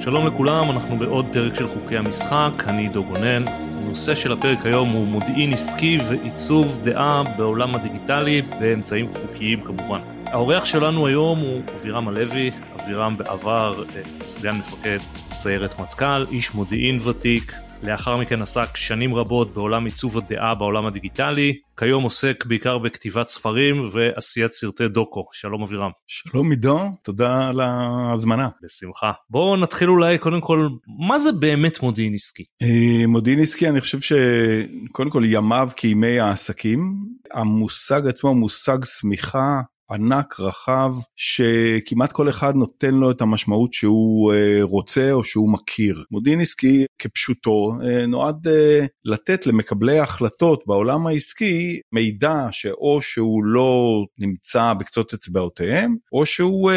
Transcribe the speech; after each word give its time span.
שלום 0.00 0.26
לכולם, 0.26 0.70
אנחנו 0.70 0.98
בעוד 0.98 1.26
פרק 1.32 1.54
של 1.54 1.68
חוקי 1.68 1.96
המשחק, 1.96 2.50
אני 2.66 2.82
עידו 2.82 3.04
גונן. 3.04 3.44
הנושא 3.48 4.14
של 4.14 4.32
הפרק 4.32 4.66
היום 4.66 4.88
הוא 4.88 5.06
מודיעין 5.06 5.52
עסקי 5.52 5.98
ועיצוב 6.08 6.78
דעה 6.82 7.22
בעולם 7.36 7.74
הדיגיטלי 7.74 8.42
באמצעים 8.60 9.12
חוקיים 9.12 9.60
כמובן. 9.60 9.98
האורח 10.26 10.64
שלנו 10.64 11.06
היום 11.06 11.38
הוא 11.38 11.62
אבירם 11.80 12.08
הלוי, 12.08 12.50
אבירם 12.80 13.16
בעבר 13.16 13.84
אה, 13.96 14.26
סגן 14.26 14.56
מפקד 14.56 14.98
סיירת 15.32 15.80
מטכ"ל, 15.80 16.26
איש 16.30 16.54
מודיעין 16.54 16.98
ותיק, 17.08 17.52
לאחר 17.82 18.16
מכן 18.16 18.42
עסק 18.42 18.76
שנים 18.76 19.14
רבות 19.14 19.54
בעולם 19.54 19.84
עיצוב 19.84 20.18
הדעה 20.18 20.54
בעולם 20.54 20.86
הדיגיטלי, 20.86 21.52
כיום 21.78 22.04
עוסק 22.04 22.44
בעיקר 22.46 22.78
בכתיבת 22.78 23.28
ספרים 23.28 23.88
ועשיית 23.92 24.52
סרטי 24.52 24.88
דוקו. 24.88 25.24
שלום 25.32 25.62
אבירם. 25.62 25.90
שלום 26.06 26.50
עידו, 26.50 26.78
תודה 27.02 27.48
על 27.48 27.60
ההזמנה. 27.60 28.48
בשמחה. 28.62 29.12
בואו 29.30 29.56
נתחיל 29.56 29.90
אולי 29.90 30.18
קודם 30.18 30.40
כל, 30.40 30.68
מה 31.08 31.18
זה 31.18 31.32
באמת 31.32 31.82
מודיעין 31.82 32.14
עסקי? 32.14 32.44
אה, 32.62 33.06
מודיעין 33.06 33.40
עסקי 33.40 33.68
אני 33.68 33.80
חושב 33.80 33.98
שקודם 34.00 35.10
כל 35.10 35.22
ימיו 35.24 35.68
כימי 35.76 36.20
העסקים, 36.20 36.94
המושג 37.34 38.08
עצמו 38.08 38.34
מושג 38.34 38.78
שמיכה 38.84 39.60
ענק 39.90 40.40
רחב 40.40 40.94
שכמעט 41.16 42.12
כל 42.12 42.28
אחד 42.28 42.54
נותן 42.54 42.94
לו 42.94 43.10
את 43.10 43.20
המשמעות 43.20 43.72
שהוא 43.72 44.32
אה, 44.32 44.58
רוצה 44.62 45.12
או 45.12 45.24
שהוא 45.24 45.52
מכיר. 45.52 46.04
מודיעין 46.10 46.40
עסקי 46.40 46.84
כפשוטו 46.98 47.72
אה, 47.84 48.06
נועד 48.06 48.48
אה, 48.48 48.86
לתת 49.04 49.46
למקבלי 49.46 49.98
ההחלטות 49.98 50.62
בעולם 50.66 51.06
העסקי 51.06 51.80
מידע 51.92 52.48
שאו 52.50 53.02
שהוא 53.02 53.44
לא 53.44 54.04
נמצא 54.18 54.72
בקצות 54.72 55.14
אצבעותיהם 55.14 55.96
או 56.12 56.26
שהוא 56.26 56.70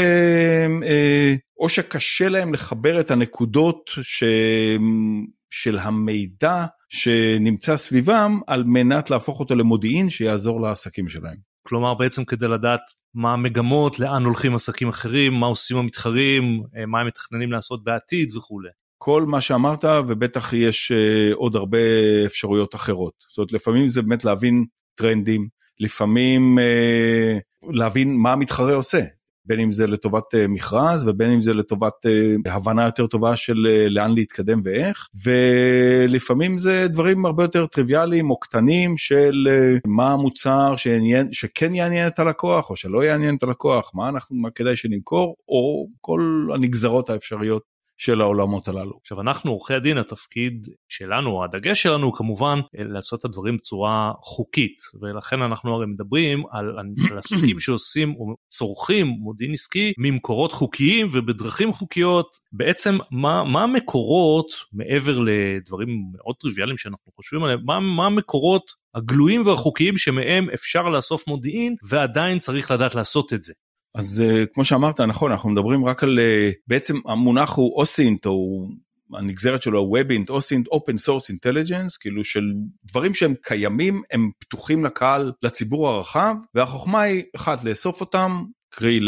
או 1.60 1.70
שקשה 1.70 2.30
להם 2.30 2.54
לחבר 2.54 3.00
את 3.00 3.12
הנקודות 3.12 3.92
ש... 4.02 4.24
של 5.52 5.78
המידע 5.78 6.66
שנמצא 6.90 7.78
סביבם 7.78 8.40
על 8.48 8.64
מנת 8.64 9.10
להפוך 9.10 9.40
אותו 9.40 9.56
למודיעין 9.56 10.10
שיעזור 10.10 10.62
לעסקים 10.62 11.10
שלהם. 11.10 11.51
כלומר 11.68 11.94
בעצם 11.94 12.26
כדי 12.26 12.48
לדעת 12.48 12.82
מה 13.14 13.34
המגמות, 13.34 14.00
לאן 14.00 14.24
הולכים 14.24 14.56
עסקים 14.56 14.90
אחרים, 14.90 15.34
מה 15.34 15.48
עושים 15.48 15.78
המתחרים, 15.78 16.64
אה, 16.78 16.86
מה 16.86 17.00
הם 17.00 17.08
מתכננים 17.08 17.52
לעשות 17.52 17.84
בעתיד 17.84 18.36
וכולי. 18.36 18.70
כל 19.04 19.26
מה 19.26 19.42
שאמרת 19.42 19.86
ובטח 20.08 20.54
יש 20.54 20.92
uh, 20.92 21.36
עוד 21.36 21.56
הרבה 21.56 21.78
אפשרויות 22.26 22.76
אחרות. 22.76 23.14
זאת 23.30 23.38
אומרת 23.38 23.52
לפעמים 23.52 23.90
זה 23.90 24.02
באמת 24.02 24.26
להבין 24.26 24.66
טרנדים, 24.96 25.48
לפעמים 25.80 26.58
uh, 26.58 27.68
להבין 27.74 28.18
מה 28.18 28.32
המתחרה 28.34 28.74
עושה. 28.74 29.00
בין 29.46 29.60
אם 29.60 29.72
זה 29.72 29.88
לטובת 29.88 30.36
אה, 30.36 30.48
מכרז 30.48 31.08
ובין 31.08 31.30
אם 31.32 31.42
זה 31.42 31.54
לטובת 31.54 32.06
אה, 32.06 32.54
הבנה 32.54 32.86
יותר 32.86 33.08
טובה 33.08 33.36
של 33.36 33.68
אה, 33.70 33.90
לאן 33.90 34.14
להתקדם 34.14 34.62
ואיך. 34.64 35.08
ולפעמים 35.26 36.58
זה 36.58 36.88
דברים 36.88 37.26
הרבה 37.26 37.44
יותר 37.44 37.66
טריוויאליים 37.66 38.30
או 38.30 38.40
קטנים 38.40 38.98
של 38.98 39.48
מה 39.86 40.12
המוצר 40.12 40.76
שעניין, 40.76 41.34
שכן 41.34 41.76
יעניין 41.76 42.08
את 42.08 42.20
הלקוח 42.20 42.70
או 42.70 42.76
שלא 42.76 43.04
יעניין 43.04 43.36
את 43.36 43.44
הלקוח 43.44 43.92
מה 43.94 44.10
אנחנו 44.10 44.36
מה 44.36 44.50
כדאי 44.50 44.76
שנמכור 44.76 45.36
או 45.50 45.88
כל 46.02 46.48
הנגזרות 46.54 47.10
האפשריות 47.10 47.71
של 48.02 48.22
העולמות 48.22 48.68
הללו. 48.68 48.98
עכשיו 49.02 49.22
אנחנו 49.22 49.52
עורכי 49.52 49.74
הדין 49.74 49.98
התפקיד 49.98 50.70
שלנו 50.90 51.44
הדגש 51.44 51.84
שלנו 51.84 52.06
הוא 52.06 52.14
כמובן 52.14 52.60
לעשות 52.74 53.20
את 53.20 53.26
הדברים 53.26 53.58
בצורה 53.58 54.12
חוקית 54.22 54.78
ולכן 55.02 55.42
אנחנו 55.42 55.76
הרי 55.76 55.86
מדברים 55.86 56.44
על, 56.52 56.80
על 56.80 56.86
עסקים 57.18 57.60
שעושים 57.60 58.16
או 58.16 58.36
צורכים 58.50 59.08
מודיעין 59.08 59.54
עסקי 59.54 59.94
ממקורות 59.98 60.52
חוקיים 60.52 61.08
ובדרכים 61.12 61.74
חוקיות 61.74 62.38
בעצם 62.52 62.98
מה, 63.12 63.44
מה 63.44 63.64
המקורות 63.64 64.52
מעבר 64.74 65.20
לדברים 65.20 65.90
מאוד 66.14 66.36
טריוויאליים 66.40 66.78
שאנחנו 66.78 67.12
חושבים 67.16 67.44
עליהם 67.44 67.60
מה, 67.66 67.80
מה 67.80 68.06
המקורות 68.06 68.82
הגלויים 68.96 69.48
והחוקיים 69.48 69.98
שמהם 69.98 70.50
אפשר 70.54 70.82
לאסוף 70.82 71.28
מודיעין 71.28 71.76
ועדיין 71.90 72.40
צריך 72.40 72.72
לדעת 72.72 72.96
לעשות 72.96 73.34
את 73.34 73.44
זה. 73.44 73.54
אז 73.96 74.24
uh, 74.26 74.46
כמו 74.54 74.66
שאמרת 74.66 75.02
נכון 75.02 75.32
אנחנו 75.32 75.50
מדברים 75.50 75.86
רק 75.86 76.04
על 76.04 76.20
uh, 76.20 76.54
בעצם 76.68 76.96
המונח 77.06 77.56
הוא 77.56 77.76
OSINT 77.76 78.26
או 78.26 78.68
הנגזרת 79.14 79.64
שלו 79.64 79.80
WEBINT 79.90 80.30
OSINT 80.30 80.68
open 80.68 80.98
source 80.98 81.30
intelligence 81.30 81.98
כאילו 81.98 82.24
של 82.24 82.54
דברים 82.86 83.14
שהם 83.14 83.34
קיימים 83.42 84.02
הם 84.12 84.32
פתוחים 84.40 84.86
לקהל 84.86 85.32
לציבור 85.44 85.90
הרחב 85.90 86.36
והחוכמה 86.56 87.02
היא 87.02 87.24
אחת 87.36 87.64
לאסוף 87.64 88.02
אותם 88.02 88.44
קרי 88.70 89.00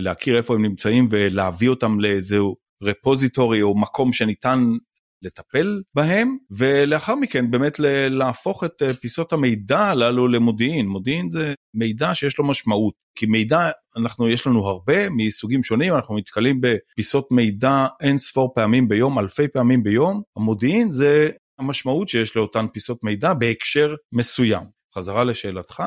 להכיר 0.00 0.36
איפה 0.36 0.54
הם 0.54 0.62
נמצאים 0.62 1.08
ולהביא 1.10 1.68
אותם 1.68 2.00
לאיזהו 2.00 2.56
repository 2.82 3.62
או 3.62 3.78
מקום 3.78 4.12
שניתן 4.12 4.76
לטפל 5.22 5.82
בהם 5.94 6.36
ולאחר 6.50 7.14
מכן 7.14 7.50
באמת 7.50 7.78
להפוך 8.10 8.64
את 8.64 8.82
אה, 8.82 8.94
פיסות 8.94 9.32
המידע 9.32 9.80
הללו 9.80 10.28
למודיעין. 10.28 10.88
מודיעין 10.88 11.30
זה 11.30 11.54
מידע 11.74 12.14
שיש 12.14 12.38
לו 12.38 12.46
משמעות 12.46 12.94
כי 13.14 13.26
מידע 13.26 13.70
אנחנו 13.96 14.28
יש 14.28 14.46
לנו 14.46 14.66
הרבה 14.66 15.10
מסוגים 15.10 15.62
שונים. 15.62 15.94
אנחנו 15.94 16.18
נתקלים 16.18 16.60
בפיסות 16.60 17.28
מידע 17.30 17.86
אין 18.00 18.18
ספור 18.18 18.54
פעמים 18.54 18.88
ביום 18.88 19.18
אלפי 19.18 19.48
פעמים 19.48 19.82
ביום. 19.82 20.22
המודיעין 20.36 20.90
זה 20.90 21.30
המשמעות 21.58 22.08
שיש 22.08 22.36
לאותן 22.36 22.66
פיסות 22.72 23.04
מידע 23.04 23.34
בהקשר 23.34 23.94
מסוים. 24.12 24.62
חזרה 24.94 25.24
לשאלתך 25.24 25.82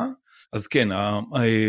אז 0.53 0.67
כן, 0.67 0.87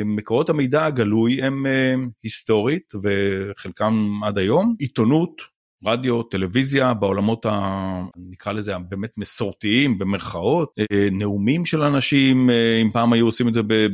מקורות 0.05 0.51
המידע 0.51 0.87
הגלוי 0.87 1.43
הם 1.43 1.67
אה, 1.67 1.95
היסטורית 2.23 2.93
וחלקם 3.03 4.21
עד 4.25 4.39
היום, 4.39 4.75
עיתונות, 4.79 5.43
רדיו, 5.85 6.23
טלוויזיה, 6.23 6.95
בעולמות 6.95 7.47
ה... 7.47 8.03
נקרא 8.17 8.53
לזה 8.53 8.79
באמת 8.79 9.19
מסורתיים 9.19 9.99
במרכאות, 9.99 10.73
אה, 10.81 11.09
נאומים 11.13 11.65
של 11.65 11.83
אנשים, 11.83 12.51
אה, 12.51 12.81
אם 12.83 12.91
פעם 12.91 13.13
היו 13.13 13.27
עושים 13.27 13.49
את 13.49 13.55
זה. 13.55 13.63
ב, 13.63 13.87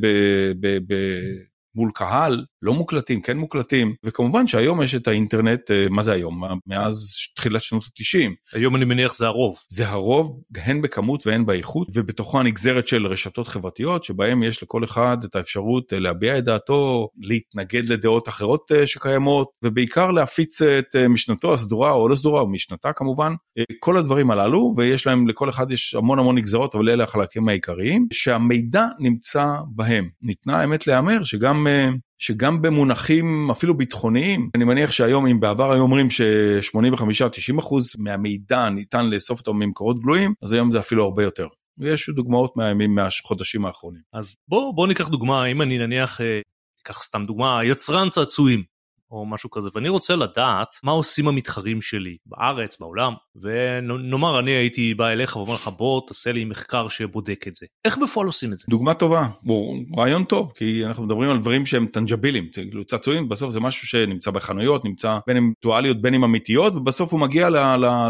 ב, 0.61 0.79
ב 0.87 0.95
מול 1.77 1.91
קהל, 1.95 2.45
לא 2.62 2.75
מוקלטים, 2.75 3.21
כן 3.21 3.37
מוקלטים, 3.37 3.94
וכמובן 4.05 4.47
שהיום 4.47 4.83
יש 4.83 4.94
את 4.94 5.09
האינטרנט, 5.09 5.71
אה, 5.71 5.87
מה 5.91 6.03
זה 6.03 6.12
היום? 6.12 6.43
מאז 6.67 7.15
תחילת 7.37 7.62
שנות 7.62 7.83
ה-90. 7.83 8.31
היום 8.53 8.77
אני 8.77 8.84
מניח 8.84 9.17
זה 9.17 9.27
הרוב. 9.27 9.59
זה 9.69 9.89
הרוב, 9.89 10.41
הן 10.56 10.83
בכמות 10.83 11.27
והן 11.27 11.47
באיכות, 11.47 11.89
ובתוכו 11.95 12.41
הנגזרת 12.41 12.89
של 12.89 13.06
רשתות 13.06 13.49
חברתיות, 13.49 14.05
שבהם 14.05 14.43
יש 14.43 14.62
לכל 14.62 14.84
אחד 14.84 15.16
את 15.25 15.37
האפשרות 15.37 15.93
אה, 15.93 15.99
להביע 15.99 16.39
את 16.39 16.45
דעתו, 16.45 17.09
להתנגד 17.19 17.89
לדעות 17.89 18.28
אחרות 18.28 18.72
אה, 18.72 18.87
שקיימות, 18.87 19.49
ובעיקר 19.62 20.11
להפיץ 20.11 20.62
את 20.62 20.97
משנתו 20.97 21.55
הסדורה 21.55 21.93
או 21.93 22.09
לא 22.09 22.16
סדורה, 22.16 22.41
או 22.41 22.49
משנתה 22.49 22.93
כמובן, 22.93 23.33
כל 23.81 23.97
הדברים 23.97 24.31
הללו, 24.31 24.75
ויש 24.77 25.06
להם, 25.06 25.28
לכל 25.28 25.50
אחד 25.50 25.71
יש 25.71 25.95
המון 25.95 26.19
המון 26.19 26.39
נגזרות, 26.39 26.75
אבל 26.75 26.91
אלה 26.91 27.05
החלקים 27.05 27.49
העיקריים, 27.49 28.06
שהמידע 28.12 28.87
נמצא 28.99 29.47
בהם. 29.75 30.09
ניתנה 30.22 30.61
האמת 30.61 30.87
להיאמר 30.87 31.25
שגם 31.25 31.66
שגם 32.19 32.62
במונחים 32.62 33.50
אפילו 33.50 33.77
ביטחוניים, 33.77 34.50
אני 34.54 34.65
מניח 34.65 34.93
שהיום 34.93 35.27
אם 35.27 35.41
בעבר 35.41 35.72
היו 35.72 35.82
אומרים 35.82 36.10
ש-85-90% 36.10 37.75
מהמידע 37.99 38.69
ניתן 38.69 39.10
לאסוף 39.10 39.38
אותו 39.41 39.54
ממקורות 39.54 40.00
גלויים, 40.00 40.34
אז 40.43 40.53
היום 40.53 40.72
זה 40.72 40.78
אפילו 40.78 41.04
הרבה 41.04 41.22
יותר. 41.22 41.47
ויש 41.78 42.10
דוגמאות 42.10 42.56
מהימים 42.56 42.94
מהחודשים 42.94 43.66
האחרונים. 43.66 44.00
אז 44.12 44.37
בוא, 44.49 44.75
בוא 44.75 44.87
ניקח 44.87 45.09
דוגמה, 45.09 45.47
אם 45.47 45.62
אני 45.62 45.78
נניח, 45.78 46.21
אקח 46.82 47.03
סתם 47.03 47.25
דוגמה, 47.25 47.60
יצרן 47.65 48.10
צעצועים. 48.10 48.76
או 49.11 49.27
משהו 49.27 49.50
כזה. 49.50 49.69
ואני 49.75 49.89
רוצה 49.89 50.17
לדעת 50.17 50.69
מה 50.83 50.93
עושים 50.93 51.28
המתחרים 51.28 51.83
שלי 51.83 52.17
בארץ 52.27 52.81
בעולם 52.81 53.12
ונאמר 53.37 54.39
אני 54.39 54.50
הייתי 54.50 54.94
בא 54.94 55.09
אליך 55.09 55.37
ואומר 55.37 55.55
לך 55.55 55.71
בוא 55.77 56.00
תעשה 56.09 56.33
לי 56.33 56.44
מחקר 56.44 56.89
שבודק 56.89 57.49
את 57.49 57.56
זה. 57.56 57.66
איך 57.84 57.99
בפועל 57.99 58.27
עושים 58.27 58.53
את 58.53 58.59
זה? 58.59 58.65
דוגמה 58.69 58.95
טובה. 58.95 59.27
הוא 59.45 59.84
רעיון 59.97 60.25
טוב 60.25 60.53
כי 60.56 60.87
אנחנו 60.87 61.05
מדברים 61.05 61.31
על 61.31 61.39
דברים 61.39 61.66
שהם 61.66 61.87
טנג'בילים. 61.87 62.49
כאילו 62.53 62.84
צעצועים 62.84 63.28
בסוף 63.28 63.50
זה 63.50 63.61
משהו 63.61 63.87
שנמצא 63.87 64.31
בחנויות 64.31 64.84
נמצא 64.84 65.19
בין 65.27 65.36
אם 65.36 65.53
דואליות 65.63 66.01
בין 66.01 66.15
אם 66.15 66.25
אמיתיות 66.25 66.75
ובסוף 66.75 67.13
הוא 67.13 67.21
מגיע 67.21 67.48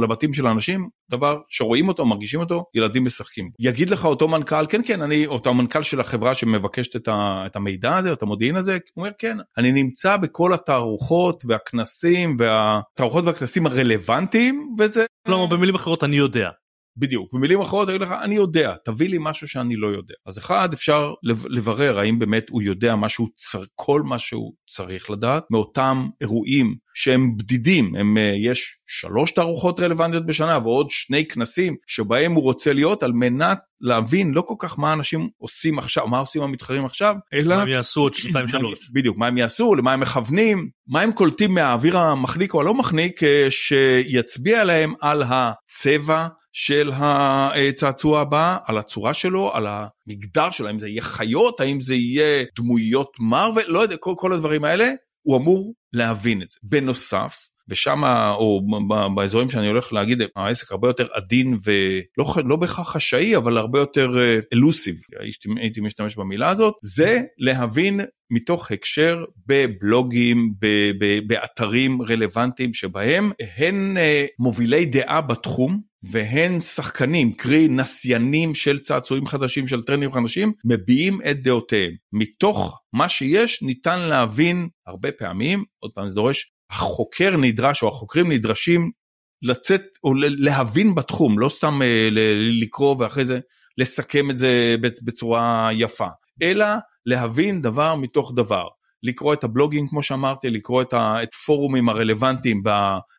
לבתים 0.03 0.35
של 0.35 0.47
האנשים 0.47 0.89
דבר 1.11 1.39
שרואים 1.49 1.89
אותו 1.89 2.07
מרגישים 2.07 2.41
אותו 2.41 2.65
ילדים 2.75 3.05
משחקים. 3.05 3.51
יגיד 3.59 3.91
לך 3.91 4.05
אותו 4.05 4.29
מנכ"ל 4.29 4.67
כן 4.69 4.81
כן 4.87 5.03
אני 5.03 5.27
אותו 5.27 5.55
מנכ"ל 5.55 5.83
של 5.83 6.01
החברה 6.01 6.35
שמבקשת 6.35 6.97
את, 6.97 7.09
ה, 7.09 7.43
את 7.47 7.57
המידע 7.57 7.97
הזה 7.97 8.13
את 8.13 8.23
המודיעין 8.23 8.57
הזה 8.57 8.73
הוא 8.73 9.03
אומר 9.05 9.11
כן 9.19 9.37
אני 9.59 9.73
נמצא 9.73 10.17
בכל 10.17 10.55
התערוכות 10.55 11.45
והכנסים 11.49 12.37
והתערוכות 12.39 13.25
והכנסים 13.25 13.67
הרלוונטיים 13.67 14.75
וזה 14.79 15.07
כלומר 15.27 15.47
במילים 15.47 15.75
אחרות 15.75 16.05
אני 16.05 16.17
יודע 16.17 16.51
בדיוק. 16.97 17.33
במילים 17.33 17.61
אחרות, 17.61 17.89
אני 17.89 17.99
לך, 17.99 18.15
אני 18.23 18.35
יודע, 18.35 18.75
תביא 18.85 19.09
לי 19.09 19.17
משהו 19.21 19.49
שאני 19.49 19.77
לא 19.77 19.87
יודע. 19.87 20.15
אז 20.27 20.39
אחד, 20.39 20.73
אפשר 20.73 21.13
לברר 21.49 21.99
האם 21.99 22.19
באמת 22.19 22.51
הוא 22.51 22.63
יודע 22.63 22.97
משהו, 22.97 23.29
כל 23.75 24.03
מה 24.03 24.19
שהוא 24.19 24.53
צריך 24.67 25.11
לדעת, 25.11 25.45
מאותם 25.51 26.09
אירועים 26.21 26.75
שהם 26.95 27.37
בדידים, 27.37 27.95
הם, 27.95 28.19
אה, 28.19 28.33
יש 28.37 28.77
שלוש 28.87 29.31
תערוכות 29.31 29.81
רלוונטיות 29.81 30.27
בשנה 30.27 30.59
ועוד 30.59 30.87
שני 30.91 31.27
כנסים 31.27 31.77
שבהם 31.87 32.33
הוא 32.33 32.43
רוצה 32.43 32.73
להיות 32.73 33.03
על 33.03 33.13
מנת 33.13 33.59
להבין 33.81 34.35
לא 34.35 34.41
כל 34.41 34.55
כך 34.59 34.79
מה 34.79 34.93
אנשים 34.93 35.29
עושים 35.39 35.79
עכשיו, 35.79 36.07
מה 36.07 36.19
עושים 36.19 36.43
המתחרים 36.43 36.85
עכשיו, 36.85 37.15
אלא... 37.33 37.57
מה 37.57 37.63
הם 37.63 37.69
יעשו 37.69 38.01
עוד 38.01 38.15
שנתיים 38.15 38.49
שלוש. 38.49 38.91
בדיוק, 38.91 39.17
מה 39.17 39.27
הם 39.27 39.39
יעשו, 39.39 39.75
למה 39.75 39.93
הם 39.93 40.01
מכוונים, 40.01 40.69
מה 40.89 41.01
הם 41.01 41.13
קולטים 41.13 41.55
מהאוויר 41.55 41.99
המחניק 41.99 42.55
או 42.55 42.61
הלא 42.61 42.75
מחניק 42.75 43.23
אה, 43.23 43.47
שיצביע 43.51 44.65
להם 44.65 44.95
על 45.01 45.23
הצבע. 45.27 46.29
של 46.59 46.91
הצעצוע 46.95 48.21
הבא, 48.21 48.59
על 48.65 48.79
הצורה 48.79 49.15
שלו, 49.15 49.55
על 49.55 49.67
המגדר 49.67 50.51
שלו, 50.51 50.67
האם 50.67 50.79
זה 50.79 50.89
יהיה 50.89 51.03
חיות, 51.03 51.61
האם 51.61 51.81
זה 51.81 51.95
יהיה 51.95 52.45
דמויות 52.57 53.11
מרוויל, 53.21 53.67
לא 53.69 53.81
יודע, 53.81 53.97
כל, 53.97 54.15
כל 54.17 54.33
הדברים 54.33 54.65
האלה, 54.65 54.91
הוא 55.23 55.37
אמור 55.37 55.75
להבין 55.93 56.43
את 56.43 56.51
זה. 56.51 56.59
בנוסף, 56.63 57.37
ושם, 57.69 58.05
או 58.39 58.61
באזורים 59.17 59.51
שאני 59.51 59.67
הולך 59.67 59.93
להגיד, 59.93 60.23
העסק 60.37 60.73
הרבה 60.73 60.89
יותר 60.89 61.07
עדין 61.13 61.57
ולא 61.65 62.35
לא 62.45 62.57
בהכרח 62.57 62.93
חשאי, 62.93 63.37
אבל 63.37 63.57
הרבה 63.57 63.79
יותר 63.79 64.11
אלוסיב, 64.53 64.97
אה, 65.21 65.27
הייתי 65.63 65.81
משתמש 65.81 66.17
במילה 66.17 66.49
הזאת, 66.49 66.75
זה 66.83 67.21
להבין 67.39 68.01
מתוך 68.31 68.71
הקשר 68.71 69.25
בבלוגים, 69.47 70.55
ב, 70.61 70.67
ב, 71.01 71.19
באתרים 71.27 72.03
רלוונטיים 72.03 72.75
שבהם 72.75 73.33
הן 73.57 73.97
אה, 73.97 74.27
מובילי 74.39 74.87
דעה 74.87 75.21
בתחום, 75.21 75.81
והן 76.03 76.61
שחקנים, 76.61 77.33
קרי 77.33 77.69
נסיינים 77.69 78.55
של 78.55 78.79
צעצועים 78.79 79.27
חדשים, 79.27 79.67
של 79.67 79.83
טרנדים 79.83 80.13
חדשים, 80.13 80.53
מביעים 80.65 81.19
את 81.31 81.43
דעותיהם. 81.43 81.93
מתוך 82.13 82.81
מה 82.93 83.09
שיש 83.09 83.63
ניתן 83.63 84.01
להבין 84.01 84.69
הרבה 84.87 85.13
פעמים, 85.13 85.65
עוד 85.79 85.91
פעם 85.95 86.09
זה 86.09 86.15
דורש, 86.15 86.53
החוקר 86.71 87.37
נדרש 87.37 87.83
או 87.83 87.89
החוקרים 87.89 88.33
נדרשים 88.33 88.91
לצאת 89.43 89.83
או 90.05 90.15
להבין 90.17 90.95
בתחום, 90.95 91.39
לא 91.39 91.49
סתם 91.49 91.83
אה, 91.83 92.09
לקרוא 92.63 92.97
ואחרי 92.99 93.25
זה 93.25 93.41
לסכם 93.79 94.31
את 94.31 94.39
זה 94.39 94.77
בצורה 94.81 95.69
יפה, 95.73 96.09
אלא 96.43 96.67
להבין 97.07 97.63
דבר 97.63 97.95
מתוך 97.95 98.33
דבר. 98.37 98.67
לקרוא 99.07 99.35
את 99.35 99.45
הבלוגים 99.45 99.87
כמו 99.87 100.03
שאמרתי, 100.03 100.51
לקרוא 100.51 100.83
את, 100.83 100.93
ה, 100.93 101.23
את 101.23 101.35
פורומים 101.35 101.89
הרלוונטיים 101.89 102.63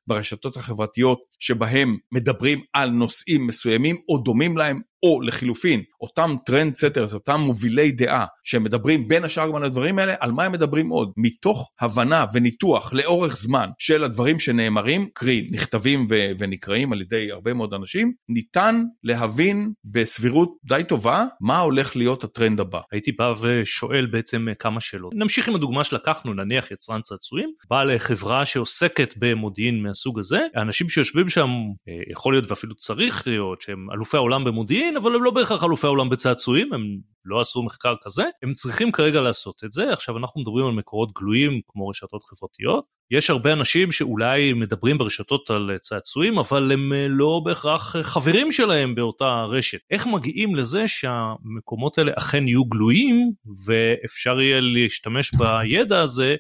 ברשתות 0.08 0.56
החברתיות 0.56 1.20
שבהם 1.40 1.98
מדברים 2.12 2.62
על 2.74 2.90
נושאים 2.90 3.48
מסוימים 3.48 3.96
או 4.10 4.18
דומים 4.18 4.58
להם, 4.58 4.80
או 5.04 5.22
לחילופין, 5.22 5.82
אותם 6.02 6.36
trendsetters, 6.46 7.14
אותם 7.14 7.40
מובילי 7.40 7.92
דעה 7.92 8.26
שמדברים 8.44 9.08
בין 9.08 9.24
השאר 9.24 9.48
גם 9.48 9.56
על 9.56 9.64
הדברים 9.64 10.00
האלה, 10.00 10.16
על 10.20 10.32
מה 10.32 10.44
הם 10.44 10.52
מדברים 10.52 10.90
עוד? 10.90 11.12
מתוך 11.18 11.72
הבנה 11.82 12.26
וניתוח 12.34 12.94
לאורך 12.94 13.38
זמן 13.38 13.70
של 13.78 14.04
הדברים 14.04 14.40
שנאמרים, 14.40 15.08
קרי 15.14 15.50
נכתבים 15.52 16.08
ו- 16.10 16.32
ונקראים 16.38 16.94
על 16.94 17.02
ידי 17.02 17.32
הרבה 17.32 17.54
מאוד 17.54 17.74
אנשים, 17.74 18.14
ניתן 18.30 18.84
להבין 19.04 19.72
בסבירות 19.86 20.50
די 20.64 20.82
טובה 20.88 21.26
מה 21.42 21.60
הולך 21.60 21.96
להיות 21.96 22.24
הטרנד 22.24 22.60
הבא. 22.60 22.80
הייתי 22.92 23.12
בא 23.12 23.34
ושואל 23.42 24.06
בעצם 24.06 24.48
כמה 24.60 24.82
שאלות. 24.82 25.14
נמשיך 25.16 25.48
עם 25.50 25.56
הדוגמה 25.56 25.84
שלקחנו, 25.84 26.34
נניח 26.34 26.72
יצרן 26.72 27.02
צעצועים, 27.02 27.50
בא 27.70 27.84
לחברה 27.84 28.46
שעוסקת 28.46 29.14
במודיעין 29.18 29.84
מהסוג 29.84 30.20
הזה, 30.20 30.40
האנשים 30.56 30.90
שיושבים 30.90 31.30
שם, 31.30 31.50
אה, 31.88 31.94
יכול 32.12 32.34
להיות 32.34 32.50
ואפילו 32.50 32.76
צריך 32.76 33.28
להיות 33.28 33.62
שהם 33.62 33.88
אלופי 33.94 34.18
העולם 34.18 34.44
במודיעין, 34.44 34.87
אבל 34.98 35.16
הם 35.16 35.24
לא 35.24 35.32
בהכרח 35.32 35.64
אלופי 35.64 35.88
העולם 35.88 36.10
בצעצועים, 36.10 36.74
הם 36.74 36.82
לא 37.26 37.40
עשו 37.40 37.64
מחקר 37.64 37.94
כזה, 38.04 38.24
הם 38.44 38.54
צריכים 38.54 38.92
כרגע 38.92 39.22
לעשות 39.22 39.64
את 39.64 39.72
זה. 39.72 39.94
עכשיו 39.94 40.18
אנחנו 40.18 40.42
מדברים 40.42 40.66
על 40.66 40.72
מקורות 40.72 41.14
גלויים 41.14 41.62
כמו 41.68 41.88
רשתות 41.88 42.24
חברתיות. 42.24 42.86
יש 43.12 43.30
הרבה 43.30 43.54
אנשים 43.54 43.92
שאולי 43.92 44.54
מדברים 44.54 44.98
ברשתות 44.98 45.50
על 45.50 45.78
צעצועים, 45.82 46.40
אבל 46.40 46.72
הם 46.72 46.94
אה, 46.94 47.08
לא 47.10 47.42
בהכרח 47.46 47.96
חברים 48.02 48.52
שלהם 48.52 48.96
באותה 48.96 49.46
רשת. 49.50 49.80
איך 49.92 50.08
מגיעים 50.08 50.56
לזה 50.56 50.88
שהמקומות 50.88 51.98
האלה 51.98 52.12
אכן 52.18 52.48
יהיו 52.48 52.66
גלויים 52.66 53.32
ואפשר 53.66 54.42
יהיה 54.42 54.60
להשתמש 54.62 55.32
בידע 55.34 56.02
הזה 56.02 56.36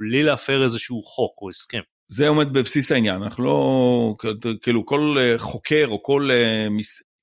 בלי 0.00 0.22
להפר 0.22 0.62
איזשהו 0.62 1.02
חוק 1.02 1.38
או 1.42 1.48
הסכם? 1.48 1.80
זה 2.08 2.28
עומד 2.28 2.52
בבסיס 2.52 2.92
העניין, 2.92 3.22
אנחנו 3.22 3.44
לא, 3.44 4.14
כאילו 4.62 4.86
כל 4.86 5.16
אה, 5.18 5.38
חוקר 5.38 5.86
או 5.88 6.02
כל 6.02 6.30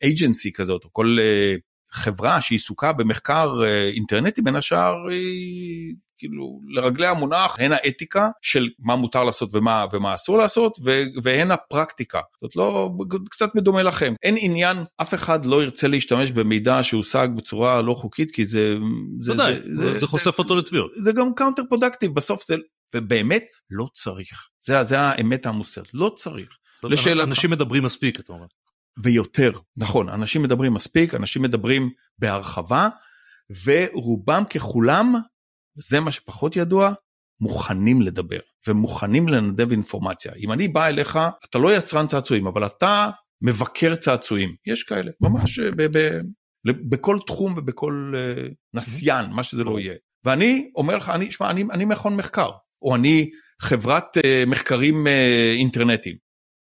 אייג'נסי 0.03 0.49
אה, 0.49 0.53
כזאת, 0.53 0.83
או 0.83 0.89
כל 0.93 1.17
אה, 1.19 1.55
חברה 1.91 2.41
שעיסוקה 2.41 2.93
במחקר 2.93 3.61
אינטרנטי 3.93 4.41
בין 4.41 4.55
השאר 4.55 5.07
היא 5.09 5.95
כאילו 6.19 6.61
לרגלי 6.67 7.07
המונח 7.07 7.55
הן 7.59 7.71
האתיקה 7.71 8.29
של 8.41 8.69
מה 8.79 8.95
מותר 8.95 9.23
לעשות 9.23 9.49
ומה, 9.53 9.85
ומה 9.93 10.15
אסור 10.15 10.37
לעשות 10.37 10.77
והן 11.23 11.51
הפרקטיקה. 11.51 12.21
זאת 12.41 12.55
לא, 12.55 12.91
קצת 13.29 13.55
מדומה 13.55 13.83
לכם. 13.83 14.13
אין 14.23 14.35
עניין, 14.39 14.77
אף 15.01 15.13
אחד 15.13 15.45
לא 15.45 15.63
ירצה 15.63 15.87
להשתמש 15.87 16.31
במידע 16.31 16.83
שהושג 16.83 17.27
בצורה 17.35 17.81
לא 17.81 17.93
חוקית 17.93 18.31
כי 18.31 18.45
זה... 18.45 18.75
זה, 19.19 19.33
זה, 19.33 19.43
זה, 19.63 19.91
זה, 19.91 19.99
זה 19.99 20.07
חושף 20.07 20.35
זה, 20.35 20.43
אותו 20.43 20.55
לתביעות. 20.55 20.91
זה 21.03 21.11
גם 21.11 21.33
counterproductive, 21.35 22.15
בסוף 22.15 22.47
זה, 22.47 22.55
ובאמת 22.93 23.45
לא 23.69 23.87
צריך. 23.93 24.47
זה, 24.61 24.83
זה 24.83 24.99
האמת 24.99 25.45
המוסרת, 25.45 25.87
לא 25.93 26.13
צריך. 26.15 26.49
לא, 26.83 26.89
לשאלת... 26.89 27.27
אנשים 27.27 27.49
מדברים 27.49 27.83
מספיק, 27.83 28.19
אתה 28.19 28.33
אומר. 28.33 28.45
ויותר, 29.03 29.51
נכון, 29.77 30.09
אנשים 30.09 30.44
מדברים 30.44 30.74
מספיק, 30.74 31.15
אנשים 31.15 31.41
מדברים 31.41 31.89
בהרחבה, 32.19 32.89
ורובם 33.65 34.44
ככולם, 34.50 35.13
זה 35.75 36.00
מה 36.00 36.12
שפחות 36.12 36.56
ידוע, 36.56 36.94
מוכנים 37.41 38.01
לדבר, 38.01 38.39
ומוכנים 38.68 39.27
לנדב 39.27 39.71
אינפורמציה. 39.71 40.33
אם 40.38 40.51
אני 40.51 40.68
בא 40.68 40.88
אליך, 40.88 41.19
אתה 41.50 41.57
לא 41.57 41.77
יצרן 41.77 42.07
צעצועים, 42.07 42.47
אבל 42.47 42.65
אתה 42.65 43.09
מבקר 43.41 43.95
צעצועים, 43.95 44.56
יש 44.68 44.83
כאלה, 44.83 45.12
ממש 45.21 45.59
ב- 45.59 45.97
ב- 45.97 46.21
בכל 46.89 47.18
תחום 47.27 47.53
ובכל 47.57 48.13
uh, 48.15 48.53
נסיין, 48.74 49.25
מה 49.25 49.44
שזה 49.44 49.63
לא 49.63 49.80
יהיה. 49.80 49.95
ואני 50.25 50.71
אומר 50.75 50.97
לך, 50.97 51.09
אני, 51.09 51.31
שמע, 51.31 51.50
אני, 51.50 51.63
אני 51.71 51.85
מכון 51.85 52.15
מחקר, 52.15 52.51
או 52.81 52.95
אני 52.95 53.30
חברת 53.62 54.18
uh, 54.18 54.50
מחקרים 54.50 55.07
uh, 55.07 55.09
אינטרנטיים. 55.57 56.15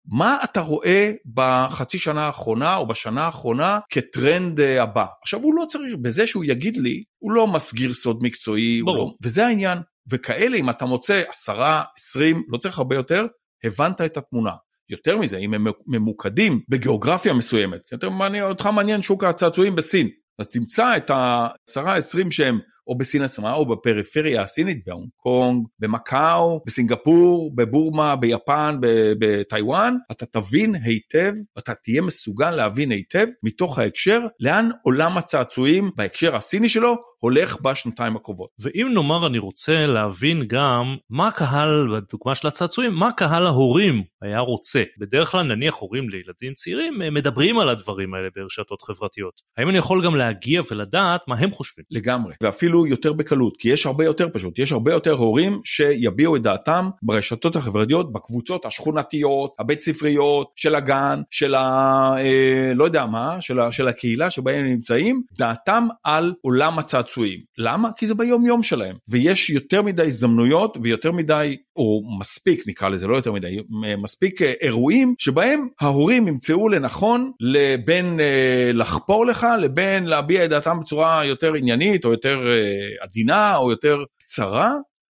מה 0.07 0.39
אתה 0.45 0.61
רואה 0.61 1.13
בחצי 1.35 1.99
שנה 1.99 2.27
האחרונה 2.27 2.77
או 2.77 2.87
בשנה 2.87 3.23
האחרונה 3.23 3.79
כטרנד 3.91 4.61
uh, 4.61 4.83
הבא? 4.83 5.05
עכשיו 5.23 5.41
הוא 5.41 5.55
לא 5.55 5.65
צריך, 5.69 5.97
בזה 6.03 6.27
שהוא 6.27 6.45
יגיד 6.45 6.77
לי, 6.77 7.03
הוא 7.19 7.33
לא 7.33 7.47
מסגיר 7.47 7.95
סוד 7.95 8.19
מקצועי, 8.23 8.83
לא- 8.87 9.13
וזה 9.23 9.47
העניין. 9.47 9.79
וכאלה 10.11 10.57
אם 10.57 10.71
אתה 10.71 10.85
מוצא 10.85 11.23
עשרה, 11.29 11.83
עשרים, 11.97 12.43
לא 12.49 12.59
צריך 12.59 12.79
הרבה 12.79 12.97
יותר, 12.97 13.27
הבנת 13.65 14.01
את 14.01 14.17
התמונה. 14.17 14.53
יותר 14.89 15.19
מזה, 15.19 15.37
אם 15.37 15.55
הם 15.55 15.67
ממוקדים 15.87 16.61
בגיאוגרפיה 16.69 17.33
מסוימת, 17.33 17.81
כי 17.87 17.95
אותך 18.43 18.67
מעניין 18.67 19.03
שוק 19.03 19.25
הצעצועים 19.25 19.77
בסין, 19.77 20.09
אז 20.39 20.49
תמצא 20.49 20.97
את 20.97 21.11
העשרה, 21.11 21.97
עשרים 21.97 22.31
שהם 22.31 22.59
או 22.87 22.99
בסין 22.99 23.23
עצמה 23.23 23.55
או 23.55 23.67
בפריפריה 23.67 24.43
הסינית, 24.43 24.83
בהונג 24.87 25.09
קונג, 25.17 25.67
במקאו, 25.79 26.61
בסינגפור, 26.67 27.55
בבורמה, 27.57 28.17
ביפן, 28.17 28.77
בטיוואן, 29.19 29.95
אתה 30.11 30.27
תבין 30.27 30.75
היטב, 30.75 31.33
אתה 31.59 31.75
תהיה 31.75 32.03
מסוגל 32.03 32.51
להבין 32.51 32.91
היטב 32.91 33.27
מתוך 33.43 33.79
ההקשר 33.79 34.21
לאן 34.41 34.69
עולם 34.83 35.19
הצעצועים 35.19 35.91
בהקשר 35.97 36.37
הסיני 36.37 36.69
שלו 36.69 36.97
הולך 37.25 37.61
בשנתיים 37.61 38.17
הקרובות. 38.17 38.51
ואם 38.59 38.91
נאמר 38.95 39.27
אני 39.27 39.39
רוצה 39.39 39.87
להבין 39.87 40.45
גם 40.47 40.97
מה 41.11 41.29
הקהל, 41.29 41.89
בדוגמה 41.93 42.35
של 42.35 42.49
הצעצועים, 42.49 42.95
מה 42.95 43.13
קהל 43.13 43.47
ההורים 43.47 44.03
היה 44.23 44.39
רוצה. 44.39 44.83
בדרך 45.01 45.31
כלל 45.31 45.43
נניח 45.43 45.75
הורים 45.75 46.09
לילדים 46.09 46.55
צעירים 46.55 46.95
מדברים 47.13 47.59
על 47.59 47.69
הדברים 47.69 48.15
האלה 48.15 48.29
ברשתות 48.37 48.83
חברתיות. 48.83 49.35
האם 49.59 49.69
אני 49.69 49.79
יכול 49.79 50.05
גם 50.05 50.17
להגיע 50.17 50.63
ולדעת 50.71 51.21
מה 51.29 51.37
הם 51.39 51.51
חושבים? 51.51 51.85
לגמרי, 51.91 52.35
ואפילו 52.43 52.74
יותר 52.87 53.13
בקלות, 53.13 53.57
כי 53.57 53.69
יש 53.69 53.87
הרבה 53.87 54.05
יותר 54.05 54.29
פשוט, 54.33 54.59
יש 54.59 54.73
הרבה 54.73 54.93
יותר 54.93 55.13
הורים 55.13 55.61
שיביעו 55.65 56.37
את 56.37 56.43
דעתם 56.43 56.89
ברשתות 57.03 57.57
החברתיות, 57.57 58.13
בקבוצות 58.13 58.67
השכונתיות, 58.67 59.55
הבית 59.59 59.81
ספריות, 59.81 60.51
של 60.57 60.75
הגן, 60.75 61.21
של 61.31 61.55
ה... 61.55 61.61
אה, 62.19 62.73
לא 62.75 62.85
יודע 62.85 63.07
מה, 63.07 63.41
של, 63.41 63.59
ה, 63.59 63.73
של 63.73 63.89
הקהילה 63.89 64.31
שבה 64.31 64.53
הם 64.53 64.65
נמצאים, 64.65 65.23
דעתם 65.39 65.87
על 66.05 66.35
עולם 66.41 66.79
הצעצועים. 66.79 67.41
למה? 67.59 67.91
כי 67.97 68.07
זה 68.07 68.15
ביום 68.15 68.47
יום 68.47 68.63
שלהם. 68.63 68.97
ויש 69.09 69.51
יותר 69.51 69.83
מדי 69.83 70.03
הזדמנויות 70.03 70.79
ויותר 70.83 71.13
מדי, 71.13 71.57
או 71.77 72.03
מספיק 72.21 72.69
נקרא 72.69 72.89
לזה, 72.89 73.07
לא 73.07 73.17
יותר 73.17 73.33
מדי, 73.33 73.59
מספיק 73.99 74.43
אה, 74.43 74.53
אירועים 74.63 75.15
שבהם 75.19 75.67
ההורים 75.81 76.29
ימצאו 76.29 76.69
לנכון 76.69 77.31
לבין 77.41 78.21
אה, 78.21 78.71
לחפור 78.75 79.27
לך 79.27 79.47
לבין 79.61 80.05
להביע 80.05 80.45
את 80.45 80.51
דעתם 80.51 80.81
בצורה 80.81 81.25
יותר 81.25 81.55
עניינית 81.55 82.05
או 82.05 82.11
יותר 82.11 82.47
אה, 82.47 82.64
עדינה 83.01 83.57
או 83.57 83.71
יותר 83.71 84.05
קצרה 84.19 84.73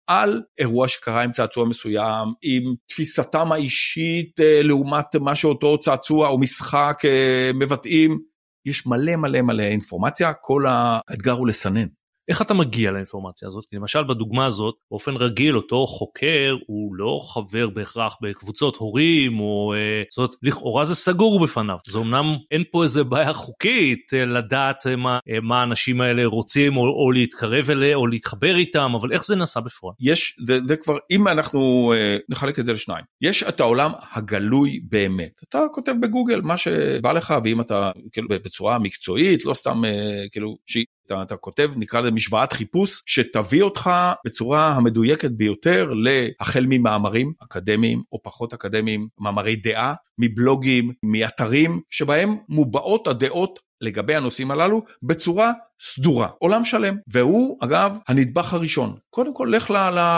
על 0.07 0.41
אירוע 0.59 0.87
שקרה 0.87 1.21
עם 1.21 1.31
צעצוע 1.31 1.65
מסוים, 1.65 2.27
עם 2.41 2.63
תפיסתם 2.87 3.51
האישית 3.51 4.39
אה, 4.39 4.61
לעומת 4.63 5.15
מה 5.15 5.35
שאותו 5.35 5.77
צעצוע 5.77 6.27
או 6.27 6.39
משחק 6.39 7.01
אה, 7.05 7.51
מבטאים. 7.53 8.19
יש 8.65 8.87
מלא 8.87 9.15
מלא 9.15 9.41
מלא 9.41 9.63
אינפורמציה, 9.63 10.33
כל 10.33 10.63
האתגר 10.67 11.31
הוא 11.31 11.47
לסנן. 11.47 11.87
איך 12.29 12.41
אתה 12.41 12.53
מגיע 12.53 12.91
לאינפורמציה 12.91 13.47
הזאת? 13.47 13.65
כי 13.69 13.75
למשל 13.75 14.03
בדוגמה 14.03 14.45
הזאת, 14.45 14.75
באופן 14.91 15.15
רגיל 15.15 15.55
אותו 15.55 15.87
חוקר 15.87 16.55
הוא 16.67 16.95
לא 16.95 17.19
חבר 17.33 17.69
בהכרח 17.69 18.17
בקבוצות 18.21 18.75
הורים, 18.75 19.39
או 19.39 19.73
אה, 19.73 20.03
זאת 20.09 20.17
אומרת, 20.17 20.35
לכאורה 20.43 20.85
זה 20.85 20.95
סגור 20.95 21.39
בפניו. 21.39 21.77
זה 21.87 21.99
אמנם 21.99 22.37
אין 22.51 22.63
פה 22.71 22.83
איזה 22.83 23.03
בעיה 23.03 23.33
חוקית 23.33 24.13
אה, 24.13 24.25
לדעת 24.25 24.87
אה, 24.87 24.95
מה, 24.95 25.19
מה 25.41 25.59
האנשים 25.59 26.01
האלה 26.01 26.25
רוצים, 26.25 26.77
או, 26.77 26.81
או 26.81 27.11
להתקרב 27.11 27.71
אליה, 27.71 27.95
או 27.95 28.07
להתחבר 28.07 28.55
איתם, 28.55 28.91
אבל 28.95 29.13
איך 29.13 29.25
זה 29.25 29.35
נעשה 29.35 29.59
בפועל? 29.59 29.93
יש, 29.99 30.39
זה, 30.47 30.59
זה 30.65 30.75
כבר, 30.77 30.97
אם 31.11 31.27
אנחנו 31.27 31.93
נחלק 32.29 32.59
את 32.59 32.65
זה 32.65 32.73
לשניים, 32.73 33.05
יש 33.21 33.43
את 33.43 33.59
העולם 33.59 33.91
הגלוי 34.11 34.79
באמת. 34.89 35.41
אתה 35.49 35.65
כותב 35.71 35.93
בגוגל 36.01 36.41
מה 36.41 36.57
שבא 36.57 37.11
לך, 37.11 37.33
ואם 37.43 37.61
אתה, 37.61 37.91
כאילו, 38.11 38.27
בצורה 38.29 38.79
מקצועית, 38.79 39.45
לא 39.45 39.53
סתם, 39.53 39.81
כאילו, 40.31 40.57
שהיא 40.65 40.85
אתה, 41.11 41.21
אתה 41.21 41.37
כותב 41.37 41.69
נקרא 41.75 42.01
לזה 42.01 42.11
משוואת 42.11 42.53
חיפוש 42.53 43.01
שתביא 43.05 43.63
אותך 43.63 43.89
בצורה 44.25 44.73
המדויקת 44.73 45.31
ביותר 45.31 45.93
להחל 45.93 46.65
ממאמרים 46.69 47.33
אקדמיים 47.43 48.01
או 48.11 48.23
פחות 48.23 48.53
אקדמיים, 48.53 49.07
מאמרי 49.19 49.55
דעה, 49.55 49.93
מבלוגים, 50.17 50.93
מאתרים 51.03 51.81
שבהם 51.89 52.35
מובעות 52.49 53.07
הדעות 53.07 53.59
לגבי 53.81 54.15
הנושאים 54.15 54.51
הללו 54.51 54.83
בצורה 55.03 55.51
סדורה, 55.81 56.27
עולם 56.39 56.65
שלם, 56.65 56.95
והוא 57.07 57.57
אגב 57.61 57.97
הנדבך 58.07 58.53
הראשון. 58.53 58.95
קודם 59.09 59.33
כל 59.33 59.51
לך 59.51 59.73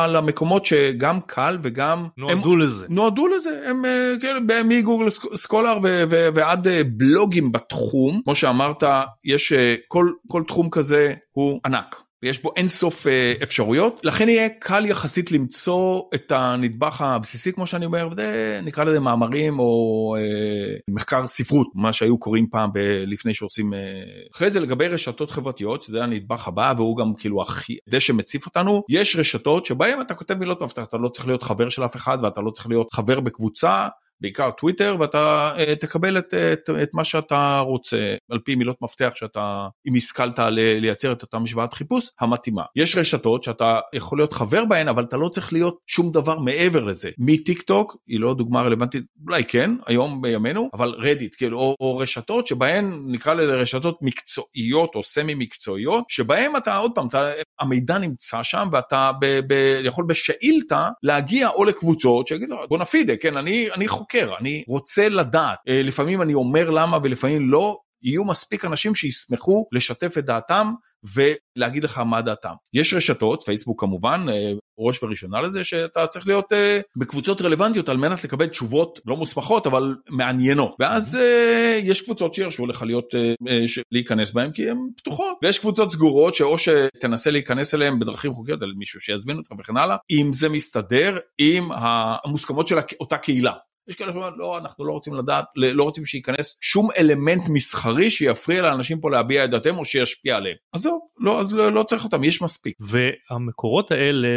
למקומות 0.10 0.66
שגם 0.66 1.20
קל 1.26 1.58
וגם... 1.62 2.08
נועדו 2.18 2.54
הם, 2.54 2.60
לזה. 2.60 2.86
נועדו 2.90 3.28
לזה, 3.28 3.62
הם 3.70 3.84
כן, 4.22 4.48
מגוגל 4.66 5.10
סקולר 5.36 5.78
ועד 6.10 6.68
אה, 6.68 6.82
בלוגים 6.84 7.52
בתחום, 7.52 8.22
כמו 8.24 8.36
שאמרת, 8.36 8.84
יש 9.24 9.52
אה, 9.52 9.76
כל, 9.88 10.12
כל 10.28 10.44
תחום 10.48 10.70
כזה 10.70 11.14
הוא 11.32 11.60
ענק. 11.66 12.02
ויש 12.24 12.42
בו 12.42 12.52
אינסוף 12.56 13.08
אה, 13.08 13.34
אפשרויות, 13.44 14.02
לכן 14.04 14.30
יהיה 14.30 14.50
קל 14.50 14.86
יחסית 14.86 15.32
למצוא 15.32 16.02
את 16.16 16.32
הנדבך 16.32 17.02
הבסיסי 17.02 17.54
כמו 17.54 17.68
שאני 17.68 17.86
אומר, 17.86 18.08
וזה 18.12 18.60
נקרא 18.64 18.84
לזה 18.84 19.00
מאמרים 19.00 19.60
או 19.60 20.16
אה, 20.20 20.76
מחקר 20.88 21.28
ספרות, 21.28 21.68
מה 21.76 21.94
שהיו 21.94 22.18
קוראים 22.18 22.48
פעם 22.52 22.70
ב- 22.74 23.04
לפני 23.08 23.34
שעושים... 23.34 23.74
אה... 23.74 23.80
אחרי 24.36 24.50
זה 24.50 24.60
לגבי 24.60 24.88
רשתות 24.88 25.32
חברתיות, 25.32 25.84
שזה 25.84 26.04
הנדבך 26.04 26.48
הבא 26.48 26.74
והוא 26.78 26.98
גם 26.98 27.14
כאילו 27.14 27.42
הכי, 27.42 27.78
זה 27.88 28.00
שמציף 28.00 28.46
אותנו, 28.46 28.84
יש 28.90 29.16
רשתות 29.16 29.66
שבהם 29.66 30.02
אתה 30.02 30.14
כותב 30.14 30.34
מילות 30.34 30.62
מפתח, 30.62 30.84
אתה 30.84 30.98
לא 30.98 31.10
צריך 31.10 31.28
להיות 31.28 31.44
חבר 31.44 31.70
של 31.70 31.86
אף 31.86 31.96
אחד 31.96 32.18
ואתה 32.24 32.42
לא 32.42 32.52
צריך 32.52 32.70
להיות 32.70 32.94
חבר 32.94 33.20
בקבוצה. 33.20 33.88
בעיקר 34.22 34.52
טוויטר 34.52 34.96
ואתה 35.00 35.54
uh, 35.56 35.76
תקבל 35.76 36.18
את, 36.18 36.34
את, 36.34 36.70
את 36.84 36.90
מה 36.94 37.04
שאתה 37.04 37.60
רוצה 37.60 38.16
על 38.32 38.40
פי 38.40 38.56
מילות 38.56 38.82
מפתח 38.82 39.12
שאתה 39.16 39.68
אם 39.88 39.96
השכלת 39.96 40.40
לייצר 40.52 41.12
את 41.12 41.22
אותה 41.22 41.40
משוואת 41.40 41.74
חיפוש 41.74 42.10
המתאימה. 42.20 42.64
יש 42.76 42.98
רשתות 42.98 43.44
שאתה 43.44 43.80
יכול 43.94 44.18
להיות 44.18 44.34
חבר 44.34 44.66
בהן 44.66 44.88
אבל 44.88 45.04
אתה 45.04 45.18
לא 45.18 45.30
צריך 45.30 45.54
להיות 45.54 45.78
שום 45.88 46.12
דבר 46.12 46.40
מעבר 46.40 46.84
לזה. 46.84 47.10
מטיק 47.18 47.62
טוק 47.62 47.98
היא 48.08 48.20
לא 48.20 48.34
דוגמה 48.34 48.62
רלוונטית 48.62 49.04
אולי 49.28 49.44
כן 49.44 49.72
היום 49.88 50.22
בימינו 50.22 50.70
אבל 50.74 50.90
רדיט 50.98 51.36
כאילו 51.38 51.60
או, 51.60 51.76
או 51.80 51.98
רשתות 51.98 52.48
שבהן 52.48 52.92
נקרא 53.08 53.34
לזה 53.34 53.56
רשתות 53.56 53.98
מקצועיות 54.02 54.96
או 54.96 55.04
semi 55.04 55.34
מקצועיות 55.34 56.06
שבהן 56.08 56.56
אתה 56.58 56.78
עוד 56.78 56.92
פעם 56.96 57.08
אתה, 57.08 57.32
המידע 57.60 57.98
נמצא 57.98 58.44
שם 58.44 58.68
ואתה 58.72 59.12
ב, 59.22 59.40
ב, 59.48 59.82
יכול 59.84 60.06
בשאילתה 60.06 60.90
להגיע 61.04 61.50
או 61.50 61.64
לקבוצות 61.64 62.28
שיגידו 62.28 62.56
בוא 62.70 62.78
נפידה 62.78 63.18
כן 63.18 63.38
אני 63.38 63.72
אני 63.72 63.88
חוקר. 63.88 64.11
חוקר, 64.12 64.38
אני 64.40 64.64
רוצה 64.68 65.10
לדעת. 65.10 65.58
אה, 65.68 65.82
לפעמים 65.84 66.22
אני 66.22 66.34
אומר 66.34 66.70
למה 66.70 66.98
ולפעמים 67.04 67.50
לא, 67.50 67.78
יהיו 68.04 68.26
מספיק 68.26 68.66
אנשים 68.66 68.96
שישמחו 68.96 69.66
לשתף 69.72 70.18
את 70.18 70.26
דעתם 70.26 70.72
ולהגיד 71.16 71.84
לך 71.84 71.98
מה 71.98 72.22
דעתם. 72.22 72.54
יש 72.74 72.94
רשתות, 72.94 73.44
פייסבוק 73.46 73.82
כמובן, 73.82 74.26
אה, 74.30 74.52
ראש 74.80 75.04
וראשונה 75.04 75.42
לזה, 75.42 75.64
שאתה 75.64 76.08
צריך 76.08 76.28
להיות 76.28 76.54
אה, 76.54 76.80
בקבוצות 76.98 77.42
רלוונטיות 77.42 77.90
על 77.90 77.98
מנת 77.98 78.24
לקבל 78.24 78.48
תשובות 78.48 79.00
לא 79.06 79.18
מוסמכות 79.18 79.68
אבל 79.68 79.96
מעניינות. 80.10 80.76
ואז 80.80 81.18
יש 81.84 82.02
קבוצות 82.02 82.34
שירשו 82.34 82.68
לך 82.68 82.84
להיות, 82.84 83.06
להיכנס 83.92 84.32
בהן 84.32 84.52
כי 84.52 84.70
הן 84.70 84.78
פתוחות. 84.98 85.38
ויש 85.44 85.60
קבוצות 85.60 85.92
סגורות 85.92 86.36
שאו 86.36 86.56
שתנסה 86.58 87.32
להיכנס 87.32 87.74
אליהן 87.74 88.00
בדרכים 88.00 88.34
חוקיות, 88.34 88.62
על 88.62 88.74
מישהו 88.78 89.02
שיזמין 89.02 89.38
אותך 89.38 89.52
וכן 89.60 89.78
הלאה, 89.78 89.98
אם 90.12 90.32
זה 90.34 90.50
מסתדר 90.50 91.18
עם 91.38 91.70
המוסכמות 91.72 92.68
של 92.68 92.76
אותה 93.00 93.18
קהילה. 93.18 93.54
יש 93.92 93.98
כאלה 93.98 94.12
שאומרים 94.12 94.34
לא 94.38 94.58
אנחנו 94.58 94.86
לא 94.86 94.92
רוצים 94.92 95.14
לדעת 95.14 95.46
לא 95.56 95.84
רוצים 95.84 96.06
שייכנס 96.06 96.58
שום 96.62 96.90
אלמנט 96.98 97.44
מסחרי 97.50 98.12
שיפריע 98.12 98.62
לאנשים 98.62 99.00
פה 99.00 99.12
להביע 99.12 99.46
את 99.46 99.50
דעתם 99.50 99.78
או 99.78 99.86
שישפיע 99.86 100.38
עליהם 100.38 100.56
אז 100.74 100.82
זהו 100.82 101.10
לא 101.20 101.40
אז 101.40 101.54
לא, 101.54 101.72
לא 101.72 101.84
צריך 101.84 102.04
אותם 102.04 102.24
יש 102.24 102.42
מספיק. 102.42 102.78
והמקורות 102.80 103.92
האלה 103.92 104.28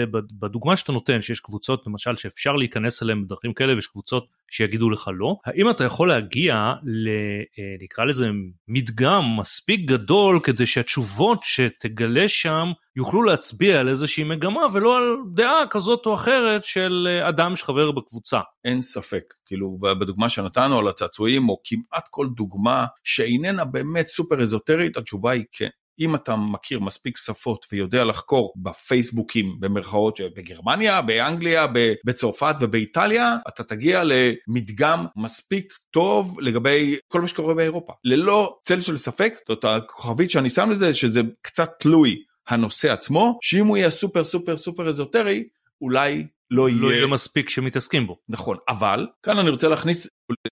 בדוגמה 0.41 0.77
שאתה 0.77 0.93
נותן 0.93 1.23
שיש 1.23 1.41
קבוצות 1.41 1.87
למשל 1.87 2.17
שאפשר 2.17 2.53
להיכנס 2.53 3.03
אליהם 3.03 3.25
בדרכים 3.25 3.55
כאלה 3.55 3.75
ויש 3.75 3.87
קבוצות 3.87 4.27
שיגידו 4.55 4.91
לך 4.91 5.11
לא 5.15 5.37
האם 5.45 5.71
אתה 5.71 5.85
יכול 5.85 6.09
להגיע 6.09 6.73
ל... 6.83 7.09
אה, 7.09 7.65
נקרא 7.81 8.05
לזה 8.05 8.29
מדגם 8.69 9.23
מספיק 9.39 9.81
גדול 9.91 10.41
כדי 10.43 10.67
שהתשובות 10.67 11.39
שתגלה 11.43 12.29
שם 12.29 12.73
יוכלו 12.97 13.23
להצביע 13.23 13.81
על 13.81 13.89
איזושהי 13.89 14.25
מגמה 14.25 14.63
ולא 14.73 14.97
על 14.97 15.17
דעה 15.35 15.67
כזאת 15.71 16.07
או 16.07 16.15
אחרת 16.15 16.65
של 16.65 17.09
אה, 17.11 17.29
אדם 17.29 17.57
שחבר 17.57 17.91
בקבוצה. 17.91 18.41
אין 18.65 18.83
ספק, 18.83 19.25
כאילו 19.47 19.79
בדוגמה 19.81 20.29
שנתנו 20.29 20.79
על 20.79 20.89
הצעצועים 20.89 21.49
או 21.49 21.57
כמעט 21.65 22.09
כל 22.11 22.27
דוגמה 22.37 22.87
שאיננה 23.05 23.65
באמת 23.65 24.09
סופר 24.09 24.43
אזוטרית 24.43 24.97
התשובה 24.97 25.33
היא 25.33 25.45
כן. 25.53 25.69
אם 26.01 26.15
אתה 26.15 26.37
מכיר 26.37 26.81
מספיק 26.81 27.17
שפות 27.17 27.67
ויודע 27.73 28.05
לחקור 28.05 28.53
בפייסבוקים 28.57 29.57
במרכאות 29.61 30.21
בגרמניה, 30.37 31.03
באנגליה, 31.03 31.67
בצרפת 32.07 32.55
ובאיטליה, 32.61 33.37
אתה 33.49 33.65
תגיע 33.65 34.03
למדגם 34.05 35.07
מספיק 35.17 35.73
טוב 35.91 36.41
לגבי 36.41 36.97
כל 37.09 37.21
מה 37.21 37.29
שקורה 37.29 37.55
באירופה. 37.55 37.93
ללא 38.05 38.59
צל 38.63 38.81
של 38.81 38.97
ספק, 38.97 39.35
זאת 39.49 39.65
הכוכבית 39.65 40.31
שאני 40.31 40.51
שם 40.51 40.71
לזה 40.71 40.95
שזה 40.95 41.21
קצת 41.43 41.71
תלוי 41.79 42.17
הנושא 42.49 42.93
עצמו, 42.93 43.39
שאם 43.43 43.67
הוא 43.67 43.77
יהיה 43.77 43.91
סופר 43.91 44.25
סופר 44.25 44.57
סופר 44.57 44.89
אזוטרי, 44.89 45.45
אולי 45.81 46.27
לא 46.51 46.69
יהיה... 46.69 46.83
לא 46.83 46.93
יהיה 46.93 47.07
מספיק 47.07 47.49
שמתעסקים 47.49 48.07
בו. 48.07 48.19
נכון, 48.29 48.57
אבל 48.69 49.07
כאן 49.23 49.39
אני 49.39 49.51
רוצה 49.51 49.69
להכניס, 49.69 50.09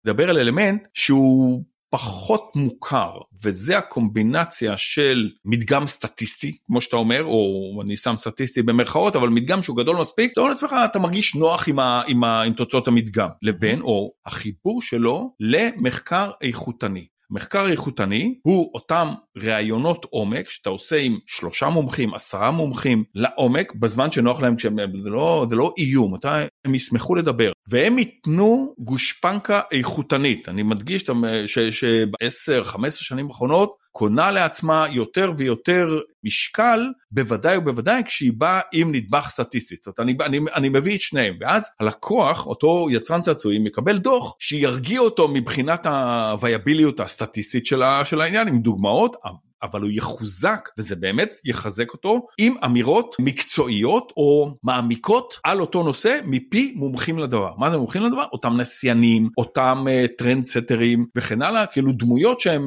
לדבר 0.06 0.30
על 0.30 0.38
אלמנט 0.38 0.82
שהוא 0.94 1.64
פחות 1.92 2.56
מוכר 2.56 3.10
וזה 3.44 3.78
הקומבינציה 3.78 4.76
של 4.76 5.30
מדגם 5.44 5.86
סטטיסטי 5.86 6.58
כמו 6.66 6.80
שאתה 6.80 6.96
אומר 6.96 7.24
או 7.24 7.72
אני 7.82 7.96
שם 7.96 8.14
סטטיסטי 8.16 8.62
במרכאות 8.62 9.16
אבל 9.16 9.28
מדגם 9.28 9.62
שהוא 9.62 9.76
גדול 9.76 9.96
מספיק 9.96 10.32
אתה 10.32 10.40
אומר 10.40 10.52
לעצמך 10.52 10.74
אתה 10.84 10.98
מרגיש 10.98 11.34
נוח 11.34 11.68
עם, 11.68 11.78
ה, 11.78 12.02
עם, 12.06 12.24
ה, 12.24 12.42
עם 12.42 12.52
תוצאות 12.52 12.88
המדגם 12.88 13.28
לבין 13.42 13.80
או 13.80 14.12
החיבור 14.26 14.82
שלו 14.82 15.34
למחקר 15.40 16.30
איכותני. 16.42 17.06
מחקר 17.32 17.66
איכותני 17.70 18.34
הוא 18.42 18.70
אותם 18.74 19.08
ראיונות 19.36 20.06
עומק 20.10 20.50
שאתה 20.50 20.70
עושה 20.70 20.96
עם 20.98 21.18
שלושה 21.26 21.68
מומחים, 21.68 22.14
עשרה 22.14 22.50
מומחים 22.50 23.04
לעומק 23.14 23.72
בזמן 23.74 24.12
שנוח 24.12 24.42
להם, 24.42 24.56
כשהם, 24.56 24.76
זה, 25.02 25.10
לא, 25.10 25.46
זה 25.50 25.56
לא 25.56 25.74
איום, 25.78 26.14
אתה, 26.14 26.44
הם 26.64 26.74
ישמחו 26.74 27.14
לדבר. 27.14 27.52
והם 27.68 27.98
ייתנו 27.98 28.74
גושפנקה 28.78 29.60
איכותנית, 29.72 30.48
אני 30.48 30.62
מדגיש 30.62 31.06
שב-10-15 31.46 32.90
שנים 32.90 33.26
האחרונות 33.26 33.81
קונה 33.92 34.30
לעצמה 34.30 34.86
יותר 34.90 35.32
ויותר 35.36 35.98
משקל, 36.24 36.86
בוודאי 37.10 37.56
ובוודאי 37.56 38.02
כשהיא 38.04 38.32
באה 38.36 38.60
עם 38.72 38.94
נדבך 38.94 39.28
סטטיסטי. 39.30 39.74
זאת 39.76 39.86
אומרת, 39.86 40.00
אני, 40.00 40.16
אני, 40.20 40.38
אני 40.54 40.68
מביא 40.68 40.94
את 40.96 41.00
שניהם, 41.00 41.36
ואז 41.40 41.70
הלקוח, 41.80 42.46
אותו 42.46 42.86
יצרן 42.90 43.20
צעצועים, 43.20 43.64
מקבל 43.64 43.98
דוח 43.98 44.34
שירגיע 44.38 45.00
אותו 45.00 45.28
מבחינת 45.28 45.86
הוויאביליות 45.86 47.00
הסטטיסטית 47.00 47.66
של, 47.66 47.82
של 48.04 48.20
העניין, 48.20 48.48
עם 48.48 48.58
דוגמאות. 48.58 49.16
אבל 49.62 49.82
הוא 49.82 49.90
יחוזק 49.90 50.68
וזה 50.78 50.96
באמת 50.96 51.36
יחזק 51.44 51.92
אותו 51.92 52.26
עם 52.38 52.52
אמירות 52.64 53.16
מקצועיות 53.18 54.12
או 54.16 54.54
מעמיקות 54.62 55.34
על 55.44 55.60
אותו 55.60 55.82
נושא 55.82 56.20
מפי 56.24 56.72
מומחים 56.76 57.18
לדבר. 57.18 57.52
מה 57.58 57.70
זה 57.70 57.76
מומחים 57.76 58.02
לדבר? 58.02 58.24
אותם 58.32 58.56
נסיינים, 58.56 59.28
אותם 59.38 59.84
uh, 59.86 60.16
טרנדסטרים 60.18 61.06
וכן 61.16 61.42
הלאה, 61.42 61.66
כאילו 61.66 61.92
דמויות 61.92 62.40
שהם 62.40 62.62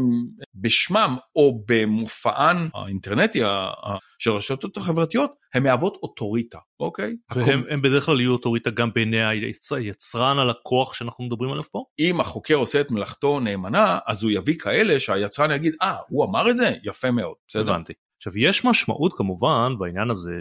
בשמם 0.56 1.16
או 1.36 1.64
במופען 1.68 2.58
האינטרנטי 2.74 3.42
של 4.20 4.32
הרשתות 4.32 4.78
החברתיות, 4.78 5.32
הן 5.56 5.64
מהוות 5.64 5.98
אוטוריטה, 6.04 6.60
אוקיי? 6.80 7.16
והם 7.36 7.60
הקומ... 7.60 7.82
בדרך 7.82 8.06
כלל 8.06 8.22
יהיו 8.22 8.32
אוטוריטה 8.32 8.70
גם 8.70 8.90
בעיני 8.94 9.18
היצרן 9.72 10.40
הלקוח 10.40 10.94
שאנחנו 10.94 11.24
מדברים 11.24 11.52
עליו 11.52 11.64
פה? 11.64 11.84
אם 12.00 12.20
החוקר 12.20 12.56
עושה 12.56 12.82
את 12.82 12.92
מלאכתו 12.92 13.40
נאמנה, 13.40 14.00
אז 14.08 14.24
הוא 14.24 14.32
יביא 14.32 14.58
כאלה 14.60 15.00
שהיצרן 15.00 15.52
יגיד, 15.52 15.76
אה, 15.82 15.96
הוא 16.10 16.26
אמר 16.26 16.50
את 16.50 16.58
זה? 16.58 16.74
יפה 16.84 17.12
מאוד, 17.12 17.36
בסדר? 17.48 17.72
הבנתי. 17.72 17.94
עכשיו 18.18 18.38
יש 18.38 18.66
משמעות 18.66 19.14
כמובן 19.14 19.74
בעניין 19.80 20.10
הזה 20.10 20.32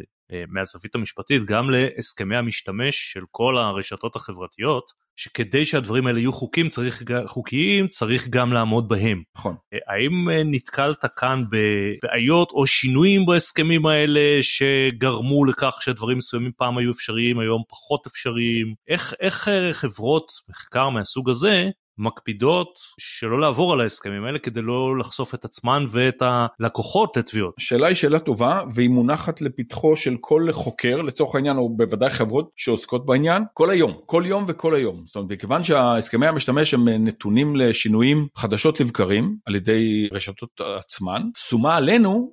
מהזווית 0.49 0.95
המשפטית 0.95 1.45
גם 1.45 1.71
להסכמי 1.71 2.37
המשתמש 2.37 3.12
של 3.12 3.21
כל 3.31 3.59
הרשתות 3.59 4.16
החברתיות 4.16 4.93
שכדי 5.16 5.66
שהדברים 5.66 6.07
האלה 6.07 6.19
יהיו 6.19 6.33
חוקים 6.33 6.69
צריך 6.69 7.02
חוקיים 7.26 7.87
צריך 7.87 8.28
גם 8.28 8.52
לעמוד 8.52 8.88
בהם. 8.88 9.23
נכון. 9.37 9.57
האם 9.88 10.28
נתקלת 10.45 11.04
כאן 11.16 11.45
בבעיות 11.50 12.50
או 12.50 12.66
שינויים 12.66 13.26
בהסכמים 13.26 13.87
האלה 13.87 14.43
שגרמו 14.43 15.45
לכך 15.45 15.78
שדברים 15.81 16.19
מסוימים 16.19 16.52
פעם 16.57 16.78
היו 16.78 16.90
אפשריים 16.90 17.38
היום 17.38 17.62
פחות 17.69 18.07
אפשריים 18.07 18.75
איך 18.88 19.14
איך 19.21 19.49
חברות 19.73 20.33
מחקר 20.49 20.88
מהסוג 20.88 21.31
הזה 21.31 21.71
מקפידות 21.98 22.78
שלא 22.98 23.40
לעבור 23.40 23.72
על 23.72 23.80
ההסכמים 23.80 24.24
האלה 24.24 24.38
כדי 24.38 24.62
לא 24.62 24.98
לחשוף 24.98 25.34
את 25.34 25.44
עצמן 25.44 25.84
ואת 25.90 26.22
הלקוחות 26.22 27.16
לתביעות. 27.16 27.54
השאלה 27.58 27.86
היא 27.86 27.94
שאלה 27.94 28.18
טובה 28.18 28.60
והיא 28.74 28.88
מונחת 28.88 29.40
לפתחו 29.40 29.96
של 29.96 30.16
כל 30.20 30.48
חוקר 30.52 31.02
לצורך 31.02 31.34
העניין 31.34 31.56
או 31.56 31.76
בוודאי 31.76 32.10
חברות 32.10 32.50
שעוסקות 32.56 33.06
בעניין 33.06 33.42
כל 33.54 33.70
היום 33.70 33.94
כל 34.06 34.22
יום 34.26 34.44
וכל 34.48 34.74
היום 34.74 35.02
זאת 35.06 35.16
אומרת 35.16 35.30
מכיוון 35.30 35.64
שההסכמי 35.64 36.26
המשתמש 36.26 36.74
הם 36.74 36.88
נתונים 36.88 37.56
לשינויים 37.56 38.26
חדשות 38.36 38.80
לבקרים 38.80 39.36
על 39.46 39.54
ידי 39.54 40.08
רשתות 40.12 40.60
עצמן 40.78 41.22
שומה 41.36 41.76
עלינו 41.76 42.32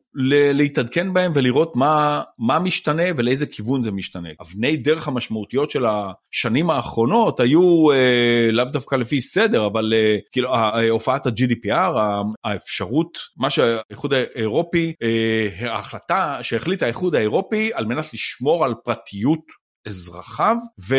להתעדכן 0.53 1.13
בהם 1.13 1.31
ולראות 1.35 1.75
מה 1.75 2.21
מה 2.39 2.59
משתנה 2.59 3.03
ולאיזה 3.17 3.45
כיוון 3.45 3.83
זה 3.83 3.91
משתנה. 3.91 4.29
אבני 4.41 4.77
דרך 4.77 5.07
המשמעותיות 5.07 5.71
של 5.71 5.85
השנים 5.85 6.69
האחרונות 6.69 7.39
היו 7.39 7.91
אה, 7.91 8.49
לאו 8.51 8.65
דווקא 8.65 8.95
לפי 8.95 9.21
סדר 9.21 9.50
אבל 9.55 9.93
אה, 9.95 10.17
כאילו 10.31 10.49
הופעת 10.89 11.25
ה-GDPR 11.25 11.99
האפשרות 12.43 13.17
מה 13.37 13.49
שהאיחוד 13.49 14.13
האירופי 14.13 14.93
אה, 15.03 15.71
ההחלטה 15.71 16.37
שהחליט 16.41 16.83
האיחוד 16.83 17.15
האירופי 17.15 17.71
על 17.73 17.85
מנת 17.85 18.13
לשמור 18.13 18.65
על 18.65 18.73
פרטיות 18.83 19.45
אזרחיו 19.87 20.55
ו... 20.89 20.95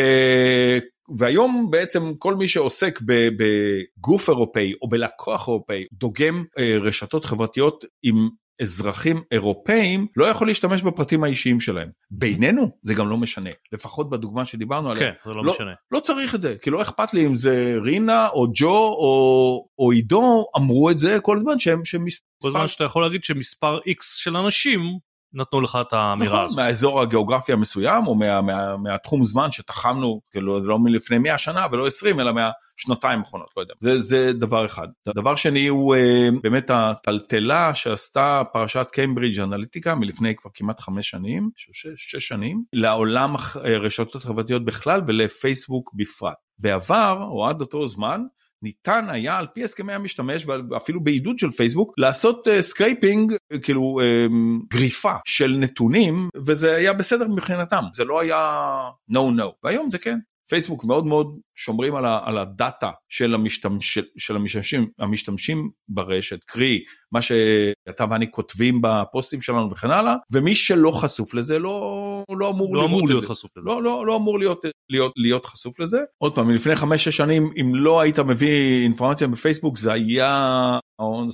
והיום 1.17 1.67
בעצם 1.71 2.13
כל 2.17 2.35
מי 2.35 2.47
שעוסק 2.47 2.99
בגוף 3.37 4.29
אירופאי 4.29 4.73
או 4.81 4.89
בלקוח 4.89 5.47
אירופאי 5.47 5.85
דוגם 5.93 6.43
רשתות 6.81 7.25
חברתיות 7.25 7.85
עם 8.03 8.29
אזרחים 8.61 9.21
אירופאים 9.31 10.07
לא 10.15 10.25
יכול 10.25 10.47
להשתמש 10.47 10.81
בפרטים 10.81 11.23
האישיים 11.23 11.59
שלהם. 11.59 11.89
בינינו 12.11 12.69
זה 12.81 12.93
גם 12.93 13.09
לא 13.09 13.17
משנה, 13.17 13.49
לפחות 13.71 14.09
בדוגמה 14.09 14.45
שדיברנו 14.45 14.91
עליה. 14.91 15.03
כן, 15.03 15.13
זה 15.25 15.31
לא, 15.31 15.43
לא 15.43 15.53
משנה. 15.53 15.73
לא 15.91 15.99
צריך 15.99 16.35
את 16.35 16.41
זה, 16.41 16.55
כי 16.61 16.69
לא 16.69 16.81
אכפת 16.81 17.13
לי 17.13 17.25
אם 17.25 17.35
זה 17.35 17.77
רינה 17.81 18.27
או 18.27 18.47
ג'ו 18.55 18.67
או, 18.69 19.67
או 19.79 19.91
עידו 19.91 20.45
אמרו 20.57 20.89
את 20.89 20.99
זה 20.99 21.17
כל 21.21 21.37
הזמן 21.37 21.59
שהם, 21.59 21.85
שהם 21.85 22.05
מספר... 22.05 22.25
כל 22.41 22.47
הזמן 22.47 22.67
שאתה 22.67 22.83
יכול 22.83 23.03
להגיד 23.03 23.23
שמספר 23.23 23.79
איקס 23.85 24.15
של 24.15 24.37
אנשים 24.37 24.99
נתנו 25.33 25.61
לך 25.61 25.77
את 25.81 25.93
האמירה 25.93 26.33
נכון, 26.33 26.45
הזאת. 26.45 26.57
מהאזור 26.57 27.01
הגיאוגרפי 27.01 27.53
המסוים 27.53 28.07
או 28.07 28.15
מה, 28.15 28.41
מה, 28.41 28.77
מהתחום 28.77 29.25
זמן 29.25 29.51
שתחמנו 29.51 30.21
כאילו 30.31 30.59
לא 30.59 30.79
מלפני 30.79 31.17
100 31.17 31.37
שנה 31.37 31.67
ולא 31.71 31.87
20 31.87 32.19
אלא 32.19 32.31
מהשנתיים 32.33 33.19
האחרונות 33.19 33.47
לא 33.57 33.61
יודע 33.61 33.73
זה 33.79 34.01
זה 34.01 34.33
דבר 34.33 34.65
אחד. 34.65 34.87
דבר 35.15 35.35
שני 35.35 35.67
הוא 35.67 35.95
אה, 35.95 36.29
באמת 36.43 36.71
הטלטלה 36.73 37.75
שעשתה 37.75 38.41
פרשת 38.53 38.87
קיימברידג' 38.91 39.39
אנליטיקה 39.39 39.95
מלפני 39.95 40.35
כבר 40.35 40.51
כמעט 40.53 40.79
חמש 40.79 41.09
שנים 41.09 41.49
שש, 41.55 41.87
שש 41.95 42.27
שנים 42.27 42.63
לעולם 42.73 43.35
רשתות 43.63 44.23
חברתיות 44.23 44.65
בכלל 44.65 45.01
ולפייסבוק 45.07 45.91
בפרט. 45.93 46.37
בעבר 46.59 47.27
או 47.31 47.47
עד 47.47 47.61
אותו 47.61 47.87
זמן 47.87 48.21
ניתן 48.63 49.09
היה 49.09 49.37
על 49.37 49.47
פי 49.53 49.63
הסכמי 49.63 49.93
המשתמש 49.93 50.45
ואפילו 50.45 51.03
בעידוד 51.03 51.39
של 51.39 51.51
פייסבוק 51.51 51.93
לעשות 51.97 52.47
scraping 52.59 53.31
uh, 53.31 53.59
כאילו 53.59 53.99
uh, 53.99 54.33
גריפה 54.69 55.13
של 55.25 55.55
נתונים 55.59 56.29
וזה 56.45 56.75
היה 56.75 56.93
בסדר 56.93 57.27
מבחינתם. 57.27 57.83
זה 57.93 58.03
לא 58.03 58.19
היה 58.19 58.71
no 59.11 59.39
no 59.39 59.51
והיום 59.63 59.89
זה 59.89 59.97
כן 59.97 60.17
פייסבוק 60.53 60.83
מאוד 60.85 61.05
מאוד 61.05 61.39
שומרים 61.55 61.95
על, 61.95 62.05
ה, 62.05 62.19
על 62.23 62.37
הדאטה 62.37 62.91
של, 63.09 63.33
המשתמש, 63.33 63.97
של 64.17 64.35
המשתמשים, 64.35 64.87
המשתמשים 64.99 65.69
ברשת, 65.89 66.43
קרי 66.43 66.83
מה 67.11 67.21
שאתה 67.21 68.05
ואני 68.09 68.31
כותבים 68.31 68.79
בפוסטים 68.81 69.41
שלנו 69.41 69.71
וכן 69.71 69.91
הלאה, 69.91 70.15
ומי 70.31 70.55
שלא 70.55 70.91
חשוף 70.91 71.33
לזה 71.33 71.59
לא, 71.59 72.23
לא 72.29 72.49
אמור, 72.49 72.75
לא 72.75 72.85
אמור 72.85 73.07
להיות. 73.07 73.23
חשוף 73.23 73.51
לזה. 73.57 73.65
לא, 73.65 73.83
לא, 73.83 74.05
לא 74.05 74.15
אמור 74.15 74.39
להיות, 74.39 74.65
להיות, 74.89 75.13
להיות 75.17 75.45
חשוף 75.45 75.79
לזה. 75.79 76.01
עוד 76.17 76.35
פעם, 76.35 76.49
לפני 76.49 76.75
חמש-שש 76.75 77.17
שנים, 77.17 77.49
אם 77.61 77.75
לא 77.75 78.01
היית 78.01 78.19
מביא 78.19 78.83
אינפורמציה 78.83 79.27
בפייסבוק, 79.27 79.77
זה 79.77 79.91
היה 79.91 80.79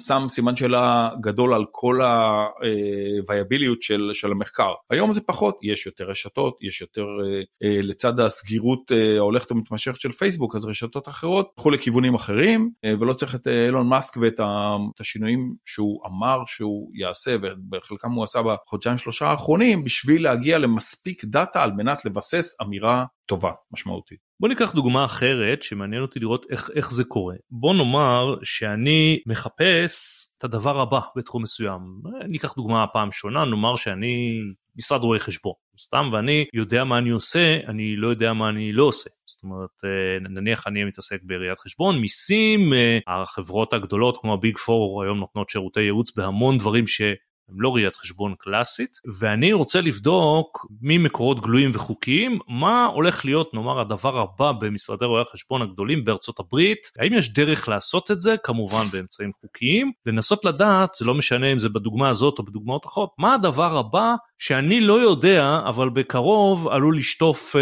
שם 0.08 0.26
סימן 0.30 0.56
שאלה 0.56 1.10
גדול 1.22 1.54
על 1.54 1.66
כל 1.72 2.00
הוויאביליות 2.02 3.82
של, 3.82 4.10
של 4.14 4.32
המחקר. 4.32 4.74
היום 4.90 5.14
זה 5.14 5.22
פחות, 5.22 5.58
יש 5.62 5.86
יותר 5.86 6.10
רשתות, 6.10 6.58
יש 6.62 6.82
יותר 6.82 7.06
לצד 7.62 8.20
הסגירות 8.20 8.92
ההולכת 9.18 9.52
ומתמשכת 9.52 10.00
של 10.00 10.12
פייסבוק, 10.12 10.56
אז 10.56 10.66
רשתות 10.66 11.08
אחרות 11.08 11.52
הלכו 11.58 11.70
לכיוונים 11.70 12.16
אחרים, 12.16 12.70
ולא 13.00 13.14
צריך 13.14 13.36
את 13.36 13.48
אילון 13.48 13.88
מאסק 13.88 14.18
ואת 14.18 14.40
השינויים 15.00 15.56
שהוא 15.66 16.06
אמר 16.06 16.40
שהוא 16.46 16.92
יעשה, 16.96 17.36
ובחלקם 17.42 18.12
הוא 18.12 18.24
עשה 18.24 18.40
בחודשיים 18.42 18.98
שלושה 18.98 19.26
האחרונים, 19.26 19.84
בשביל 19.84 20.24
להגיע 20.24 20.58
למספיק 20.58 21.26
דאטה 21.26 21.64
על 21.64 21.72
מנת 21.72 22.06
לבסס 22.06 22.56
אמירה 22.62 23.06
טובה, 23.26 23.52
משמעותית. 23.72 24.29
בוא 24.42 24.50
ניקח 24.50 24.72
דוגמה 24.72 25.06
אחרת 25.06 25.64
שמעניין 25.64 26.02
אותי 26.02 26.20
לראות 26.20 26.46
איך, 26.50 26.70
איך 26.76 26.94
זה 26.94 27.04
קורה. 27.04 27.36
בוא 27.52 27.74
נאמר 27.74 28.36
שאני 28.44 29.20
מחפש 29.26 30.26
את 30.38 30.44
הדבר 30.44 30.82
הבא 30.82 31.00
בתחום 31.16 31.44
מסוים. 31.44 31.80
ניקח 32.28 32.54
דוגמה 32.54 32.88
פעם 32.88 33.12
שונה, 33.12 33.46
נאמר 33.46 33.76
שאני 33.76 34.40
משרד 34.78 35.02
רואי 35.02 35.20
חשבון, 35.20 35.54
סתם 35.80 36.10
ואני 36.14 36.46
יודע 36.54 36.84
מה 36.84 36.98
אני 36.98 37.10
עושה, 37.10 37.58
אני 37.68 37.96
לא 37.96 38.08
יודע 38.08 38.34
מה 38.34 38.50
אני 38.50 38.74
לא 38.74 38.84
עושה. 38.84 39.10
זאת 39.26 39.44
אומרת, 39.44 39.82
נניח 40.30 40.68
אני 40.68 40.84
מתעסק 40.84 41.20
בראיית 41.24 41.60
חשבון, 41.60 42.00
מיסים, 42.00 42.74
החברות 43.08 43.74
הגדולות 43.74 44.18
כמו 44.22 44.34
הביג 44.34 44.58
פור 44.58 45.04
היום 45.04 45.18
נותנות 45.18 45.50
שירותי 45.50 45.82
ייעוץ 45.82 46.16
בהמון 46.16 46.58
דברים 46.58 46.88
ש... 46.88 47.02
הם 47.52 47.62
לא 47.62 47.76
ראיית 47.76 47.96
חשבון 47.96 48.36
קלאסית, 48.40 49.00
ואני 49.20 49.54
רוצה 49.54 49.82
לבדוק 49.82 50.66
ממקורות 50.82 51.40
גלויים 51.40 51.72
וחוקיים, 51.74 52.40
מה 52.48 52.86
הולך 52.86 53.26
להיות 53.26 53.54
נאמר 53.54 53.80
הדבר 53.80 54.20
הבא 54.20 54.52
במשרדי 54.52 55.06
רואי 55.06 55.22
החשבון 55.22 55.62
הגדולים 55.62 56.06
בארצות 56.06 56.40
הברית, 56.40 56.92
האם 57.00 57.14
יש 57.14 57.34
דרך 57.34 57.70
לעשות 57.70 58.12
את 58.12 58.22
זה, 58.22 58.36
כמובן 58.44 58.84
באמצעים 58.92 59.32
חוקיים, 59.42 59.92
לנסות 60.06 60.46
לדעת, 60.46 60.94
זה 60.94 61.06
לא 61.06 61.14
משנה 61.14 61.52
אם 61.52 61.60
זה 61.60 61.70
בדוגמה 61.70 62.10
הזאת 62.10 62.40
או 62.40 62.44
בדוגמאות 62.44 62.86
אחרות, 62.86 63.10
מה 63.18 63.34
הדבר 63.34 63.78
הבא 63.78 64.14
שאני 64.40 64.82
לא 64.82 65.02
יודע, 65.02 65.60
אבל 65.68 65.90
בקרוב 65.90 66.68
עלול 66.68 66.98
לשטוף 66.98 67.56
אה, 67.56 67.62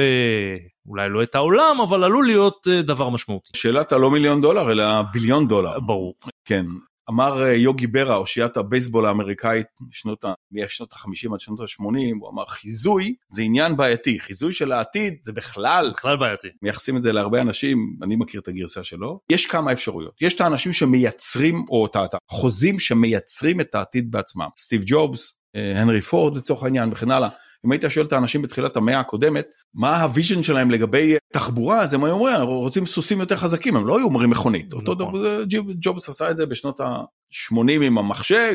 אולי 0.88 1.10
לא 1.10 1.23
את 1.23 1.36
העולם, 1.36 1.82
אבל 1.82 2.04
עלול 2.04 2.26
להיות 2.26 2.67
אה, 2.69 2.82
דבר 2.82 3.10
משמעותי. 3.10 3.52
שאלת 3.56 3.91
הלא 3.91 4.12
מיליון 4.12 4.41
דולר, 4.41 4.71
אלא 4.71 5.02
ביליון 5.02 5.47
דולר. 5.47 5.80
ברור. 5.80 6.15
כן, 6.45 6.65
אמר 7.10 7.41
יוגי 7.41 7.88
ברה, 7.88 8.15
אושיית 8.15 8.58
הבייסבול 8.58 9.06
האמריקאית 9.06 9.67
משנות 9.89 10.26
ה-50 10.26 11.34
עד 11.34 11.39
שנות 11.39 11.60
ה-80, 11.60 11.84
הוא 12.20 12.30
אמר 12.30 12.46
חיזוי 12.46 13.15
זה 13.30 13.41
עניין 13.41 13.78
בעייתי, 13.78 14.20
חיזוי 14.20 14.54
של 14.54 14.72
העתיד 14.72 15.13
זה 15.24 15.34
בכלל, 15.34 15.91
בכלל 15.98 16.17
בעייתי. 16.17 16.48
מייחסים 16.62 16.98
את 16.98 17.04
זה 17.04 17.12
להרבה 17.12 17.41
אנשים, 17.41 17.98
אני 18.04 18.15
מכיר 18.15 18.41
את 18.41 18.48
הגרסה 18.48 18.84
שלו. 18.84 19.20
יש 19.32 19.46
כמה 19.46 19.72
אפשרויות, 19.72 20.13
יש 20.22 20.34
את 20.34 20.41
האנשים 20.41 20.74
שמייצרים, 20.74 21.65
או 21.70 21.86
את 21.86 22.15
החוזים 22.30 22.80
שמייצרים 22.80 23.62
את 23.62 23.76
העתיד 23.76 24.12
בעצמם, 24.12 24.48
סטיב 24.58 24.82
ג'ובס, 24.86 25.34
הנרי 25.54 26.02
פורד 26.02 26.38
לצורך 26.38 26.63
העניין 26.63 26.89
וכן 26.91 27.12
הלאה. 27.12 27.30
אם 27.67 27.71
היית 27.71 27.84
שואל 27.89 28.06
את 28.06 28.13
האנשים 28.13 28.41
בתחילת 28.41 28.77
המאה 28.77 28.99
הקודמת 28.99 29.47
מה 29.73 30.01
ה 30.02 30.08
vision 30.08 30.43
שלהם 30.43 30.71
לגבי 30.71 31.15
תחבורה 31.34 31.82
אז 31.82 31.93
הם 31.93 32.03
היו 32.03 32.13
אומרים 32.13 32.36
אנחנו 32.36 32.60
רוצים 32.60 32.86
סוסים 32.86 33.19
יותר 33.19 33.36
חזקים 33.36 33.75
הם 33.75 33.88
לא 33.88 33.97
היו 33.97 34.06
אומרים 34.06 34.30
מכונית 34.30 34.73
אותו 34.73 34.95
דבר 34.95 35.43
ג'ובס 35.82 36.10
עשה 36.10 36.32
את 36.32 36.38
זה 36.38 36.45
בשנות 36.45 36.80
ה-80 36.80 37.71
עם 37.71 37.97
המחשב 37.97 38.53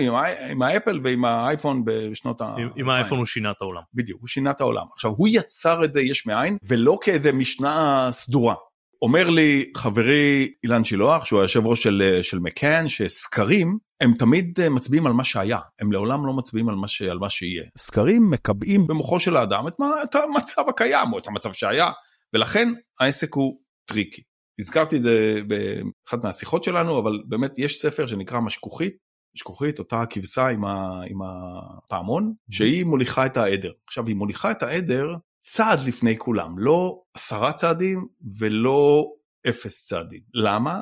עם 0.50 0.62
האפל 0.62 1.00
ועם 1.04 1.24
האייפון 1.24 1.82
בשנות 1.84 2.40
ה... 2.40 2.54
עם 2.76 2.88
האייפון 2.88 3.18
הוא 3.18 3.26
שינה 3.26 3.50
את 3.50 3.56
העולם. 3.60 3.82
בדיוק 3.94 4.20
הוא 4.20 4.28
שינה 4.28 4.50
את 4.50 4.60
העולם 4.60 4.86
עכשיו 4.92 5.10
הוא 5.10 5.28
יצר 5.30 5.84
את 5.84 5.92
זה 5.92 6.00
יש 6.00 6.26
מאין 6.26 6.56
ולא 6.64 6.98
כאיזה 7.02 7.32
משנה 7.32 8.08
סדורה. 8.12 8.54
אומר 9.02 9.30
לי 9.30 9.72
חברי 9.76 10.52
אילן 10.64 10.84
שילוח 10.84 11.24
שהוא 11.24 11.40
היושב 11.40 11.66
ראש 11.66 11.82
של, 11.82 12.18
של 12.22 12.38
מקאן 12.38 12.88
שסקרים 12.88 13.78
הם 14.00 14.12
תמיד 14.18 14.68
מצביעים 14.68 15.06
על 15.06 15.12
מה 15.12 15.24
שהיה 15.24 15.58
הם 15.80 15.92
לעולם 15.92 16.26
לא 16.26 16.32
מצביעים 16.32 16.68
על 16.68 16.74
מה, 16.74 16.88
ש, 16.88 17.02
על 17.02 17.18
מה 17.18 17.30
שיהיה. 17.30 17.64
סקרים 17.78 18.30
מקבעים 18.30 18.86
במוחו 18.86 19.20
של 19.20 19.36
האדם 19.36 19.68
את, 19.68 19.74
מה, 19.78 19.90
את 20.02 20.14
המצב 20.14 20.62
הקיים 20.68 21.12
או 21.12 21.18
את 21.18 21.28
המצב 21.28 21.52
שהיה 21.52 21.90
ולכן 22.34 22.68
העסק 23.00 23.34
הוא 23.34 23.58
tricky. 23.88 24.22
הזכרתי 24.60 24.96
את 24.96 25.02
זה 25.02 25.40
באחת 25.46 26.24
מהשיחות 26.24 26.64
שלנו 26.64 26.98
אבל 26.98 27.22
באמת 27.28 27.58
יש 27.58 27.78
ספר 27.78 28.06
שנקרא 28.06 28.40
משכוכית 28.40 28.96
משכוכית 29.36 29.78
אותה 29.78 30.02
הכבשה 30.02 30.48
עם, 30.48 30.64
ה, 30.64 31.00
עם 31.10 31.18
הפעמון 31.22 32.32
שהיא 32.50 32.84
מוליכה 32.84 33.26
את 33.26 33.36
העדר 33.36 33.72
עכשיו 33.88 34.06
היא 34.06 34.16
מוליכה 34.16 34.50
את 34.50 34.62
העדר 34.62 35.14
צעד 35.44 35.78
לפני 35.86 36.18
כולם, 36.18 36.58
לא 36.58 37.02
עשרה 37.14 37.52
צעדים 37.52 38.06
ולא 38.38 39.04
אפס 39.48 39.86
צעדים. 39.86 40.20
למה? 40.34 40.80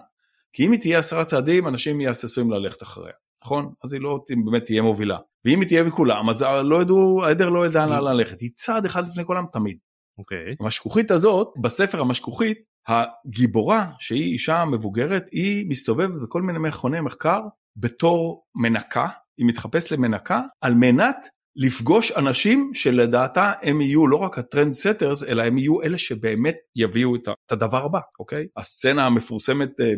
כי 0.53 0.67
אם 0.67 0.73
היא 0.73 0.81
תהיה 0.81 0.99
עשרה 0.99 1.25
צעדים, 1.25 1.69
אנשים 1.69 2.01
יהססו 2.01 2.41
אם 2.41 2.51
ללכת 2.51 2.83
אחריה. 2.83 3.13
נכון? 3.45 3.73
אז 3.85 3.93
היא 3.93 4.01
לא 4.01 4.19
באמת 4.45 4.65
תהיה 4.65 4.83
מובילה. 4.83 5.19
ואם 5.45 5.61
היא 5.61 5.69
תהיה 5.69 5.85
מכולם 5.85 6.31
אז 6.31 6.43
לא 6.65 6.83
ידעו, 6.83 7.25
העדר 7.25 7.49
לא 7.49 7.67
ידע 7.67 7.87
לאן 7.87 8.05
ללכת, 8.05 8.41
היא 8.41 8.51
צעד 8.55 8.87
אחד 8.87 9.09
לפני 9.09 9.25
כולם 9.25 9.45
תמיד. 9.53 9.79
אוקיי. 10.19 10.57
המשכוכית 10.61 11.11
הזאת, 11.11 11.49
בספר 11.63 12.01
המשכוכית, 12.01 12.59
הגיבורה 12.89 13.91
שהיא 13.99 14.33
אישה 14.33 14.65
מבוגרת, 14.65 15.29
היא 15.33 15.67
מסתובבת 15.69 16.23
בכל 16.23 16.43
מיני 16.43 16.59
מכוני 16.59 17.01
מחקר 17.01 17.41
בתור 17.77 18.45
מנקה, 18.55 19.09
היא 19.39 19.47
מתחפשת 19.47 19.91
למנקה 19.91 20.43
על 20.61 20.75
מנת 20.75 21.17
לפגוש 21.57 22.13
אנשים 22.13 22.71
שלדעתה 22.75 23.53
הם 23.63 23.81
יהיו 23.81 24.07
לא 24.07 24.17
רק 24.17 24.39
הטרנד 24.39 24.73
סטרס 24.73 25.25
אלא 25.25 25.43
הם 25.43 25.59
יהיו 25.59 25.83
אלה 25.83 25.99
שבאמת 25.99 26.57
יביאו 26.77 27.17
את 27.17 27.29
הדבר 27.51 27.85
הבא 27.85 28.01
אוקיי? 28.21 28.47
הסצנה 28.57 29.07
המפורסמת 29.07 29.81
אה, 29.81 29.95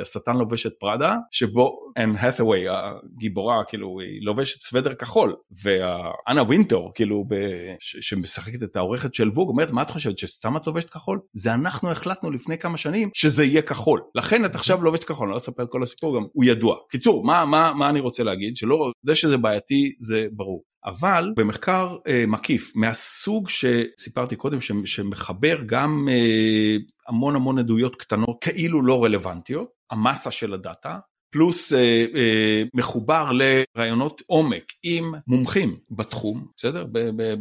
מהשטן 0.00 0.36
לובש 0.36 0.66
את 0.66 0.72
פראדה 0.78 1.16
שבו 1.30 1.78
אנ 1.96 2.16
האת'ווי 2.16 2.64
הגיבורה 2.68 3.64
כאילו 3.68 4.00
היא 4.00 4.22
לובשת 4.22 4.62
סוודר 4.62 4.94
כחול 4.94 5.36
ואנה 5.62 6.42
וינטור 6.48 6.92
כאילו 6.94 7.24
ב... 7.28 7.34
שמשחקת 7.80 8.62
את 8.62 8.76
העורכת 8.76 9.14
של 9.14 9.28
ווג 9.28 9.48
אומרת 9.48 9.70
מה 9.70 9.82
את 9.82 9.90
חושבת 9.90 10.18
שסתם 10.18 10.56
את 10.56 10.66
לובשת 10.66 10.90
כחול? 10.90 11.20
זה 11.32 11.54
אנחנו 11.54 11.90
החלטנו 11.90 12.30
לפני 12.30 12.58
כמה 12.58 12.76
שנים 12.76 13.08
שזה 13.14 13.44
יהיה 13.44 13.62
כחול. 13.62 14.00
לכן 14.14 14.44
את 14.44 14.54
עכשיו 14.54 14.82
לובשת 14.82 15.04
כחול 15.04 15.28
אני 15.28 15.32
לא 15.32 15.38
אספר 15.38 15.62
את 15.62 15.68
כל 15.70 15.82
הסיפור 15.82 16.16
גם 16.16 16.26
הוא 16.32 16.44
ידוע. 16.44 16.76
קיצור 16.90 17.24
מה 17.24 17.44
מה 17.44 17.72
מה 17.74 17.90
אני 17.90 18.00
רוצה 18.00 18.22
להגיד? 18.22 18.56
שלא 18.56 18.92
זה 19.02 19.14
שזה 19.14 19.36
בעייתי 19.36 19.92
זה 19.98 20.26
ברור. 20.32 20.62
אבל 20.84 21.32
במחקר 21.36 21.96
אה, 22.06 22.24
מקיף 22.28 22.72
מהסוג 22.74 23.48
שסיפרתי 23.48 24.36
קודם 24.36 24.58
שמחבר 24.84 25.56
גם 25.66 26.08
אה, 26.10 26.76
המון 27.10 27.36
המון 27.36 27.58
עדויות 27.58 27.96
קטנות 27.96 28.44
כאילו 28.44 28.82
לא 28.82 29.04
רלוונטיות 29.04 29.68
המסה 29.90 30.30
של 30.30 30.54
הדאטה 30.54 30.98
פלוס 31.30 31.72
אה, 31.72 31.78
אה, 32.14 32.62
מחובר 32.74 33.30
לרעיונות 33.32 34.22
עומק 34.26 34.72
עם 34.82 35.14
מומחים 35.26 35.76
בתחום, 35.90 36.46
בסדר? 36.56 36.84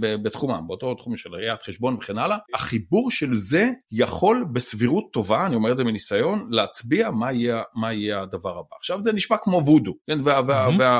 בתחומם, 0.01 0.67
באותו 0.67 0.95
תחום 0.95 1.17
של 1.17 1.35
ראיית 1.35 1.63
חשבון 1.63 1.93
וכן 1.93 2.17
הלאה, 2.17 2.37
החיבור 2.53 3.11
של 3.11 3.33
זה 3.33 3.69
יכול 3.91 4.45
בסבירות 4.53 5.03
טובה, 5.13 5.45
אני 5.45 5.55
אומר 5.55 5.71
את 5.71 5.77
זה 5.77 5.83
מניסיון, 5.83 6.47
להצביע 6.51 7.09
מה 7.09 7.31
יהיה, 7.31 7.61
מה 7.75 7.93
יהיה 7.93 8.21
הדבר 8.21 8.49
הבא. 8.49 8.75
עכשיו 8.77 9.01
זה 9.01 9.13
נשמע 9.13 9.37
כמו 9.37 9.61
וודו, 9.65 9.93
כן? 10.07 10.19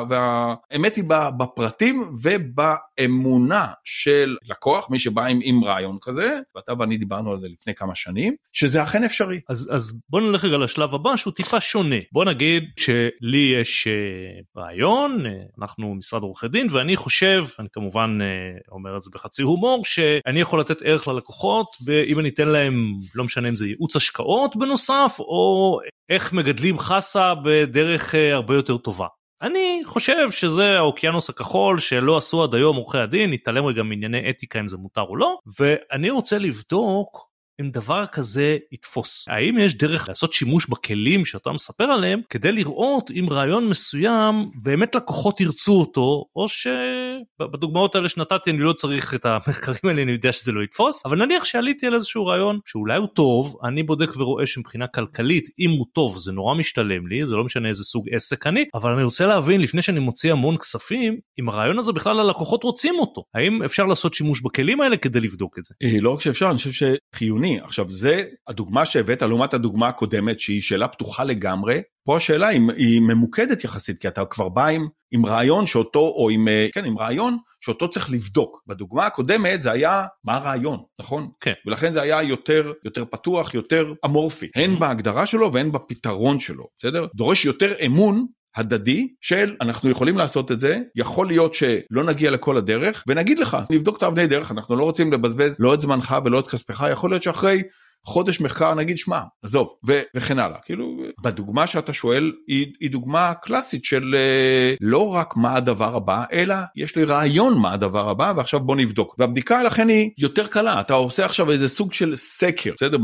והאמת 0.09 0.95
היא 0.95 1.03
בפרטים 1.37 2.11
ובאמונה 2.23 3.67
של 3.83 4.37
לקוח, 4.49 4.89
מי 4.89 4.99
שבא 4.99 5.25
עם, 5.25 5.39
עם 5.43 5.63
רעיון 5.63 5.97
כזה, 6.01 6.39
ואתה 6.55 6.73
ואני 6.79 6.97
דיברנו 6.97 7.31
על 7.31 7.39
זה 7.39 7.47
לפני 7.47 7.75
כמה 7.75 7.95
שנים, 7.95 8.35
שזה 8.53 8.83
אכן 8.83 9.03
אפשרי. 9.03 9.39
אז, 9.49 9.69
אז 9.71 10.01
בוא 10.09 10.21
נלך 10.21 10.45
רגע 10.45 10.57
לשלב 10.57 10.95
הבא 10.95 11.15
שהוא 11.15 11.33
טיפה 11.33 11.59
שונה. 11.59 11.95
בוא 12.11 12.25
נגיד 12.25 12.63
שלי 12.79 13.55
יש 13.61 13.87
אה, 13.87 14.61
רעיון, 14.61 15.25
אה, 15.25 15.31
אנחנו 15.61 15.95
משרד 15.95 16.23
עורכי 16.23 16.47
דין 16.47 16.67
ואני 16.71 16.95
חושב, 16.95 17.45
אני 17.59 17.67
כמובן 17.73 18.17
אה, 18.21 18.27
אומר 18.71 18.97
את 18.97 19.01
זה 19.01 19.09
בחצי 19.13 19.41
הומור, 19.41 19.85
שאני 19.85 20.41
יכול 20.41 20.59
לתת 20.59 20.81
ערך 20.81 21.07
ללקוחות 21.07 21.67
אם 22.05 22.19
אני 22.19 22.29
אתן 22.29 22.47
להם, 22.47 22.93
לא 23.15 23.23
משנה 23.23 23.49
אם 23.49 23.55
זה 23.55 23.67
ייעוץ 23.67 23.95
השקעות 23.95 24.55
בנוסף, 24.55 25.15
או 25.19 25.79
איך 26.09 26.33
מגדלים 26.33 26.79
חסה 26.79 27.33
בדרך 27.43 28.15
הרבה 28.15 28.55
יותר 28.55 28.77
טובה. 28.77 29.07
אני 29.41 29.81
חושב 29.85 30.31
שזה 30.31 30.77
האוקיינוס 30.77 31.29
הכחול 31.29 31.79
שלא 31.79 32.17
עשו 32.17 32.43
עד 32.43 32.53
היום 32.53 32.75
עורכי 32.75 32.97
הדין, 32.97 33.29
נתעלם 33.29 33.65
רגע 33.65 33.83
מענייני 33.83 34.29
אתיקה 34.29 34.59
אם 34.59 34.67
זה 34.67 34.77
מותר 34.77 35.01
או 35.01 35.15
לא, 35.15 35.37
ואני 35.59 36.09
רוצה 36.09 36.37
לבדוק 36.37 37.28
אם 37.61 37.69
דבר 37.71 38.05
כזה 38.05 38.57
יתפוס. 38.71 39.25
האם 39.27 39.57
יש 39.59 39.77
דרך 39.77 40.09
לעשות 40.09 40.33
שימוש 40.33 40.69
בכלים 40.69 41.25
שאתה 41.25 41.51
מספר 41.51 41.83
עליהם 41.83 42.21
כדי 42.29 42.51
לראות 42.51 43.11
אם 43.11 43.25
רעיון 43.29 43.67
מסוים 43.69 44.51
באמת 44.55 44.95
לקוחות 44.95 45.41
ירצו 45.41 45.79
אותו 45.79 46.25
או 46.35 46.45
שבדוגמאות 46.47 47.95
האלה 47.95 48.09
שנתתי 48.09 48.51
אני 48.51 48.59
לא 48.59 48.73
צריך 48.73 49.13
את 49.13 49.25
המחקרים 49.25 49.79
האלה 49.83 50.01
אני 50.01 50.11
יודע 50.11 50.33
שזה 50.33 50.51
לא 50.51 50.63
יתפוס 50.63 51.05
אבל 51.05 51.25
נניח 51.25 51.45
שעליתי 51.45 51.87
על 51.87 51.95
איזשהו 51.95 52.25
רעיון 52.25 52.59
שאולי 52.65 52.97
הוא 52.97 53.07
טוב 53.07 53.55
אני 53.63 53.83
בודק 53.83 54.17
ורואה 54.17 54.47
שמבחינה 54.47 54.87
כלכלית 54.87 55.49
אם 55.59 55.69
הוא 55.69 55.85
טוב 55.93 56.17
זה 56.19 56.31
נורא 56.31 56.55
משתלם 56.55 57.07
לי 57.07 57.25
זה 57.25 57.35
לא 57.35 57.43
משנה 57.43 57.69
איזה 57.69 57.83
סוג 57.83 58.09
עסק 58.11 58.47
אני 58.47 58.65
אבל 58.73 58.93
אני 58.93 59.03
רוצה 59.03 59.25
להבין 59.25 59.61
לפני 59.61 59.81
שאני 59.81 59.99
מוציא 59.99 60.31
המון 60.31 60.57
כספים 60.57 61.19
אם 61.39 61.49
הרעיון 61.49 61.79
הזה 61.79 61.91
בכלל 61.91 62.19
הלקוחות 62.19 62.63
רוצים 62.63 62.95
אותו 62.99 63.23
האם 63.35 63.63
אפשר 63.63 63.85
לעשות 63.85 64.13
שימוש 64.13 64.41
בכלים 64.41 64.81
האלה 64.81 64.97
כדי 64.97 65.19
לבדוק 65.19 65.59
את 65.59 65.65
זה. 65.65 65.75
אה, 65.83 66.01
לא 66.01 66.09
רק 66.09 66.21
שאפשר 66.21 66.49
אני 66.49 66.57
חושב 66.57 66.71
שחיוני 67.15 67.48
שני. 67.49 67.59
עכשיו 67.65 67.89
זה 67.89 68.23
הדוגמה 68.47 68.85
שהבאת 68.85 69.21
לעומת 69.21 69.53
הדוגמה 69.53 69.87
הקודמת 69.87 70.39
שהיא 70.39 70.61
שאלה 70.61 70.87
פתוחה 70.87 71.23
לגמרי, 71.23 71.81
פה 72.05 72.17
השאלה 72.17 72.47
היא, 72.47 72.61
היא 72.75 73.01
ממוקדת 73.01 73.63
יחסית 73.63 73.99
כי 73.99 74.07
אתה 74.07 74.25
כבר 74.25 74.49
בא 74.49 74.67
עם, 74.67 74.87
עם 75.11 75.25
רעיון 75.25 75.67
שאותו 75.67 75.99
או 75.99 76.29
עם, 76.29 76.47
אה, 76.47 76.67
כן, 76.73 76.85
עם 76.85 76.97
רעיון 76.97 77.37
שאותו 77.61 77.89
צריך 77.89 78.11
לבדוק. 78.11 78.63
בדוגמה 78.67 79.05
הקודמת 79.05 79.61
זה 79.61 79.71
היה 79.71 80.05
מה 80.23 80.35
הרעיון, 80.35 80.79
נכון? 80.99 81.29
כן. 81.39 81.53
ולכן 81.65 81.91
זה 81.93 82.01
היה 82.01 82.23
יותר, 82.23 82.73
יותר 82.85 83.05
פתוח, 83.05 83.53
יותר 83.53 83.93
אמורפי, 84.05 84.47
הן 84.55 84.79
בהגדרה 84.79 85.25
שלו 85.25 85.53
והן 85.53 85.71
בפתרון 85.71 86.39
שלו, 86.39 86.67
בסדר? 86.79 87.05
דורש 87.15 87.45
יותר 87.45 87.73
אמון 87.85 88.25
הדדי 88.55 89.07
של 89.21 89.55
אנחנו 89.61 89.89
יכולים 89.89 90.17
לעשות 90.17 90.51
את 90.51 90.59
זה, 90.59 90.79
יכול 90.95 91.27
להיות 91.27 91.53
שלא 91.53 92.03
נגיע 92.03 92.31
לכל 92.31 92.57
הדרך, 92.57 93.03
ונגיד 93.07 93.39
לך, 93.39 93.57
נבדוק 93.69 93.97
את 93.97 94.03
האבני 94.03 94.27
דרך, 94.27 94.51
אנחנו 94.51 94.75
לא 94.75 94.83
רוצים 94.83 95.13
לבזבז 95.13 95.55
לא 95.59 95.73
את 95.73 95.81
זמנך 95.81 96.15
ולא 96.25 96.39
את 96.39 96.47
כספך, 96.47 96.85
יכול 96.91 97.09
להיות 97.09 97.23
שאחרי 97.23 97.63
חודש 98.05 98.41
מחקר 98.41 98.73
נגיד 98.73 98.97
שמע 98.97 99.21
עזוב 99.43 99.67
ו- 99.87 100.01
וכן 100.15 100.39
הלאה. 100.39 100.59
כאילו 100.65 100.97
בדוגמה 101.23 101.67
שאתה 101.67 101.93
שואל 101.93 102.31
היא, 102.47 102.67
היא 102.79 102.91
דוגמה 102.91 103.33
קלאסית 103.33 103.85
של 103.85 104.15
uh, 104.15 104.77
לא 104.81 105.13
רק 105.13 105.37
מה 105.37 105.55
הדבר 105.55 105.95
הבא 105.95 106.23
אלא 106.33 106.55
יש 106.75 106.95
לי 106.95 107.03
רעיון 107.03 107.57
מה 107.57 107.73
הדבר 107.73 108.09
הבא 108.09 108.33
ועכשיו 108.37 108.59
בוא 108.59 108.75
נבדוק. 108.75 109.15
והבדיקה 109.19 109.63
לכן 109.63 109.89
היא 109.89 110.09
יותר 110.17 110.47
קלה. 110.47 110.81
אתה 110.81 110.93
עושה 110.93 111.25
עכשיו 111.25 111.51
איזה 111.51 111.67
סוג 111.67 111.93
של 111.93 112.15
סקר 112.15 112.71
בסדר? 112.75 112.97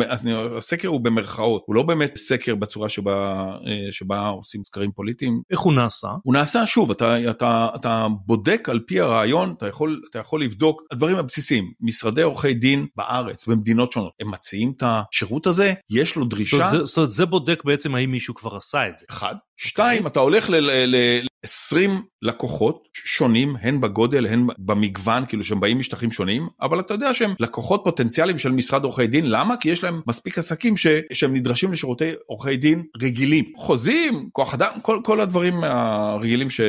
הסקר 0.58 0.88
הוא 0.88 1.02
במרכאות 1.02 1.64
הוא 1.66 1.76
לא 1.76 1.84
באמת 1.84 2.18
סקר 2.18 2.56
בצורה 2.56 2.90
שבה 2.90 3.46
uh, 3.62 3.68
שבה 3.92 4.28
עושים 4.28 4.64
סקרים 4.64 4.92
פוליטיים. 4.92 5.42
איך 5.52 5.60
הוא 5.60 5.74
נעשה? 5.74 6.08
הוא 6.24 6.34
נעשה 6.34 6.66
שוב 6.66 6.92
אתה 6.92 7.30
אתה 7.30 7.70
אתה 7.76 8.08
בודק 8.26 8.68
על 8.70 8.80
פי 8.88 9.00
הרעיון 9.00 9.54
אתה 9.58 9.68
יכול 9.68 10.02
אתה 10.10 10.20
יכול 10.20 10.44
לבדוק 10.44 10.82
הדברים 10.92 11.16
הבסיסיים. 11.16 11.72
משרדי 11.82 12.22
עורכי 12.22 12.54
דין 12.54 12.86
בארץ 12.96 13.48
במדינות 13.48 13.92
שונות 13.92 14.12
הם 14.22 14.32
מציעים 14.32 14.74
את 14.78 14.84
השירות 14.86 15.48
הזה, 15.48 15.74
יש 15.90 16.16
לו 16.16 16.26
דרישה. 16.26 16.68
זאת 16.84 16.98
אומרת, 16.98 17.12
זה 17.12 17.26
בודק 17.26 17.64
בעצם 17.64 17.96
האם 17.96 18.12
מישהו 18.12 18.34
כבר 18.34 18.56
עשה 18.56 18.88
את 18.88 18.98
זה. 18.98 19.06
אחד. 19.10 19.36
שתיים, 19.58 19.98
אוקיי. 19.98 20.12
אתה 20.12 20.20
הולך 20.20 20.50
ל-20 20.50 21.90
לקוחות 22.22 22.88
שונים, 22.94 23.56
הן 23.62 23.82
בגודל, 23.82 24.26
הן 24.26 24.48
במגוון, 24.58 25.26
כאילו 25.26 25.44
שהם 25.44 25.60
באים 25.60 25.80
משטחים 25.80 26.12
שונים, 26.12 26.48
אבל 26.62 26.80
אתה 26.80 26.94
יודע 26.94 27.14
שהם 27.14 27.34
לקוחות 27.40 27.82
פוטנציאליים 27.84 28.38
של 28.38 28.52
משרד 28.52 28.84
עורכי 28.84 29.08
דין, 29.08 29.30
למה? 29.30 29.58
כי 29.58 29.70
יש 29.70 29.84
להם 29.84 30.02
מספיק 30.08 30.38
עסקים 30.38 30.78
ש... 30.78 30.88
שהם 31.14 31.36
נדרשים 31.36 31.72
לשירותי 31.72 32.12
עורכי 32.26 32.58
דין 32.58 32.84
רגילים. 33.02 33.46
חוזים, 33.58 34.30
כוח 34.32 34.54
אדם, 34.54 34.72
כל, 34.82 35.00
כל 35.04 35.22
הדברים 35.22 35.64
הרגילים 35.64 36.50
ש... 36.50 36.62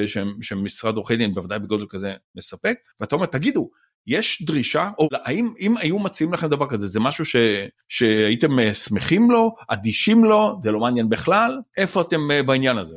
שמשרד 0.43 0.97
עורכי 0.97 1.17
דין, 1.17 1.35
בוודאי 1.35 1.59
בגודל 1.59 1.87
כזה, 1.89 2.15
מספק, 2.37 2.77
ואתה 3.01 3.15
אומר, 3.15 3.27
תגידו, 3.27 3.71
יש 4.07 4.43
דרישה, 4.43 4.91
או 4.99 5.09
האם 5.13 5.53
אם 5.61 5.77
היו 5.77 5.99
מציעים 5.99 6.33
לכם 6.33 6.47
דבר 6.47 6.67
כזה, 6.69 6.87
זה 6.87 7.01
משהו 7.01 7.25
ש, 7.25 7.37
שהייתם 7.89 8.59
אה, 8.59 8.75
שמחים 8.75 9.31
לו, 9.31 9.55
אדישים 9.69 10.25
לו, 10.25 10.59
זה 10.63 10.73
לא 10.73 10.81
מעניין 10.81 11.09
בכלל, 11.09 11.61
איפה 11.77 12.01
אתם 12.01 12.31
אה, 12.31 12.43
בעניין 12.43 12.79
הזה? 12.79 12.95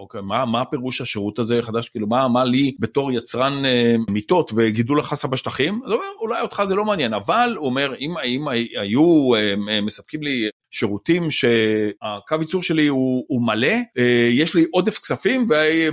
אוקיי, 0.00 0.20
מה, 0.20 0.44
מה 0.44 0.64
פירוש 0.64 1.00
השירות 1.00 1.38
הזה 1.38 1.62
חדש, 1.62 1.88
כאילו 1.88 2.06
מה, 2.06 2.28
מה 2.28 2.44
לי 2.44 2.76
בתור 2.78 3.12
יצרן 3.12 3.64
אה, 3.64 3.94
מיטות 4.08 4.52
וגידול 4.56 5.00
החסה 5.00 5.28
בשטחים? 5.28 5.80
אז 5.86 5.92
אומר, 5.92 6.04
אולי 6.20 6.40
אותך 6.40 6.62
זה 6.68 6.74
לא 6.74 6.84
מעניין, 6.84 7.14
אבל 7.14 7.54
הוא 7.56 7.66
אומר, 7.66 7.94
אם, 8.00 8.14
אם 8.24 8.48
היו 8.48 9.30
מספקים 9.82 10.22
לי 10.22 10.48
שירותים 10.70 11.30
שהקו 11.30 12.36
ייצור 12.40 12.62
שלי 12.62 12.86
הוא, 12.86 13.24
הוא 13.28 13.46
מלא, 13.46 13.74
יש 14.30 14.54
לי 14.54 14.64
עודף 14.72 14.98
כספים 14.98 15.46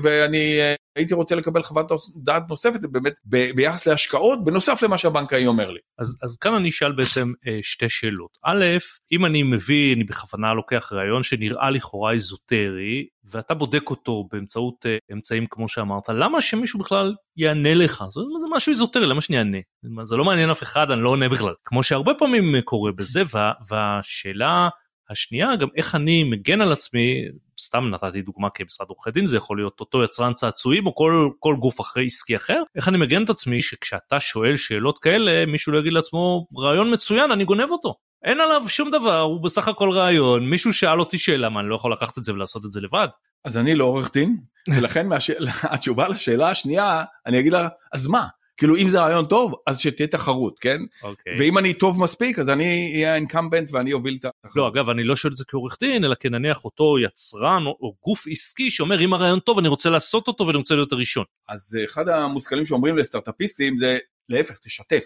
ואני 0.04 0.60
הייתי 0.98 1.13
רוצה 1.13 1.36
לקבל 1.36 1.63
חוות 1.63 1.92
דעת 2.24 2.44
נוספת 2.50 2.80
באמת 2.92 3.13
ב, 3.26 3.52
ביחס 3.56 3.88
להשקעות 3.88 4.44
בנוסף 4.44 4.82
למה 4.82 4.98
שהבנקאי 4.98 5.48
אומר 5.48 5.72
לי. 5.72 5.80
אז, 6.00 6.18
אז 6.24 6.38
כאן 6.38 6.54
אני 6.54 6.70
אשאל 6.70 6.92
בעצם 6.92 7.34
אה, 7.48 7.60
שתי 7.62 7.90
שאלות. 7.90 8.38
א', 8.46 8.66
אם 9.12 9.26
אני 9.26 9.44
מביא, 9.44 9.96
אני 9.96 10.04
בכוונה 10.04 10.54
לוקח 10.54 10.90
רעיון 10.94 11.24
שנראה 11.24 11.70
לכאורה 11.70 12.13
איזוטרי 12.13 13.08
ואתה 13.32 13.54
בודק 13.54 13.90
אותו 13.90 14.28
באמצעות 14.32 14.86
אה, 14.86 14.98
אמצעים 15.13 15.46
כמו 15.50 15.70
שאמרת, 15.70 16.10
למה 16.10 16.42
שמישהו 16.42 16.80
בכלל 16.80 17.16
יענה 17.38 17.73
לך? 17.73 18.04
זה, 18.10 18.21
זה 18.41 18.47
משהו 18.56 18.69
איזוטרי, 18.69 19.08
למה 19.08 19.21
שאני 19.21 19.38
אענה? 19.38 19.58
זה 20.04 20.15
לא 20.15 20.26
מעניין 20.26 20.50
אף 20.50 20.63
אחד, 20.63 20.91
אני 20.91 21.02
לא 21.02 21.10
עונה 21.10 21.30
בכלל. 21.30 21.54
כמו 21.65 21.84
שהרבה 21.84 22.13
פעמים 22.13 22.62
קורה 22.62 22.91
בזה, 22.91 23.23
וה, 23.34 23.52
והשאלה 23.69 24.69
השנייה 25.10 25.56
גם 25.56 25.67
איך 25.76 25.95
אני 25.95 26.23
מגן 26.23 26.62
על 26.62 26.71
עצמי 26.71 27.26
סתם 27.60 27.89
נתתי 27.89 28.21
דוגמה 28.21 28.50
כמשרד 28.50 28.88
עורכי 28.89 29.12
דין 29.12 29.26
זה 29.26 29.38
יכול 29.38 29.58
להיות 29.58 29.80
אותו 29.80 30.04
יצרן 30.04 30.34
צעצועים 30.34 30.88
או 30.88 30.95
כל, 30.95 31.30
כל 31.39 31.56
גוף 31.60 31.82
אחרי 31.82 32.06
עסקי 32.06 32.36
אחר 32.36 32.62
איך 32.76 32.88
אני 32.88 32.97
מגן 32.97 33.23
את 33.23 33.30
עצמי 33.30 33.62
שכשאתה 33.62 34.19
שואל 34.19 34.58
שאלות 34.58 35.00
כאלה 35.00 35.45
מישהו 35.45 35.73
לא 35.73 35.80
יגיד 35.80 35.93
לעצמו 35.93 36.47
רעיון 36.58 36.93
מצוין 36.93 37.32
אני 37.32 37.45
גונב 37.45 37.69
אותו 37.71 37.95
אין 38.23 38.39
עליו 38.39 38.69
שום 38.69 38.91
דבר 38.91 39.19
הוא 39.19 39.43
בסך 39.43 39.67
הכל 39.67 39.91
רעיון 39.91 40.49
מישהו 40.49 40.73
שאל 40.73 40.99
אותי 40.99 41.17
שאלה 41.17 41.49
מה 41.49 41.60
אני 41.60 41.69
לא 41.69 41.75
יכול 41.75 41.93
לקחת 41.93 42.17
את 42.17 42.23
זה 42.23 42.34
ולעשות 42.34 42.65
את 42.65 42.71
זה 42.71 42.82
לבד. 42.82 43.08
אז 43.45 43.58
אני 43.58 43.75
לא 43.75 43.86
עורך 43.86 44.13
דין, 44.13 44.38
ולכן 44.69 45.08
מהש... 45.08 45.32
התשובה 45.63 46.10
לשאלה 46.10 46.49
השנייה, 46.49 47.03
אני 47.25 47.39
אגיד 47.39 47.53
לה, 47.53 47.67
אז 47.93 48.08
מה? 48.08 48.27
כאילו 48.58 48.77
אם 48.77 48.89
זה 48.89 49.01
רעיון 49.01 49.25
טוב 49.25 49.56
אז 49.67 49.80
שתהיה 49.80 50.08
תחרות 50.08 50.60
כן 50.60 50.77
אוקיי. 51.03 51.34
ואם 51.39 51.58
אני 51.58 51.73
טוב 51.73 52.01
מספיק 52.01 52.39
אז 52.39 52.49
אני 52.49 52.91
אהיה 52.93 53.13
האינקמבנט 53.13 53.69
ואני 53.71 53.93
אוביל 53.93 54.17
את 54.19 54.25
התחרות. 54.25 54.56
לא, 54.56 54.67
אגב, 54.67 54.89
אני 54.89 55.03
לא 55.03 55.15
שואל 55.15 55.34
את 55.34 55.38
זה 55.38 55.43
כעורך 55.47 55.77
דין, 55.80 56.06
אלא 56.06 56.15
כנניח 56.15 56.65
אותו 56.65 56.99
יצרן 56.99 57.65
או, 57.65 57.77
או 57.82 57.95
גוף 58.03 58.25
עסקי 58.32 58.69
שאומר, 58.69 59.06
אם 59.06 59.13
הרעיון 59.13 59.39
טוב, 59.39 59.60
אני 59.60 59.67
רוצה 59.67 59.89
לעשות 59.89 60.27
אותו 60.27 60.47
ואני 60.47 60.58
רוצה 60.58 60.75
להיות 60.75 60.91
הראשון. 60.91 61.25
אז 61.49 61.77
אה, 61.80 61.86
אחד 61.86 62.10
המושכלים 62.10 62.65
שאומרים 62.65 62.97
לסטארטאפיסטים 62.97 63.77
זה 63.77 63.97
להפך 64.30 64.58
תשתף 64.63 65.06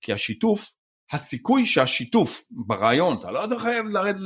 כי 0.00 0.12
השיתוף 0.12 0.72
הסיכוי 1.12 1.66
שהשיתוף 1.66 2.44
ברעיון 2.50 3.16
אתה 3.20 3.30
לא 3.30 3.46
צריך 3.46 3.64
לרדת 3.64 4.16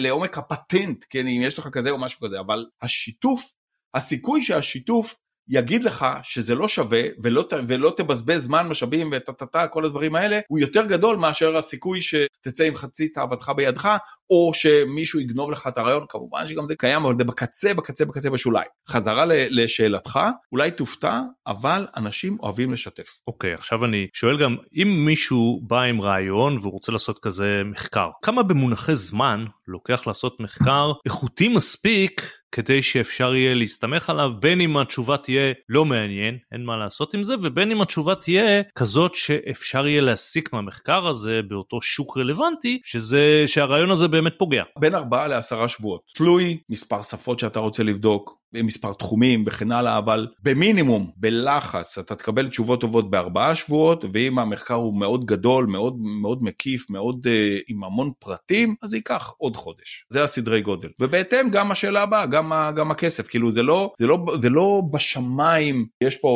לעומק 0.00 0.38
הפטנט 0.38 1.04
כן 1.10 1.26
אם 1.26 1.42
יש 1.44 1.58
לך 1.58 1.68
כזה 1.72 1.90
או 1.90 1.98
משהו 1.98 2.20
כזה 2.20 2.40
אבל 2.40 2.66
השיתוף 2.82 3.52
הסיכוי 3.94 4.42
שהשיתוף 4.42 5.14
יגיד 5.48 5.84
לך 5.84 6.06
שזה 6.22 6.54
לא 6.54 6.68
שווה 6.68 7.02
ולא, 7.22 7.44
ולא 7.66 7.94
תבזבז 7.96 8.44
זמן 8.44 8.68
משאבים 8.68 9.10
וטה 9.12 9.32
טה 9.32 9.46
טה 9.46 9.66
כל 9.66 9.84
הדברים 9.84 10.14
האלה 10.14 10.40
הוא 10.48 10.58
יותר 10.58 10.86
גדול 10.86 11.16
מאשר 11.16 11.56
הסיכוי 11.56 12.00
שתצא 12.00 12.64
עם 12.64 12.74
חצי 12.74 13.08
תאוותך 13.08 13.52
בידך 13.56 13.96
או 14.30 14.50
שמישהו 14.54 15.20
יגנוב 15.20 15.50
לך 15.50 15.66
את 15.66 15.78
הרעיון 15.78 16.04
כמובן 16.08 16.46
שגם 16.46 16.66
זה 16.68 16.74
קיים 16.76 17.04
אבל 17.04 17.14
זה 17.18 17.24
בקצה 17.24 17.74
בקצה 17.74 18.04
בקצה 18.04 18.30
בשוליים. 18.30 18.68
חזרה 18.88 19.24
לשאלתך 19.28 20.20
אולי 20.52 20.70
תופתע 20.70 21.20
אבל 21.46 21.86
אנשים 21.96 22.36
אוהבים 22.40 22.72
לשתף. 22.72 23.18
אוקיי, 23.26 23.54
עכשיו 23.54 23.84
אני 23.84 24.06
שואל 24.12 24.38
גם, 24.42 24.56
אם 24.82 25.04
מישהו 25.06 25.60
בא 25.62 25.80
עם 25.80 26.00
רעיון 26.00 26.58
והוא 26.58 26.72
רוצה 26.72 26.92
לעשות 26.92 27.18
כזה 27.18 27.62
מחקר, 27.64 28.10
כמה 28.22 28.42
במונחי 28.42 28.94
זמן 28.94 29.44
לוקח 29.68 30.06
לעשות 30.06 30.40
מחקר 30.40 30.92
איכותי 31.06 31.48
מספיק 31.48 32.22
כדי 32.52 32.82
שאפשר 32.82 33.34
יהיה 33.34 33.54
להסתמך 33.54 34.10
עליו, 34.10 34.30
בין 34.40 34.60
אם 34.60 34.76
התשובה 34.76 35.16
תהיה 35.16 35.52
לא 35.68 35.84
מעניין, 35.84 36.38
אין 36.52 36.64
מה 36.64 36.76
לעשות 36.76 37.14
עם 37.14 37.22
זה, 37.22 37.34
ובין 37.42 37.70
אם 37.70 37.82
התשובה 37.82 38.14
תהיה 38.14 38.62
כזאת 38.74 39.14
שאפשר 39.14 39.86
יהיה 39.86 40.00
להסיק 40.00 40.52
מהמחקר 40.52 41.06
הזה 41.06 41.40
באותו 41.48 41.80
שוק 41.80 42.18
רלוונטי, 42.18 42.80
שזה, 42.84 43.42
שהרעיון 43.46 43.90
הזה 43.90 44.08
באמת 44.08 44.32
פוגע. 44.38 44.62
בין 44.78 44.94
ארבעה 44.94 45.28
לעשרה 45.28 45.68
שבועות 45.68 46.00
תלוי 46.14 46.58
מספר 46.68 47.02
שפות 47.02 47.38
שאתה 47.38 47.60
רוצה 47.60 47.82
לבדוק 47.82 48.38
מספר 48.54 48.92
תחומים 48.92 49.44
וכן 49.46 49.72
הלאה 49.72 49.98
אבל 49.98 50.26
במינימום 50.42 51.10
בלחץ 51.16 51.98
אתה 51.98 52.14
תקבל 52.14 52.48
תשובות 52.48 52.80
טובות 52.80 53.10
בארבעה 53.10 53.56
שבועות 53.56 54.04
ואם 54.12 54.38
המחקר 54.38 54.74
הוא 54.74 54.98
מאוד 54.98 55.24
גדול 55.24 55.66
מאוד 55.66 55.96
מאוד 55.98 56.42
מקיף 56.42 56.90
מאוד 56.90 57.26
uh, 57.26 57.62
עם 57.68 57.84
המון 57.84 58.10
פרטים 58.18 58.74
אז 58.82 58.90
זה 58.90 58.96
ייקח 58.96 59.32
עוד 59.38 59.56
חודש. 59.56 60.06
זה 60.10 60.24
הסדרי 60.24 60.60
גודל. 60.60 60.88
ובהתאם 61.00 61.50
גם 61.50 61.70
השאלה 61.70 62.02
הבאה 62.02 62.26
גם, 62.26 62.52
גם 62.76 62.90
הכסף. 62.90 63.28
כאילו 63.28 63.52
זה 63.52 63.62
לא 63.62 63.92
זה 63.98 64.06
לא 64.06 64.18
זה 64.40 64.48
לא 64.50 64.82
בשמיים 64.92 65.86
יש 66.00 66.16
פה 66.16 66.28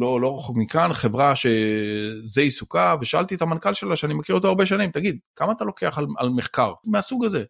לא 0.00 0.20
לא 0.20 0.36
רחוק 0.36 0.56
מכאן 0.56 0.92
חברה 0.92 1.36
שזה 1.36 2.40
עיסוקה 2.40 2.94
ושאלתי 3.00 3.34
את 3.34 3.42
המנכ"ל 3.42 3.74
שלה 3.74 3.96
שאני 3.96 4.14
מכיר 4.14 4.34
אותו 4.34 4.48
הרבה 4.48 4.66
שנים 4.66 4.90
תגיד 4.90 5.18
כמה 5.36 5.52
אתה 5.52 5.64
לוקח 5.64 5.98
על, 5.98 6.06
על 6.18 6.28
מחקר? 6.28 6.72
מהסוג 6.86 7.24
הזה 7.24 7.44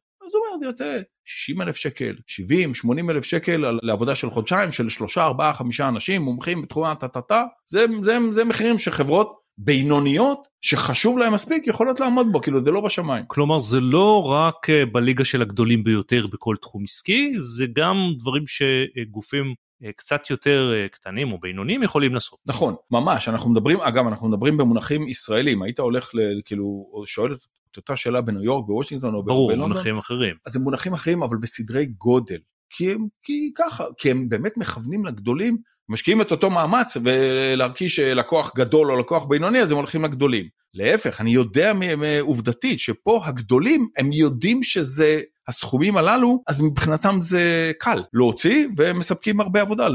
אומר 0.52 0.60
לי, 0.60 0.66
יוצא 0.66 1.00
60 1.24 1.62
אלף 1.62 1.76
שקל, 1.76 2.14
70, 2.26 2.74
80 2.74 3.10
אלף 3.10 3.24
שקל 3.24 3.64
על- 3.64 3.78
לעבודה 3.82 4.14
של 4.14 4.30
חודשיים 4.30 4.72
של 4.72 4.88
שלושה, 4.88 5.22
ארבעה, 5.24 5.54
חמישה 5.54 5.88
אנשים 5.88 6.22
מומחים 6.22 6.62
בתחום 6.62 6.84
הטה-טה-טה, 6.84 7.42
זה, 7.66 7.84
זה, 8.02 8.18
זה 8.32 8.44
מחירים 8.44 8.78
שחברות 8.78 9.42
בינוניות 9.58 10.48
שחשוב 10.60 11.18
להם 11.18 11.34
מספיק 11.34 11.66
יכולות 11.66 12.00
לעמוד 12.00 12.26
בו, 12.32 12.40
כאילו 12.40 12.64
זה 12.64 12.70
לא 12.70 12.80
בשמיים. 12.80 13.24
כלומר 13.28 13.60
זה 13.60 13.80
לא 13.80 14.22
רק 14.24 14.70
אה, 14.70 14.86
בליגה 14.86 15.24
של 15.24 15.42
הגדולים 15.42 15.84
ביותר 15.84 16.26
בכל 16.32 16.56
תחום 16.60 16.84
עסקי, 16.84 17.32
זה 17.38 17.66
גם 17.72 17.96
דברים 18.18 18.44
שגופים 18.46 19.54
אה, 19.84 19.90
קצת 19.96 20.30
יותר 20.30 20.72
אה, 20.74 20.88
קטנים 20.88 21.32
או 21.32 21.38
בינוניים 21.40 21.82
יכולים 21.82 22.14
לעשות. 22.14 22.38
נכון, 22.46 22.74
ממש, 22.90 23.28
אנחנו 23.28 23.50
מדברים, 23.50 23.80
אגב, 23.80 24.06
אנחנו 24.06 24.28
מדברים 24.28 24.56
במונחים 24.56 25.08
ישראלים, 25.08 25.62
היית 25.62 25.78
הולך, 25.80 26.10
ל, 26.14 26.18
כאילו, 26.44 26.92
שואל 27.06 27.36
את 27.72 27.76
אותה 27.76 27.96
שאלה 27.96 28.20
בניו 28.20 28.42
יורק, 28.42 28.66
בוושינגטון 28.66 29.14
או 29.14 29.22
ב- 29.22 29.26
ברור, 29.26 29.48
בלונדון, 29.48 29.72
מונחים 29.72 29.98
אחרים. 29.98 30.37
אז 30.46 30.56
הם 30.56 30.62
מונחים 30.62 30.92
אחרים 30.92 31.22
אבל 31.22 31.37
בסדרי 31.37 31.87
גודל 31.87 32.38
כי 32.70 32.92
הם 32.92 33.06
כי 33.22 33.50
ככה 33.54 33.85
כי 33.98 34.11
הם 34.11 34.28
באמת 34.28 34.56
מכוונים 34.56 35.04
לגדולים 35.04 35.56
משקיעים 35.88 36.20
את 36.20 36.30
אותו 36.30 36.50
מאמץ 36.50 36.96
ולהרגיש 37.04 37.98
לקוח 37.98 38.52
גדול 38.56 38.92
או 38.92 38.96
לקוח 38.96 39.24
בינוני 39.24 39.61
אז 39.61 39.70
הם 39.70 39.76
הולכים 39.76 40.04
לגדולים. 40.04 40.48
להפך 40.74 41.20
אני 41.20 41.30
יודע 41.30 41.72
עובדתית 42.20 42.78
שפה 42.78 43.20
הגדולים 43.24 43.88
הם 43.96 44.12
יודעים 44.12 44.62
שזה 44.62 45.20
הסכומים 45.48 45.96
הללו 45.96 46.42
אז 46.48 46.61
מבחינתם 46.61 47.16
זה 47.20 47.72
קל 47.78 48.02
להוציא 48.12 48.66
והם 48.76 48.98
מספקים 48.98 49.40
הרבה 49.40 49.61
עבודה 49.61 49.88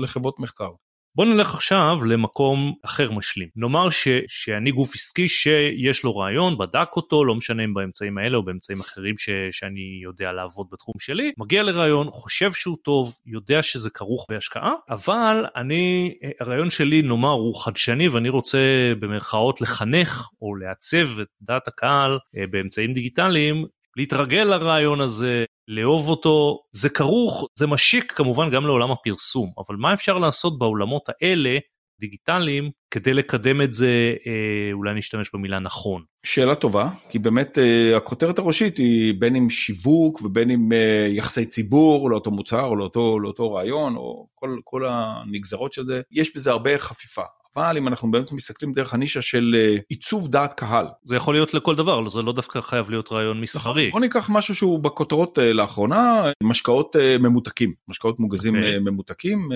לחברות 0.00 0.38
מחקר. 0.38 0.70
בוא 1.14 1.24
נלך 1.24 1.54
עכשיו 1.54 2.04
למקום 2.04 2.74
אחר 2.84 3.12
משלים. 3.12 3.48
נאמר 3.56 3.90
ש, 3.90 4.08
שאני 4.28 4.70
גוף 4.72 4.94
עסקי 4.94 5.28
שיש 5.28 6.04
לו 6.04 6.16
רעיון, 6.16 6.58
בדק 6.58 6.88
אותו, 6.96 7.24
לא 7.24 7.34
משנה 7.34 7.64
אם 7.64 7.74
באמצעים 7.74 8.18
האלה 8.18 8.36
או 8.36 8.42
באמצעים 8.42 8.80
אחרים 8.80 9.18
ש, 9.18 9.30
שאני 9.50 10.00
יודע 10.02 10.32
לעבוד 10.32 10.66
בתחום 10.72 10.94
שלי, 10.98 11.32
מגיע 11.38 11.62
לרעיון, 11.62 12.08
חושב 12.10 12.52
שהוא 12.52 12.76
טוב, 12.82 13.16
יודע 13.26 13.62
שזה 13.62 13.90
כרוך 13.90 14.26
בהשקעה, 14.28 14.72
אבל 14.90 15.44
אני, 15.56 16.14
הרעיון 16.40 16.70
שלי 16.70 17.02
נאמר 17.02 17.32
הוא 17.32 17.64
חדשני 17.64 18.08
ואני 18.08 18.28
רוצה 18.28 18.92
במרכאות 19.00 19.60
לחנך 19.60 20.28
או 20.42 20.56
לעצב 20.56 21.20
את 21.20 21.28
דעת 21.42 21.68
הקהל 21.68 22.18
אה, 22.36 22.44
באמצעים 22.50 22.94
דיגיטליים 22.94 23.64
להתרגל 23.96 24.44
לרעיון 24.44 25.00
הזה, 25.00 25.44
לאהוב 25.68 26.08
אותו, 26.08 26.58
זה 26.72 26.88
כרוך, 26.88 27.48
זה 27.58 27.66
משיק 27.66 28.12
כמובן 28.12 28.50
גם 28.50 28.66
לעולם 28.66 28.90
הפרסום, 28.90 29.52
אבל 29.58 29.76
מה 29.76 29.94
אפשר 29.94 30.18
לעשות 30.18 30.58
בעולמות 30.58 31.02
האלה, 31.08 31.58
דיגיטליים, 32.00 32.70
כדי 32.90 33.14
לקדם 33.14 33.62
את 33.62 33.74
זה, 33.74 34.14
אה, 34.26 34.72
אולי 34.72 34.94
נשתמש 34.94 35.30
במילה 35.34 35.58
נכון. 35.58 36.02
שאלה 36.26 36.54
טובה 36.54 36.88
כי 37.10 37.18
באמת 37.18 37.58
אה, 37.58 37.96
הכותרת 37.96 38.38
הראשית 38.38 38.78
היא 38.78 39.14
בין 39.18 39.36
אם 39.36 39.50
שיווק 39.50 40.22
ובין 40.22 40.50
אם 40.50 40.72
אה, 40.72 41.06
יחסי 41.08 41.46
ציבור 41.46 42.10
לאותו 42.10 42.30
מוצר 42.30 42.64
או 42.64 42.76
לאותו 42.76 43.20
לאותו 43.20 43.52
רעיון 43.52 43.96
או 43.96 44.28
כל 44.34 44.58
כל 44.64 44.82
הנגזרות 44.88 45.72
של 45.72 45.84
זה 45.84 46.00
יש 46.10 46.36
בזה 46.36 46.50
הרבה 46.50 46.78
חפיפה 46.78 47.22
אבל 47.56 47.76
אם 47.76 47.88
אנחנו 47.88 48.10
באמת 48.10 48.32
מסתכלים 48.32 48.72
דרך 48.72 48.94
הנישה 48.94 49.22
של 49.22 49.54
אה, 49.58 49.76
עיצוב 49.88 50.28
דעת 50.28 50.52
קהל. 50.54 50.86
זה 51.04 51.16
יכול 51.16 51.34
להיות 51.34 51.54
לכל 51.54 51.74
דבר, 51.74 52.08
זה 52.08 52.22
לא 52.22 52.32
דווקא 52.32 52.60
חייב 52.60 52.90
להיות 52.90 53.12
רעיון 53.12 53.40
מסחרי. 53.40 53.90
בוא 53.90 54.00
ניקח 54.00 54.30
משהו 54.32 54.54
שהוא 54.54 54.78
בכותרות 54.80 55.38
אה, 55.38 55.52
לאחרונה 55.52 56.22
משקאות 56.42 56.96
אה, 56.96 57.16
ממותקים 57.18 57.72
משקאות 57.88 58.20
מוגזים 58.20 58.56
אוקיי. 58.56 58.74
אה, 58.74 58.80
ממותקים 58.80 59.48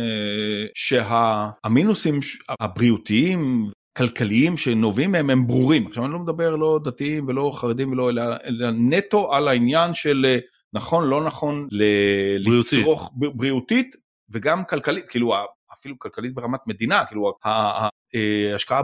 שהמינוסים 0.74 2.20
הבריאותיים 2.60 3.68
כלכליים 3.98 4.56
שנובעים 4.56 5.12
מהם 5.12 5.30
הם 5.30 5.46
ברורים 5.46 5.86
עכשיו 5.86 6.04
אני 6.04 6.12
לא 6.12 6.18
מדבר 6.18 6.56
לא 6.56 6.80
דתיים 6.84 7.28
ולא 7.28 7.52
חרדים 7.54 7.92
ולא 7.92 8.10
אלא, 8.10 8.22
אלא 8.46 8.70
נטו 8.70 9.34
על 9.34 9.48
העניין 9.48 9.94
של 9.94 10.36
נכון 10.74 11.08
לא 11.08 11.24
נכון 11.24 11.68
ל- 11.70 12.44
בריאותי. 12.44 12.80
לצרוך 12.80 13.12
בריאותית 13.14 13.96
וגם 14.30 14.64
כלכלית 14.64 15.08
כאילו 15.08 15.34
אפילו 15.72 15.98
כלכלית 15.98 16.34
ברמת 16.34 16.60
מדינה 16.66 17.04
כאילו 17.06 17.32
אה, 17.46 17.88
ההשקעה 18.52 18.82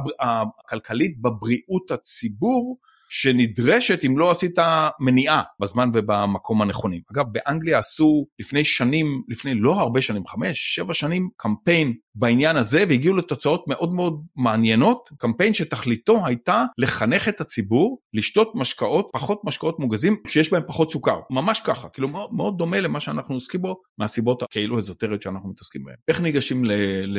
הכלכלית 0.64 1.20
בבריאות 1.20 1.90
הציבור 1.90 2.78
שנדרשת 3.08 4.04
אם 4.06 4.18
לא 4.18 4.30
עשית 4.30 4.58
מניעה 5.00 5.42
בזמן 5.60 5.90
ובמקום 5.92 6.62
הנכונים. 6.62 7.00
אגב 7.12 7.24
באנגליה 7.32 7.78
עשו 7.78 8.26
לפני 8.38 8.64
שנים, 8.64 9.22
לפני 9.28 9.54
לא 9.54 9.80
הרבה 9.80 10.00
שנים, 10.00 10.26
חמש, 10.26 10.74
שבע 10.74 10.94
שנים 10.94 11.28
קמפיין 11.36 11.94
בעניין 12.14 12.56
הזה 12.56 12.84
והגיעו 12.88 13.16
לתוצאות 13.16 13.64
מאוד 13.68 13.94
מאוד 13.94 14.22
מעניינות, 14.36 15.10
קמפיין 15.18 15.54
שתכליתו 15.54 16.26
הייתה 16.26 16.64
לחנך 16.78 17.28
את 17.28 17.40
הציבור 17.40 17.98
לשתות 18.14 18.52
משקאות, 18.54 19.10
פחות 19.12 19.40
משקאות 19.44 19.78
מוגזים 19.80 20.16
שיש 20.26 20.52
בהם 20.52 20.62
פחות 20.66 20.92
סוכר, 20.92 21.20
ממש 21.30 21.60
ככה, 21.60 21.88
כאילו 21.88 22.08
מאוד, 22.08 22.30
מאוד 22.32 22.58
דומה 22.58 22.80
למה 22.80 23.00
שאנחנו 23.00 23.34
עוסקים 23.34 23.62
בו 23.62 23.80
מהסיבות 23.98 24.42
הכאילו 24.42 24.78
אזוטריות 24.78 25.22
שאנחנו 25.22 25.48
מתעסקים 25.48 25.84
בהן. 25.84 25.94
איך 26.08 26.20
ניגשים 26.20 26.64
ל, 26.64 26.72
ל, 27.04 27.18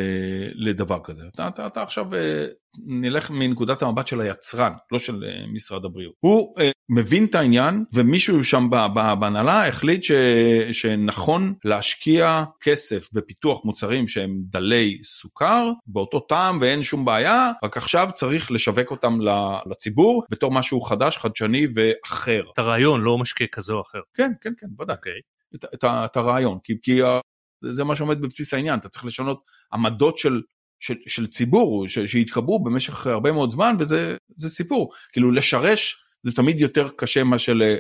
לדבר 0.56 0.99
כזה? 1.04 1.23
אתה, 1.36 1.47
אתה, 1.47 1.67
אתה 1.67 1.82
עכשיו 1.82 2.15
אה, 2.15 2.45
נלך 2.86 3.32
מנקודת 3.32 3.82
המבט 3.82 4.08
של 4.08 4.21
היצרן, 4.21 4.73
לא 4.91 4.99
של 4.99 5.23
אה, 5.23 5.45
משרד 5.79 5.85
הבריאות. 5.85 6.13
הוא 6.19 6.55
אה, 6.59 6.71
מבין 6.89 7.25
את 7.25 7.35
העניין 7.35 7.85
ומישהו 7.93 8.43
שם 8.43 8.67
בהנהלה 9.19 9.67
החליט 9.67 10.03
ש, 10.03 10.11
שנכון 10.71 11.53
להשקיע 11.65 12.43
כסף 12.61 13.09
בפיתוח 13.13 13.65
מוצרים 13.65 14.07
שהם 14.07 14.37
דלי 14.39 14.99
סוכר 15.03 15.71
באותו 15.87 16.19
טעם 16.19 16.57
ואין 16.61 16.83
שום 16.83 17.05
בעיה, 17.05 17.51
רק 17.63 17.77
עכשיו 17.77 18.09
צריך 18.15 18.51
לשווק 18.51 18.91
אותם 18.91 19.19
לציבור 19.71 20.23
בתור 20.29 20.51
משהו 20.51 20.81
חדש, 20.81 21.17
חדשני 21.17 21.67
ואחר. 21.75 22.41
את 22.53 22.59
הרעיון, 22.59 23.01
לא 23.01 23.17
משקה 23.17 23.47
כזה 23.47 23.73
או 23.73 23.81
אחר. 23.81 23.99
כן, 24.13 24.31
כן, 24.41 24.53
כן, 24.57 24.67
ודאי. 24.79 24.95
אוקיי. 24.95 25.19
את, 25.55 25.65
את, 25.73 25.85
את 25.85 26.17
הרעיון, 26.17 26.57
כי, 26.63 26.73
כי 26.81 27.01
זה 27.61 27.83
מה 27.83 27.95
שעומד 27.95 28.21
בבסיס 28.21 28.53
העניין, 28.53 28.79
אתה 28.79 28.89
צריך 28.89 29.05
לשנות 29.05 29.41
עמדות 29.73 30.17
של, 30.17 30.41
של, 30.79 30.95
של 31.07 31.27
ציבור 31.27 31.87
ש, 31.87 31.99
שהתקבעו 31.99 32.63
במשך 32.63 33.07
הרבה 33.07 33.31
מאוד 33.31 33.51
זמן 33.51 33.75
וזה 33.79 34.17
זה 34.35 34.49
סיפור, 34.49 34.91
כאילו 35.13 35.31
לשרש 35.31 35.95
זה 36.23 36.31
תמיד 36.31 36.59
יותר 36.59 36.89
קשה 36.97 37.23
מאשר 37.23 37.53
ל- 37.53 37.77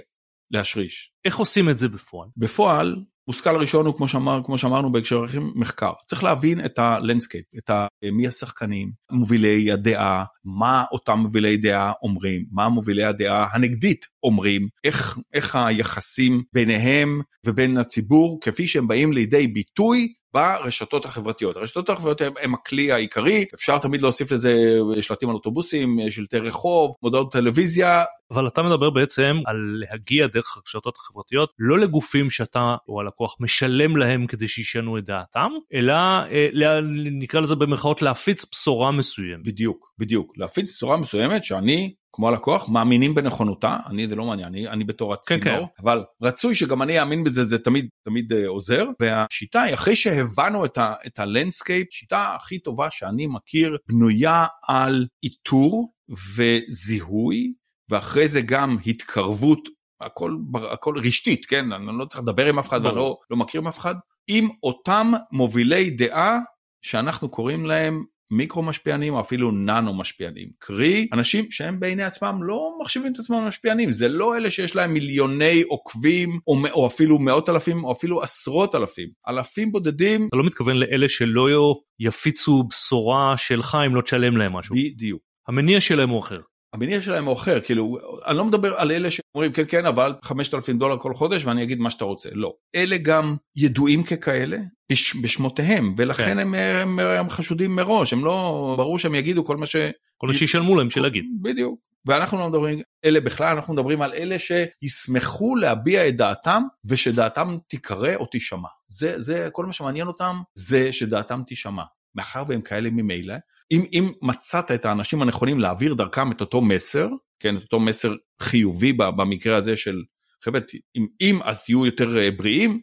להשריש. 0.51 1.11
איך 1.25 1.37
עושים 1.37 1.69
את 1.69 1.77
זה 1.77 1.87
בפועל? 1.87 2.29
בפועל 2.37 2.95
מושכל 3.29 3.55
ראשון 3.55 3.85
הוא 3.85 3.95
כמו, 3.95 4.07
שאמר, 4.07 4.41
כמו 4.45 4.57
שאמרנו 4.57 4.91
בהקשר 4.91 5.25
אחרים 5.25 5.51
מחקר 5.55 5.91
צריך 6.07 6.23
להבין 6.23 6.65
את 6.65 6.79
ה 6.79 6.86
landscape 6.86 7.45
את 7.57 7.69
ה, 7.69 7.87
מי 8.11 8.27
השחקנים 8.27 8.91
מובילי 9.11 9.71
הדעה 9.71 10.25
מה 10.45 10.83
אותם 10.91 11.19
מובילי 11.19 11.57
דעה 11.57 11.91
אומרים 12.03 12.45
מה 12.51 12.69
מובילי 12.69 13.03
הדעה 13.03 13.47
הנגדית 13.51 14.05
אומרים 14.23 14.67
איך 14.83 15.17
איך 15.33 15.55
היחסים 15.55 16.43
ביניהם 16.53 17.21
ובין 17.45 17.77
הציבור 17.77 18.39
כפי 18.41 18.67
שהם 18.67 18.87
באים 18.87 19.13
לידי 19.13 19.47
ביטוי 19.47 20.13
ברשתות 20.33 21.05
החברתיות. 21.05 21.57
הרשתות 21.57 21.89
החברתיות 21.89 22.37
הם 22.41 22.53
הכלי 22.53 22.91
העיקרי, 22.91 23.45
אפשר 23.53 23.77
תמיד 23.77 24.01
להוסיף 24.01 24.31
לזה 24.31 24.79
שלטים 25.01 25.29
על 25.29 25.35
אוטובוסים, 25.35 25.99
שלטי 26.09 26.37
רחוב, 26.39 26.95
מודעות 27.03 27.31
טלוויזיה. 27.31 28.03
אבל 28.31 28.47
אתה 28.47 28.63
מדבר 28.63 28.89
בעצם 28.89 29.41
על 29.45 29.55
להגיע 29.79 30.27
דרך 30.27 30.57
הרשתות 30.57 30.95
החברתיות 30.97 31.49
לא 31.59 31.79
לגופים 31.79 32.29
שאתה 32.29 32.75
או 32.87 33.01
הלקוח 33.01 33.35
משלם 33.39 33.97
להם 33.97 34.27
כדי 34.27 34.47
שישנו 34.47 34.97
את 34.97 35.05
דעתם, 35.05 35.51
אלא 35.73 35.93
אה, 35.93 36.79
נקרא 37.11 37.39
לזה 37.39 37.55
במרכאות 37.55 38.01
להפיץ 38.01 38.45
בשורה 38.51 38.91
מסוימת. 38.91 39.47
בדיוק, 39.47 39.93
בדיוק. 39.99 40.33
להפיץ 40.37 40.69
בשורה 40.71 40.97
מסוימת 40.97 41.43
שאני 41.43 41.93
כמו 42.13 42.27
הלקוח 42.27 42.69
מאמינים 42.69 43.15
בנכונותה 43.15 43.77
אני 43.89 44.07
זה 44.07 44.15
לא 44.15 44.25
מעניין 44.25 44.47
אני, 44.47 44.67
אני 44.67 44.83
בתור 44.83 45.15
כן, 45.15 45.35
הצינור 45.35 45.59
כן, 45.59 45.65
כן. 45.65 45.81
אבל 45.83 46.03
רצוי 46.21 46.55
שגם 46.55 46.81
אני 46.81 46.99
אאמין 46.99 47.23
בזה 47.23 47.45
זה 47.45 47.59
תמיד 47.59 47.87
תמיד 48.05 48.33
uh, 48.33 48.35
עוזר 48.47 48.89
והשיטה 48.99 49.61
היא 49.61 49.73
אחרי 49.73 49.95
שהבנו 49.95 50.65
את, 50.65 50.77
ה, 50.77 50.93
את 51.07 51.19
ה 51.19 51.26
landscape 51.26 51.87
שיטה 51.91 52.35
הכי 52.35 52.59
טובה 52.59 52.87
שאני 52.91 53.27
מכיר 53.27 53.77
בנויה 53.87 54.45
על 54.67 55.07
איתור 55.23 55.93
וזיהוי 56.35 57.53
ואחרי 57.89 58.27
זה 58.27 58.41
גם 58.41 58.77
התקרבות 58.85 59.69
הכל 60.01 60.37
הכל 60.71 60.95
רשתית 61.05 61.45
כן 61.45 61.71
אני 61.73 61.85
לא 61.99 62.05
צריך 62.05 62.23
לדבר 62.23 62.45
עם 62.45 62.59
אף 62.59 62.69
אחד 62.69 62.85
ואני 62.85 62.95
לא, 62.95 63.17
לא 63.29 63.37
מכיר 63.37 63.61
עם 63.61 63.67
אף 63.67 63.79
אחד 63.79 63.95
עם 64.27 64.47
אותם 64.63 65.11
מובילי 65.31 65.89
דעה 65.89 66.39
שאנחנו 66.81 67.29
קוראים 67.29 67.65
להם 67.65 68.03
מיקרו 68.31 68.63
משפיענים 68.63 69.13
או 69.13 69.19
אפילו 69.19 69.51
ננו 69.51 69.93
משפיענים 69.93 70.49
קרי 70.59 71.07
אנשים 71.13 71.51
שהם 71.51 71.79
בעיני 71.79 72.03
עצמם 72.03 72.39
לא 72.43 72.69
מחשיבים 72.81 73.13
את 73.13 73.19
עצמם 73.19 73.45
משפיענים 73.47 73.91
זה 73.91 74.07
לא 74.07 74.37
אלה 74.37 74.51
שיש 74.51 74.75
להם 74.75 74.93
מיליוני 74.93 75.61
עוקבים 75.61 76.39
או, 76.47 76.57
או 76.73 76.87
אפילו 76.87 77.19
מאות 77.19 77.49
אלפים 77.49 77.83
או 77.83 77.91
אפילו 77.91 78.23
עשרות 78.23 78.75
אלפים 78.75 79.09
אלפים 79.29 79.71
בודדים. 79.71 80.27
אתה 80.27 80.37
לא 80.37 80.43
מתכוון 80.43 80.77
לאלה 80.77 81.09
שלא 81.09 81.75
יפיצו 81.99 82.63
בשורה 82.63 83.37
שלך 83.37 83.77
אם 83.87 83.95
לא 83.95 84.01
תשלם 84.01 84.37
להם 84.37 84.53
משהו. 84.53 84.75
בדיוק. 84.75 85.21
המניע 85.47 85.81
שלהם 85.81 86.09
הוא 86.09 86.19
אחר. 86.19 86.39
המניע 86.73 87.01
שלהם 87.01 87.25
הוא 87.25 87.33
אחר 87.33 87.59
כאילו 87.61 87.97
אני 88.27 88.37
לא 88.37 88.45
מדבר 88.45 88.73
על 88.73 88.91
אלה 88.91 89.11
שאומרים 89.11 89.51
כן 89.51 89.63
כן 89.67 89.85
אבל 89.85 90.13
5,000 90.21 90.77
דולר 90.77 90.97
כל 90.97 91.13
חודש 91.13 91.45
ואני 91.45 91.63
אגיד 91.63 91.79
מה 91.79 91.89
שאתה 91.89 92.05
רוצה. 92.05 92.29
לא. 92.33 92.53
אלה 92.75 92.97
גם 92.97 93.35
ידועים 93.55 94.03
ככאלה 94.03 94.57
בש, 94.91 95.15
בשמותיהם 95.15 95.93
ולכן 95.97 96.25
כן. 96.25 96.39
הם, 96.39 96.53
הם, 96.53 96.99
הם 96.99 97.29
חשודים 97.29 97.75
מראש 97.75 98.13
הם 98.13 98.25
לא 98.25 98.73
ברור 98.77 98.99
שהם 98.99 99.15
יגידו 99.15 99.45
כל 99.45 99.57
מה 99.57 99.65
ש... 99.65 99.75
כל 100.17 100.27
מה 100.27 100.33
שישלמו 100.33 100.75
להם 100.75 100.89
שלהגיד. 100.89 101.25
בדיוק. 101.41 101.79
ואנחנו 102.05 102.37
לא 102.37 102.49
מדברים 102.49 102.79
אלה 103.05 103.21
בכלל 103.21 103.55
אנחנו 103.55 103.73
מדברים 103.73 104.01
על 104.01 104.13
אלה 104.13 104.35
שישמחו 104.39 105.55
להביע 105.55 106.07
את 106.07 106.17
דעתם 106.17 106.63
ושדעתם 106.85 107.57
תיקרא 107.67 108.15
או 108.15 108.25
תישמע. 108.25 108.67
זה 108.87 109.21
זה 109.21 109.49
כל 109.51 109.65
מה 109.65 109.73
שמעניין 109.73 110.07
אותם 110.07 110.41
זה 110.55 110.93
שדעתם 110.93 111.41
תישמע. 111.47 111.83
מאחר 112.15 112.43
והם 112.47 112.61
כאלה 112.61 112.89
ממילא 112.89 113.35
אם, 113.71 113.83
אם 113.93 114.11
מצאת 114.21 114.71
את 114.71 114.85
האנשים 114.85 115.21
הנכונים 115.21 115.59
להעביר 115.59 115.93
דרכם 115.93 116.31
את 116.31 116.41
אותו 116.41 116.61
מסר, 116.61 117.09
כן, 117.39 117.57
את 117.57 117.61
אותו 117.61 117.79
מסר 117.79 118.13
חיובי 118.41 118.93
במקרה 118.93 119.57
הזה 119.57 119.77
של 119.77 120.03
חבר'ה, 120.43 120.61
אם, 120.95 121.07
אם 121.21 121.39
אז 121.43 121.63
תהיו 121.63 121.85
יותר 121.85 122.17
אה, 122.17 122.31
בריאים, 122.31 122.81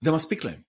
זה 0.00 0.12
מספיק 0.12 0.44
להם. 0.44 0.60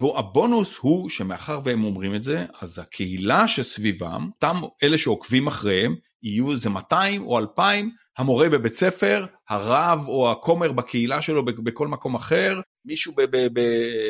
והבונוס 0.00 0.76
הוא 0.76 1.10
שמאחר 1.10 1.60
והם 1.64 1.84
אומרים 1.84 2.14
את 2.14 2.24
זה, 2.24 2.46
אז 2.60 2.78
הקהילה 2.78 3.48
שסביבם, 3.48 4.30
אותם 4.34 4.56
אלה 4.82 4.98
שעוקבים 4.98 5.46
אחריהם, 5.46 5.96
יהיו 6.22 6.52
איזה 6.52 6.70
200 6.70 7.22
או 7.22 7.38
2,000, 7.38 7.90
המורה 8.18 8.48
בבית 8.48 8.74
ספר, 8.74 9.26
הרב 9.48 10.04
או 10.08 10.32
הכומר 10.32 10.72
בקהילה 10.72 11.22
שלו 11.22 11.44
בכל 11.44 11.88
מקום 11.88 12.14
אחר, 12.14 12.60
מישהו 12.84 13.14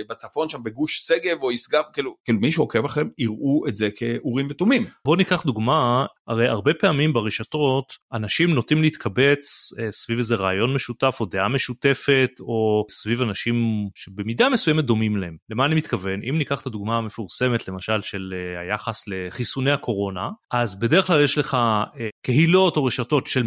בצפון 0.09 0.49
שם 0.49 0.63
בגוש 0.63 0.97
שגב 1.07 1.43
או 1.43 1.53
ישגב 1.53 1.83
כאילו 1.93 2.17
כאילו 2.25 2.41
מישהו 2.41 2.63
עוקב 2.63 2.85
אחריהם 2.85 3.11
יראו 3.19 3.65
את 3.69 3.77
זה 3.77 3.89
כאורים 3.97 4.47
ותומים. 4.51 4.87
בוא 5.05 5.17
ניקח 5.17 5.43
דוגמה 5.43 6.07
הרי 6.27 6.49
הרבה 6.49 6.75
פעמים 6.75 7.13
ברשתות 7.13 7.93
אנשים 8.13 8.51
נוטים 8.51 8.83
להתקבץ 8.83 9.73
אה, 9.81 9.93
סביב 9.93 10.19
איזה 10.19 10.35
רעיון 10.35 10.75
משותף 10.75 11.17
או 11.21 11.27
דעה 11.27 11.49
משותפת 11.49 12.31
או 12.41 12.87
סביב 12.91 13.23
אנשים 13.23 13.55
שבמידה 13.95 14.49
מסוימת 14.49 14.85
דומים 14.85 15.17
להם. 15.17 15.37
למה 15.51 15.67
אני 15.67 15.75
מתכוון 15.75 16.21
אם 16.31 16.39
ניקח 16.39 16.61
את 16.61 16.67
הדוגמה 16.67 16.97
המפורסמת 16.97 17.69
למשל 17.69 18.01
של 18.01 18.35
אה, 18.35 18.61
היחס 18.61 19.05
לחיסוני 19.09 19.73
הקורונה 19.73 20.29
אז 20.53 20.81
בדרך 20.81 21.07
כלל 21.07 21.25
יש 21.25 21.39
לך 21.39 21.55
אה, 21.55 22.09
קהילות 22.23 22.77
או 22.77 22.85
רשתות 22.85 23.27
של 23.27 23.43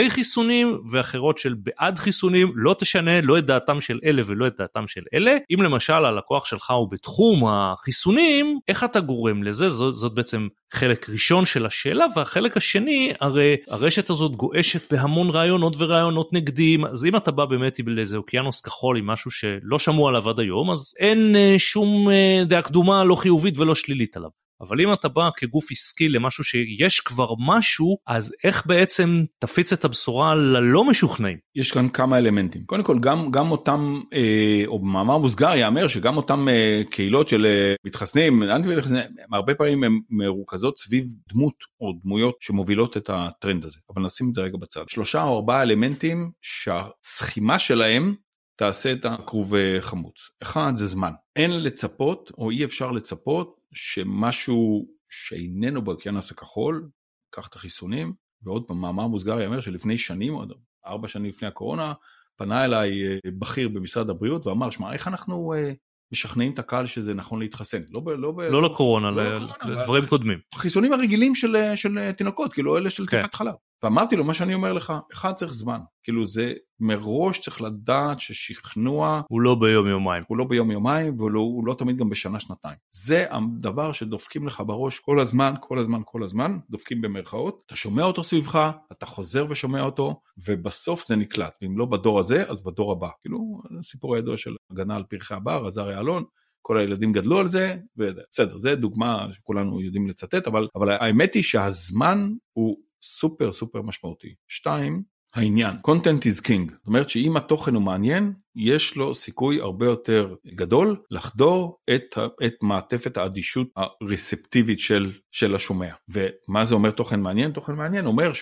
מתנגדי 0.00 0.14
חיסונים 0.14 0.80
ואחרות 0.90 1.38
של 1.38 1.54
בעד 1.54 1.98
חיסונים 1.98 2.52
לא 2.54 2.76
תשנה 2.78 3.20
לא 3.20 3.38
את 3.38 3.46
דעתם 3.46 3.80
של 3.80 3.98
אלה 4.04 4.22
ולא 4.26 4.46
את 4.46 4.52
דעתם 4.58 4.84
של 4.88 5.00
אלה. 5.14 5.36
אם 5.54 5.62
למשל 5.62 5.92
הלקוח 5.92 6.46
שלך 6.46 6.70
הוא 6.70 6.90
בתחום 6.90 7.44
החיסונים 7.46 8.58
איך 8.68 8.84
אתה 8.84 9.00
גורם 9.00 9.42
לזה? 9.42 9.68
זאת, 9.68 9.94
זאת 9.94 10.14
בעצם 10.14 10.48
חלק 10.72 11.10
ראשון 11.10 11.44
של 11.44 11.66
השאלה 11.66 12.06
והחלק 12.16 12.56
השני 12.56 13.12
הרי 13.20 13.56
הרשת 13.68 14.10
הזאת 14.10 14.36
גועשת 14.36 14.92
בהמון 14.92 15.30
רעיונות 15.30 15.76
ורעיונות 15.78 16.32
נגדים. 16.32 16.84
אז 16.84 17.04
אם 17.04 17.16
אתה 17.16 17.30
בא 17.30 17.44
באמת 17.44 17.80
לאיזה 17.86 18.16
אוקיינוס 18.16 18.60
כחול 18.60 18.96
עם 18.96 19.06
משהו 19.06 19.30
שלא 19.30 19.78
שמעו 19.78 20.08
עליו 20.08 20.30
עד 20.30 20.40
היום 20.40 20.70
אז 20.70 20.94
אין 20.98 21.36
אה, 21.36 21.54
שום 21.58 22.10
אה, 22.10 22.42
דעה 22.46 22.62
קדומה 22.62 23.04
לא 23.04 23.14
חיובית 23.14 23.58
ולא 23.58 23.74
שלילית 23.74 24.16
עליו. 24.16 24.30
אבל 24.60 24.80
אם 24.80 24.92
אתה 24.92 25.08
בא 25.08 25.28
כגוף 25.36 25.70
עסקי 25.70 26.08
למשהו 26.08 26.44
שיש 26.44 27.00
כבר 27.00 27.34
משהו, 27.38 27.98
אז 28.06 28.34
איך 28.44 28.66
בעצם 28.66 29.24
תפיץ 29.38 29.72
את 29.72 29.84
הבשורה 29.84 30.34
ללא 30.34 30.84
משוכנעים? 30.84 31.38
יש 31.54 31.72
כאן 31.72 31.88
כמה 31.88 32.18
אלמנטים. 32.18 32.64
קודם 32.64 32.82
כל, 32.82 32.98
גם, 32.98 33.30
גם 33.30 33.50
אותם, 33.50 34.00
אה, 34.12 34.62
או 34.66 34.78
במאמר 34.78 35.18
מוסגר 35.18 35.50
ייאמר 35.50 35.88
שגם 35.88 36.16
אותם 36.16 36.48
אה, 36.48 36.82
קהילות 36.90 37.28
של 37.28 37.46
אה, 37.46 37.74
מתחסנים, 37.84 38.42
אנטי 38.42 38.68
מתחסנים, 38.68 39.02
הרבה 39.32 39.54
פעמים 39.54 39.84
הן 39.84 40.00
מרוכזות 40.10 40.78
סביב 40.78 41.04
דמות 41.32 41.54
או 41.80 41.92
דמויות 42.02 42.36
שמובילות 42.40 42.96
את 42.96 43.10
הטרנד 43.12 43.64
הזה. 43.64 43.78
אבל 43.94 44.02
נשים 44.02 44.28
את 44.28 44.34
זה 44.34 44.42
רגע 44.42 44.56
בצד. 44.60 44.88
שלושה 44.88 45.22
או 45.22 45.36
ארבעה 45.36 45.62
אלמנטים 45.62 46.30
שהסכימה 46.42 47.58
שלהם 47.58 48.14
תעשה 48.60 48.92
את 48.92 49.04
הכרוב 49.04 49.54
אה, 49.54 49.76
חמוץ. 49.80 50.14
אחד 50.42 50.72
זה 50.74 50.86
זמן. 50.86 51.12
אין 51.36 51.62
לצפות 51.62 52.32
או 52.38 52.50
אי 52.50 52.64
אפשר 52.64 52.90
לצפות 52.90 53.59
שמשהו 53.72 54.86
שאיננו 55.08 55.82
באוקיינוס 55.82 56.30
הכחול, 56.30 56.88
קח 57.30 57.48
את 57.48 57.54
החיסונים, 57.54 58.12
ועוד 58.42 58.64
פעם, 58.66 58.80
מאמר 58.80 59.06
מוסגר 59.06 59.40
יאמר 59.40 59.60
שלפני 59.60 59.98
שנים, 59.98 60.32
עוד 60.32 60.52
ארבע 60.86 61.08
שנים 61.08 61.30
לפני 61.30 61.48
הקורונה, 61.48 61.92
פנה 62.36 62.64
אליי 62.64 63.08
אה, 63.08 63.18
בכיר 63.38 63.68
במשרד 63.68 64.10
הבריאות 64.10 64.46
ואמר, 64.46 64.70
שמע, 64.70 64.92
איך 64.92 65.08
אנחנו 65.08 65.54
אה, 65.54 65.72
משכנעים 66.12 66.52
את 66.52 66.58
הקהל 66.58 66.86
שזה 66.86 67.14
נכון 67.14 67.40
להתחסן? 67.40 67.82
לא, 67.90 68.00
ב, 68.00 68.08
לא, 68.08 68.32
ב, 68.32 68.40
לא 68.40 68.62
לקורונה, 68.62 69.10
לא 69.10 69.38
לדברים 69.64 70.06
קודמים. 70.06 70.38
חיסונים 70.54 70.92
הרגילים 70.92 71.34
של, 71.34 71.56
של 71.74 72.12
תינוקות, 72.12 72.52
כאילו 72.52 72.78
אלה 72.78 72.90
של 72.90 73.06
כן. 73.06 73.22
טיפת 73.22 73.34
חלב. 73.34 73.54
ואמרתי 73.82 74.16
לו 74.16 74.24
מה 74.24 74.34
שאני 74.34 74.54
אומר 74.54 74.72
לך, 74.72 74.92
אחד 75.12 75.32
צריך 75.32 75.52
זמן, 75.52 75.80
כאילו 76.02 76.26
זה 76.26 76.52
מראש 76.80 77.38
צריך 77.38 77.60
לדעת 77.62 78.20
ששכנוע 78.20 79.22
הוא 79.28 79.40
לא 79.40 79.54
ביום 79.54 79.86
יומיים, 79.86 80.24
הוא 80.28 80.38
לא 80.38 80.44
ביום 80.44 80.70
יומיים 80.70 81.18
והוא 81.18 81.30
לא, 81.30 81.42
לא 81.64 81.74
תמיד 81.74 81.96
גם 81.96 82.08
בשנה 82.08 82.40
שנתיים. 82.40 82.76
זה 82.90 83.26
הדבר 83.30 83.92
שדופקים 83.92 84.46
לך 84.46 84.62
בראש 84.66 84.98
כל 84.98 85.20
הזמן, 85.20 85.54
כל 85.60 85.78
הזמן, 85.78 86.00
כל 86.04 86.22
הזמן, 86.22 86.58
דופקים 86.70 87.00
במרכאות, 87.00 87.62
אתה 87.66 87.76
שומע 87.76 88.02
אותו 88.02 88.24
סביבך, 88.24 88.70
אתה 88.92 89.06
חוזר 89.06 89.46
ושומע 89.48 89.82
אותו, 89.82 90.20
ובסוף 90.48 91.06
זה 91.06 91.16
נקלט, 91.16 91.54
ואם 91.62 91.78
לא 91.78 91.86
בדור 91.86 92.18
הזה 92.18 92.50
אז 92.50 92.62
בדור 92.62 92.92
הבא, 92.92 93.08
כאילו 93.20 93.62
הסיפור 93.78 94.16
הידוע 94.16 94.36
של 94.36 94.56
הגנה 94.70 94.96
על 94.96 95.04
פרחי 95.08 95.34
הבר, 95.34 95.66
עזריה 95.66 96.00
אלון, 96.00 96.24
כל 96.62 96.78
הילדים 96.78 97.12
גדלו 97.12 97.38
על 97.38 97.48
זה, 97.48 97.76
בסדר, 97.96 98.58
זה 98.58 98.76
דוגמה 98.76 99.26
שכולנו 99.32 99.80
יודעים 99.80 100.06
לצטט, 100.06 100.46
אבל, 100.46 100.68
אבל 100.74 100.90
האמת 100.90 101.34
היא 101.34 101.42
שהזמן 101.42 102.30
הוא 102.52 102.76
סופר 103.02 103.52
סופר 103.52 103.82
משמעותי. 103.82 104.34
שתיים, 104.48 105.02
העניין, 105.34 105.76
content 105.86 106.22
is 106.22 106.40
king, 106.46 106.72
זאת 106.72 106.86
אומרת 106.86 107.08
שאם 107.08 107.36
התוכן 107.36 107.74
הוא 107.74 107.82
מעניין, 107.82 108.32
יש 108.56 108.96
לו 108.96 109.14
סיכוי 109.14 109.60
הרבה 109.60 109.86
יותר 109.86 110.34
גדול 110.54 110.96
לחדור 111.10 111.78
את, 111.94 112.18
את 112.46 112.54
מעטפת 112.62 113.16
האדישות 113.16 113.68
הרספטיבית 113.76 114.80
של, 114.80 115.12
של 115.30 115.54
השומע. 115.54 115.92
ומה 116.08 116.64
זה 116.64 116.74
אומר 116.74 116.90
תוכן 116.90 117.20
מעניין? 117.20 117.52
תוכן 117.52 117.72
מעניין 117.72 118.06
אומר 118.06 118.32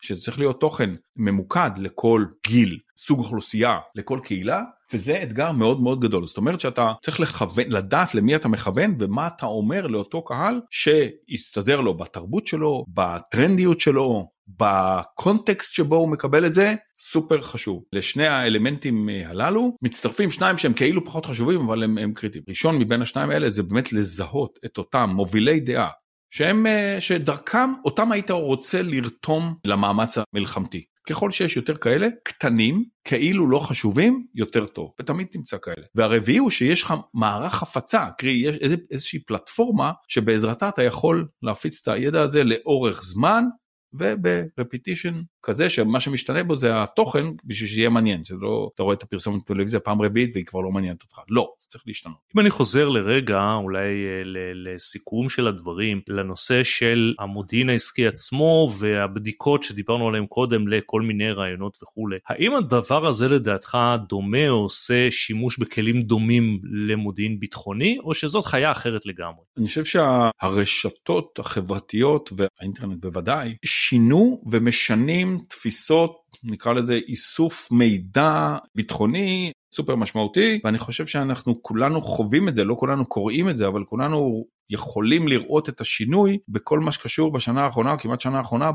שזה 0.00 0.20
צריך 0.20 0.38
להיות 0.38 0.60
תוכן 0.60 0.94
ממוקד 1.16 1.70
לכל 1.76 2.24
גיל, 2.46 2.78
סוג 2.98 3.18
אוכלוסייה, 3.18 3.78
לכל 3.94 4.20
קהילה, 4.22 4.62
וזה 4.92 5.22
אתגר 5.22 5.52
מאוד 5.52 5.80
מאוד 5.80 6.00
גדול. 6.00 6.26
זאת 6.26 6.36
אומרת 6.36 6.60
שאתה 6.60 6.92
צריך 7.02 7.20
לכוון, 7.20 7.64
לדעת 7.68 8.14
למי 8.14 8.36
אתה 8.36 8.48
מכוון 8.48 8.94
ומה 8.98 9.26
אתה 9.26 9.46
אומר 9.46 9.86
לאותו 9.86 10.22
קהל 10.24 10.60
שיסתדר 10.70 11.80
לו 11.80 11.96
בתרבות 11.96 12.46
שלו, 12.46 12.84
בטרנדיות 12.88 13.80
שלו, 13.80 14.28
בקונטקסט 14.48 15.74
שבו 15.74 15.96
הוא 15.96 16.08
מקבל 16.08 16.46
את 16.46 16.54
זה 16.54 16.74
סופר 17.00 17.40
חשוב. 17.40 17.82
לשני 17.92 18.26
האלמנטים 18.26 19.08
הללו 19.26 19.76
מצטרפים 19.82 20.30
שניים 20.30 20.58
שהם 20.58 20.72
כאילו 20.72 21.04
פחות 21.04 21.26
חשובים 21.26 21.60
אבל 21.60 21.82
הם, 21.82 21.98
הם 21.98 22.12
קריטיים. 22.12 22.44
ראשון 22.48 22.78
מבין 22.78 23.02
השניים 23.02 23.30
האלה 23.30 23.50
זה 23.50 23.62
באמת 23.62 23.92
לזהות 23.92 24.58
את 24.64 24.78
אותם 24.78 25.10
מובילי 25.14 25.60
דעה 25.60 25.90
שהם, 26.30 26.66
שדרכם 27.00 27.70
אותם 27.84 28.12
היית 28.12 28.30
רוצה 28.30 28.82
לרתום 28.82 29.54
למאמץ 29.64 30.18
המלחמתי. 30.18 30.84
ככל 31.08 31.30
שיש 31.30 31.56
יותר 31.56 31.76
כאלה, 31.76 32.08
קטנים, 32.24 32.84
כאילו 33.04 33.50
לא 33.50 33.58
חשובים, 33.58 34.26
יותר 34.34 34.66
טוב, 34.66 34.90
ותמיד 35.00 35.26
תמצא 35.26 35.56
כאלה. 35.62 35.86
והרביעי 35.94 36.38
הוא 36.38 36.50
שיש 36.50 36.82
לך 36.82 36.94
מערך 37.14 37.62
הפצה, 37.62 38.06
קרי 38.18 38.30
יש 38.30 38.56
איזושהי 38.90 39.18
פלטפורמה 39.24 39.92
שבעזרתה 40.08 40.68
אתה 40.68 40.82
יכול 40.82 41.28
להפיץ 41.42 41.80
את 41.82 41.88
הידע 41.88 42.22
הזה 42.22 42.44
לאורך 42.44 43.02
זמן, 43.02 43.44
וב 43.92 44.13
repetition 44.13 45.20
כזה 45.42 45.70
שמה 45.70 46.00
שמשתנה 46.00 46.44
בו 46.44 46.56
זה 46.56 46.82
התוכן 46.82 47.24
בשביל 47.44 47.68
שיהיה 47.68 47.88
מעניין 47.88 48.24
שלא 48.24 48.70
אתה 48.74 48.82
רואה 48.82 48.94
את 48.94 49.02
הפרסומת 49.02 49.42
בטלוויזיה 49.42 49.80
פעם 49.80 50.02
רביעית 50.02 50.30
והיא 50.34 50.44
כבר 50.44 50.60
לא 50.60 50.70
מעניינת 50.70 51.02
אותך 51.02 51.18
לא 51.30 51.52
זה 51.60 51.66
צריך 51.68 51.84
להשתנות. 51.86 52.16
אם 52.36 52.40
אני 52.40 52.50
חוזר 52.50 52.88
לרגע 52.88 53.52
אולי 53.62 53.80
אה, 53.80 54.22
לסיכום 54.54 55.28
של 55.28 55.46
הדברים 55.46 56.00
לנושא 56.08 56.62
של 56.62 57.14
המודיעין 57.18 57.68
העסקי 57.68 58.06
עצמו 58.06 58.72
והבדיקות 58.78 59.62
שדיברנו 59.62 60.08
עליהם 60.08 60.26
קודם 60.26 60.68
לכל 60.68 61.02
מיני 61.02 61.30
רעיונות 61.30 61.78
וכולי 61.82 62.16
האם 62.28 62.54
הדבר 62.54 63.06
הזה 63.06 63.28
לדעתך 63.28 63.78
דומה 64.08 64.48
או 64.48 64.54
עושה 64.54 65.10
שימוש 65.10 65.58
בכלים 65.58 66.02
דומים 66.02 66.60
למודיעין 66.88 67.40
ביטחוני 67.40 67.96
או 68.04 68.14
שזאת 68.14 68.44
חיה 68.44 68.72
אחרת 68.72 69.06
לגמרי. 69.06 69.44
אני 69.58 69.66
חושב 69.66 69.84
שהרשתות 69.84 71.38
החברתיות 71.38 72.30
והאינטרנט 72.36 73.00
בוודאי 73.00 73.54
שינו 73.64 74.40
ומשנים 74.50 75.27
תפיסות 75.48 76.16
נקרא 76.44 76.72
לזה 76.72 76.94
איסוף 76.94 77.72
מידע 77.72 78.56
ביטחוני 78.74 79.52
סופר 79.74 79.96
משמעותי 79.96 80.60
ואני 80.64 80.78
חושב 80.78 81.06
שאנחנו 81.06 81.62
כולנו 81.62 82.00
חווים 82.00 82.48
את 82.48 82.54
זה 82.54 82.64
לא 82.64 82.74
כולנו 82.78 83.06
קוראים 83.06 83.48
את 83.48 83.56
זה 83.56 83.66
אבל 83.66 83.84
כולנו 83.84 84.44
יכולים 84.70 85.28
לראות 85.28 85.68
את 85.68 85.80
השינוי 85.80 86.38
בכל 86.48 86.80
מה 86.80 86.92
שקשור 86.92 87.32
בשנה 87.32 87.64
האחרונה, 87.64 87.96
כמעט 87.96 88.20
שנה 88.20 88.38
האחרונה, 88.38 88.70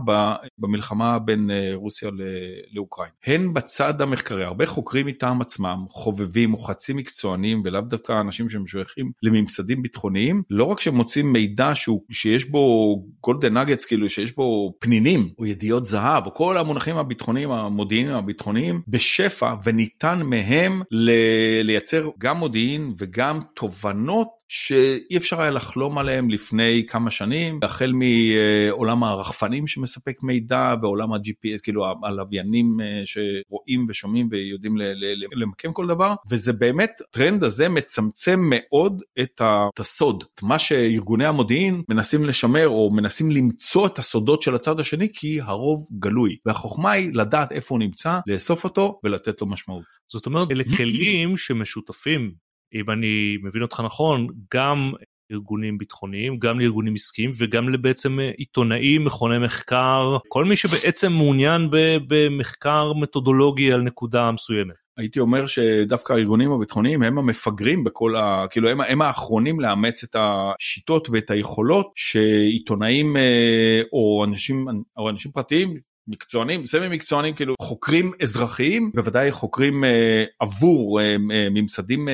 במלחמה 0.58 1.20
בין 1.20 1.52
אה, 1.52 1.72
רוסיה 1.74 2.10
לאוקראינה. 2.72 3.14
הן 3.26 3.54
בצד 3.54 4.02
המחקרי, 4.02 4.44
הרבה 4.44 4.66
חוקרים 4.66 5.06
מטעם 5.06 5.42
עצמם, 5.42 5.86
חובבים 5.90 6.54
או 6.54 6.58
חצי 6.58 6.94
מקצוענים 6.94 7.62
ולאו 7.66 7.82
דווקא 7.82 8.22
אנשים 8.22 8.50
שמשויכים 8.50 9.12
לממסדים 9.24 9.82
ביטחוניים, 9.82 10.44
לא 10.50 10.64
רק 10.64 10.80
שמוצאים 10.80 11.34
מידע 11.34 11.72
שהוא, 11.76 12.02
שיש 12.12 12.46
בו 12.46 12.96
גולדן 13.24 13.58
נגטס, 13.58 13.86
כאילו 13.86 14.10
שיש 14.10 14.36
בו 14.36 14.74
פנינים 14.80 15.30
או 15.40 15.46
ידיעות 15.46 15.86
זהב 15.86 16.26
או 16.26 16.34
כל 16.34 16.58
המונחים 16.58 16.98
הביטחוניים, 16.98 17.52
המודיעיניים 17.52 18.18
הביטחוניים 18.18 18.82
בשפע 18.88 19.56
וניתן 19.64 20.22
מהם 20.26 20.82
לייצר 21.64 22.10
גם 22.18 22.38
מודיעין 22.38 22.94
וגם 22.98 23.40
תובנות 23.56 24.43
שאי 24.56 25.18
אפשר 25.18 25.42
היה 25.42 25.52
לחלום 25.52 25.98
עליהם 25.98 26.30
לפני 26.30 26.86
כמה 26.88 27.12
שנים, 27.12 27.60
החל 27.64 27.94
מעולם 27.94 29.04
הרחפנים 29.04 29.68
שמספק 29.68 30.24
מידע 30.24 30.74
ועולם 30.82 31.14
ה-GPS, 31.14 31.62
כאילו 31.64 31.86
הלוויינים 32.04 32.78
אה, 32.82 33.02
שרואים 33.06 33.86
ושומעים 33.90 34.28
ויודעים 34.32 34.78
למקם 35.36 35.74
כל 35.74 35.88
דבר, 35.88 36.16
וזה 36.30 36.54
באמת, 36.54 36.92
הטרנד 37.02 37.44
הזה 37.44 37.70
מצמצם 37.70 38.40
מאוד 38.44 39.04
את 39.22 39.42
הסוד, 39.80 40.24
את 40.36 40.44
מה 40.44 40.60
שארגוני 40.60 41.26
המודיעין 41.26 41.82
מנסים 41.90 42.26
לשמר 42.26 42.68
או 42.68 42.92
מנסים 42.92 43.32
למצוא 43.32 43.88
את 43.88 44.00
הסודות 44.00 44.42
של 44.42 44.56
הצד 44.56 44.80
השני, 44.80 45.08
כי 45.14 45.42
הרוב 45.42 45.88
גלוי, 46.00 46.38
והחוכמה 46.46 46.92
היא 46.92 47.12
לדעת 47.14 47.52
איפה 47.52 47.76
הוא 47.76 47.80
נמצא, 47.80 48.20
לאסוף 48.28 48.64
אותו 48.64 49.00
ולתת 49.04 49.42
לו 49.42 49.48
משמעות. 49.48 49.84
זאת 50.12 50.26
אומרת, 50.26 50.52
אלה 50.52 50.64
כלים 50.78 51.38
שמשותפים 51.38 52.44
אם 52.74 52.92
אני 52.92 53.38
מבין 53.44 53.62
אותך 53.62 53.80
נכון, 53.86 54.28
גם 54.54 54.92
ארגונים 55.32 55.78
ביטחוניים, 55.78 56.40
גם 56.40 56.60
לארגונים 56.60 56.94
עסקיים 56.94 57.32
וגם 57.38 57.70
לבעצם 57.70 58.20
עיתונאים, 58.38 59.06
מכוני 59.06 59.38
מחקר, 59.38 60.18
כל 60.28 60.46
מי 60.46 60.56
שבעצם 60.56 61.12
מעוניין 61.12 61.70
במחקר 62.08 62.94
מתודולוגי 62.94 63.72
על 63.72 63.82
נקודה 63.82 64.32
מסוימת. 64.32 64.76
הייתי 64.98 65.20
אומר 65.20 65.48
שדווקא 65.48 66.14
הארגונים 66.14 66.52
הביטחוניים 66.52 67.04
הם 67.04 67.18
המפגרים 67.18 67.84
בכל 67.84 68.16
ה... 68.16 68.46
כאילו 68.50 68.70
הם, 68.70 68.82
הם 68.82 69.02
האחרונים 69.02 69.60
לאמץ 69.60 70.04
את 70.04 70.16
השיטות 70.20 71.10
ואת 71.10 71.32
היכולות 71.32 71.92
שעיתונאים 71.96 73.18
אה, 73.18 73.82
או 73.94 74.26
אנשים, 74.28 74.66
או 74.98 75.10
אנשים 75.10 75.32
פרטיים 75.32 75.74
מקצוענים, 76.08 76.66
סמי 76.66 76.88
מקצוענים 76.88 77.34
כאילו 77.34 77.56
חוקרים 77.62 78.12
אזרחיים, 78.22 78.92
בוודאי 78.96 79.32
חוקרים 79.32 79.84
אה, 79.84 80.24
עבור 80.40 81.02
אה, 81.02 81.06
אה, 81.06 81.48
ממסדים 81.52 82.08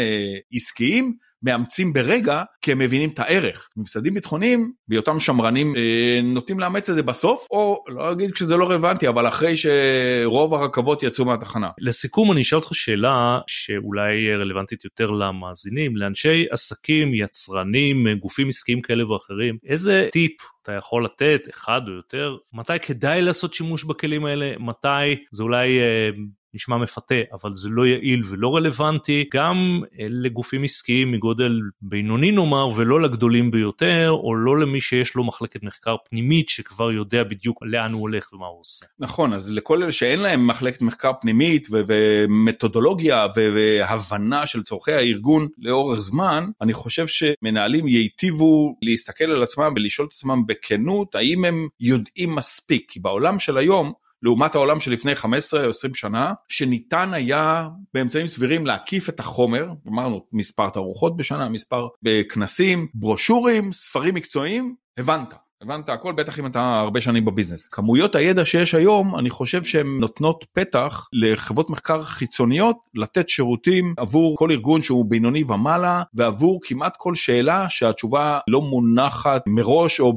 עסקיים. 0.53 1.28
מאמצים 1.43 1.93
ברגע 1.93 2.43
כי 2.61 2.71
הם 2.71 2.79
מבינים 2.79 3.09
את 3.09 3.19
הערך. 3.19 3.69
ממסדים 3.77 4.13
ביטחוניים 4.13 4.71
בהיותם 4.87 5.19
שמרנים 5.19 5.75
אה, 5.75 6.19
נוטים 6.23 6.59
לאמץ 6.59 6.89
את 6.89 6.95
זה 6.95 7.03
בסוף 7.03 7.47
או 7.51 7.83
לא 7.87 8.11
אגיד 8.11 8.35
שזה 8.35 8.57
לא 8.57 8.69
רלוונטי 8.69 9.07
אבל 9.07 9.27
אחרי 9.27 9.53
שרוב 9.57 10.53
הרכבות 10.53 11.03
יצאו 11.03 11.25
מהתחנה. 11.25 11.69
לסיכום 11.79 12.31
אני 12.31 12.41
אשאל 12.41 12.57
אותך 12.57 12.69
שאלה 12.73 13.39
שאולי 13.47 14.35
רלוונטית 14.35 14.85
יותר 14.85 15.11
למאזינים 15.11 15.97
לאנשי 15.97 16.45
עסקים 16.51 17.13
יצרנים 17.13 18.07
גופים 18.19 18.47
עסקיים 18.47 18.81
כאלה 18.81 19.11
ואחרים 19.11 19.57
איזה 19.67 20.07
טיפ 20.11 20.31
אתה 20.63 20.71
יכול 20.71 21.05
לתת 21.05 21.41
אחד 21.49 21.81
או 21.87 21.93
יותר 21.93 22.37
מתי 22.53 22.79
כדאי 22.81 23.21
לעשות 23.21 23.53
שימוש 23.53 23.83
בכלים 23.83 24.25
האלה 24.25 24.53
מתי 24.59 25.23
זה 25.31 25.43
אולי 25.43 25.79
אה, 25.79 26.09
נשמע 26.53 26.77
מפתה 26.77 27.15
אבל 27.33 27.53
זה 27.53 27.69
לא 27.69 27.87
יעיל 27.87 28.21
ולא 28.29 28.55
רלוונטי 28.55 29.25
גם 29.33 29.81
אה, 29.99 30.07
לגופים 30.09 30.63
עסקיים 30.63 31.11
מגודל 31.11 31.61
בינוני 31.81 32.31
נאמר 32.31 32.67
ולא 32.75 33.01
לגדולים 33.01 33.51
ביותר 33.51 34.09
או 34.11 34.35
לא 34.35 34.59
למי 34.59 34.81
שיש 34.81 35.15
לו 35.15 35.23
מחלקת 35.23 35.63
מחקר 35.63 35.95
פנימית 36.09 36.49
שכבר 36.49 36.91
יודע 36.91 37.23
בדיוק 37.23 37.63
לאן 37.65 37.93
הוא 37.93 38.01
הולך 38.01 38.33
ומה 38.33 38.45
הוא 38.45 38.61
עושה. 38.61 38.85
נכון 38.99 39.33
אז 39.33 39.51
לכל 39.51 39.83
אלה 39.83 39.91
שאין 39.91 40.19
להם 40.19 40.47
מחלקת 40.47 40.81
מחקר 40.81 41.11
פנימית 41.21 41.67
ומתודולוגיה 41.71 43.27
והבנה 43.35 44.47
של 44.47 44.63
צורכי 44.63 44.91
הארגון 44.91 45.47
לאורך 45.57 45.99
זמן 45.99 46.49
אני 46.61 46.73
חושב 46.73 47.07
שמנהלים 47.07 47.87
ייטיבו 47.87 48.75
להסתכל 48.81 49.23
על 49.23 49.43
עצמם 49.43 49.73
ולשאול 49.75 50.07
את 50.07 50.13
עצמם 50.13 50.43
בכנות 50.47 51.15
האם 51.15 51.45
הם 51.45 51.67
יודעים 51.79 52.35
מספיק 52.35 52.85
כי 52.91 52.99
בעולם 52.99 53.39
של 53.39 53.57
היום 53.57 53.93
לעומת 54.23 54.55
העולם 54.55 54.79
שלפני 54.79 55.15
15 55.15 55.63
או 55.63 55.69
20 55.69 55.93
שנה, 55.93 56.33
שניתן 56.47 57.13
היה 57.13 57.69
באמצעים 57.93 58.27
סבירים 58.27 58.65
להקיף 58.65 59.09
את 59.09 59.19
החומר, 59.19 59.67
אמרנו 59.87 60.25
מספר 60.33 60.69
תערוכות 60.69 61.17
בשנה, 61.17 61.49
מספר 61.49 61.87
בכנסים, 62.01 62.87
ברושורים, 62.93 63.73
ספרים 63.73 64.13
מקצועיים, 64.13 64.75
הבנת. 64.97 65.33
הבנת 65.61 65.89
הכל 65.89 66.13
בטח 66.13 66.39
אם 66.39 66.45
אתה 66.45 66.79
הרבה 66.79 67.01
שנים 67.01 67.25
בביזנס. 67.25 67.67
כמויות 67.67 68.15
הידע 68.15 68.45
שיש 68.45 68.75
היום 68.75 69.19
אני 69.19 69.29
חושב 69.29 69.63
שהן 69.63 69.87
נותנות 69.99 70.45
פתח 70.53 71.07
לחברות 71.13 71.69
מחקר 71.69 72.01
חיצוניות 72.01 72.77
לתת 72.95 73.29
שירותים 73.29 73.93
עבור 73.97 74.37
כל 74.37 74.51
ארגון 74.51 74.81
שהוא 74.81 75.05
בינוני 75.05 75.43
ומעלה 75.43 76.03
ועבור 76.13 76.59
כמעט 76.63 76.93
כל 76.97 77.15
שאלה 77.15 77.69
שהתשובה 77.69 78.39
לא 78.47 78.61
מונחת 78.61 79.43
מראש 79.47 79.99
או 79.99 80.13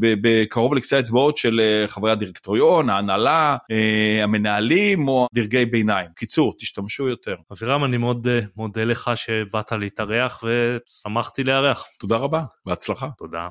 בקרוב 0.00 0.74
לקצה 0.74 0.96
האצבעות 0.96 1.36
של 1.36 1.60
אה, 1.60 1.88
חברי 1.88 2.10
הדירקטוריון, 2.10 2.90
ההנהלה, 2.90 3.56
אה, 3.70 4.24
המנהלים 4.24 5.08
או 5.08 5.26
דרגי 5.34 5.66
ביניים. 5.66 6.08
קיצור, 6.16 6.54
תשתמשו 6.58 7.08
יותר. 7.08 7.34
אבירם 7.52 7.84
אני 7.84 7.96
מאוד 7.96 8.28
אה, 8.28 8.40
מודה 8.56 8.84
לך 8.84 9.10
שבאת 9.14 9.72
להתארח 9.72 10.44
ושמחתי 10.44 11.44
לארח. 11.44 11.84
תודה 11.98 12.16
רבה, 12.16 12.42
בהצלחה. 12.66 13.08
תודה. 13.18 13.48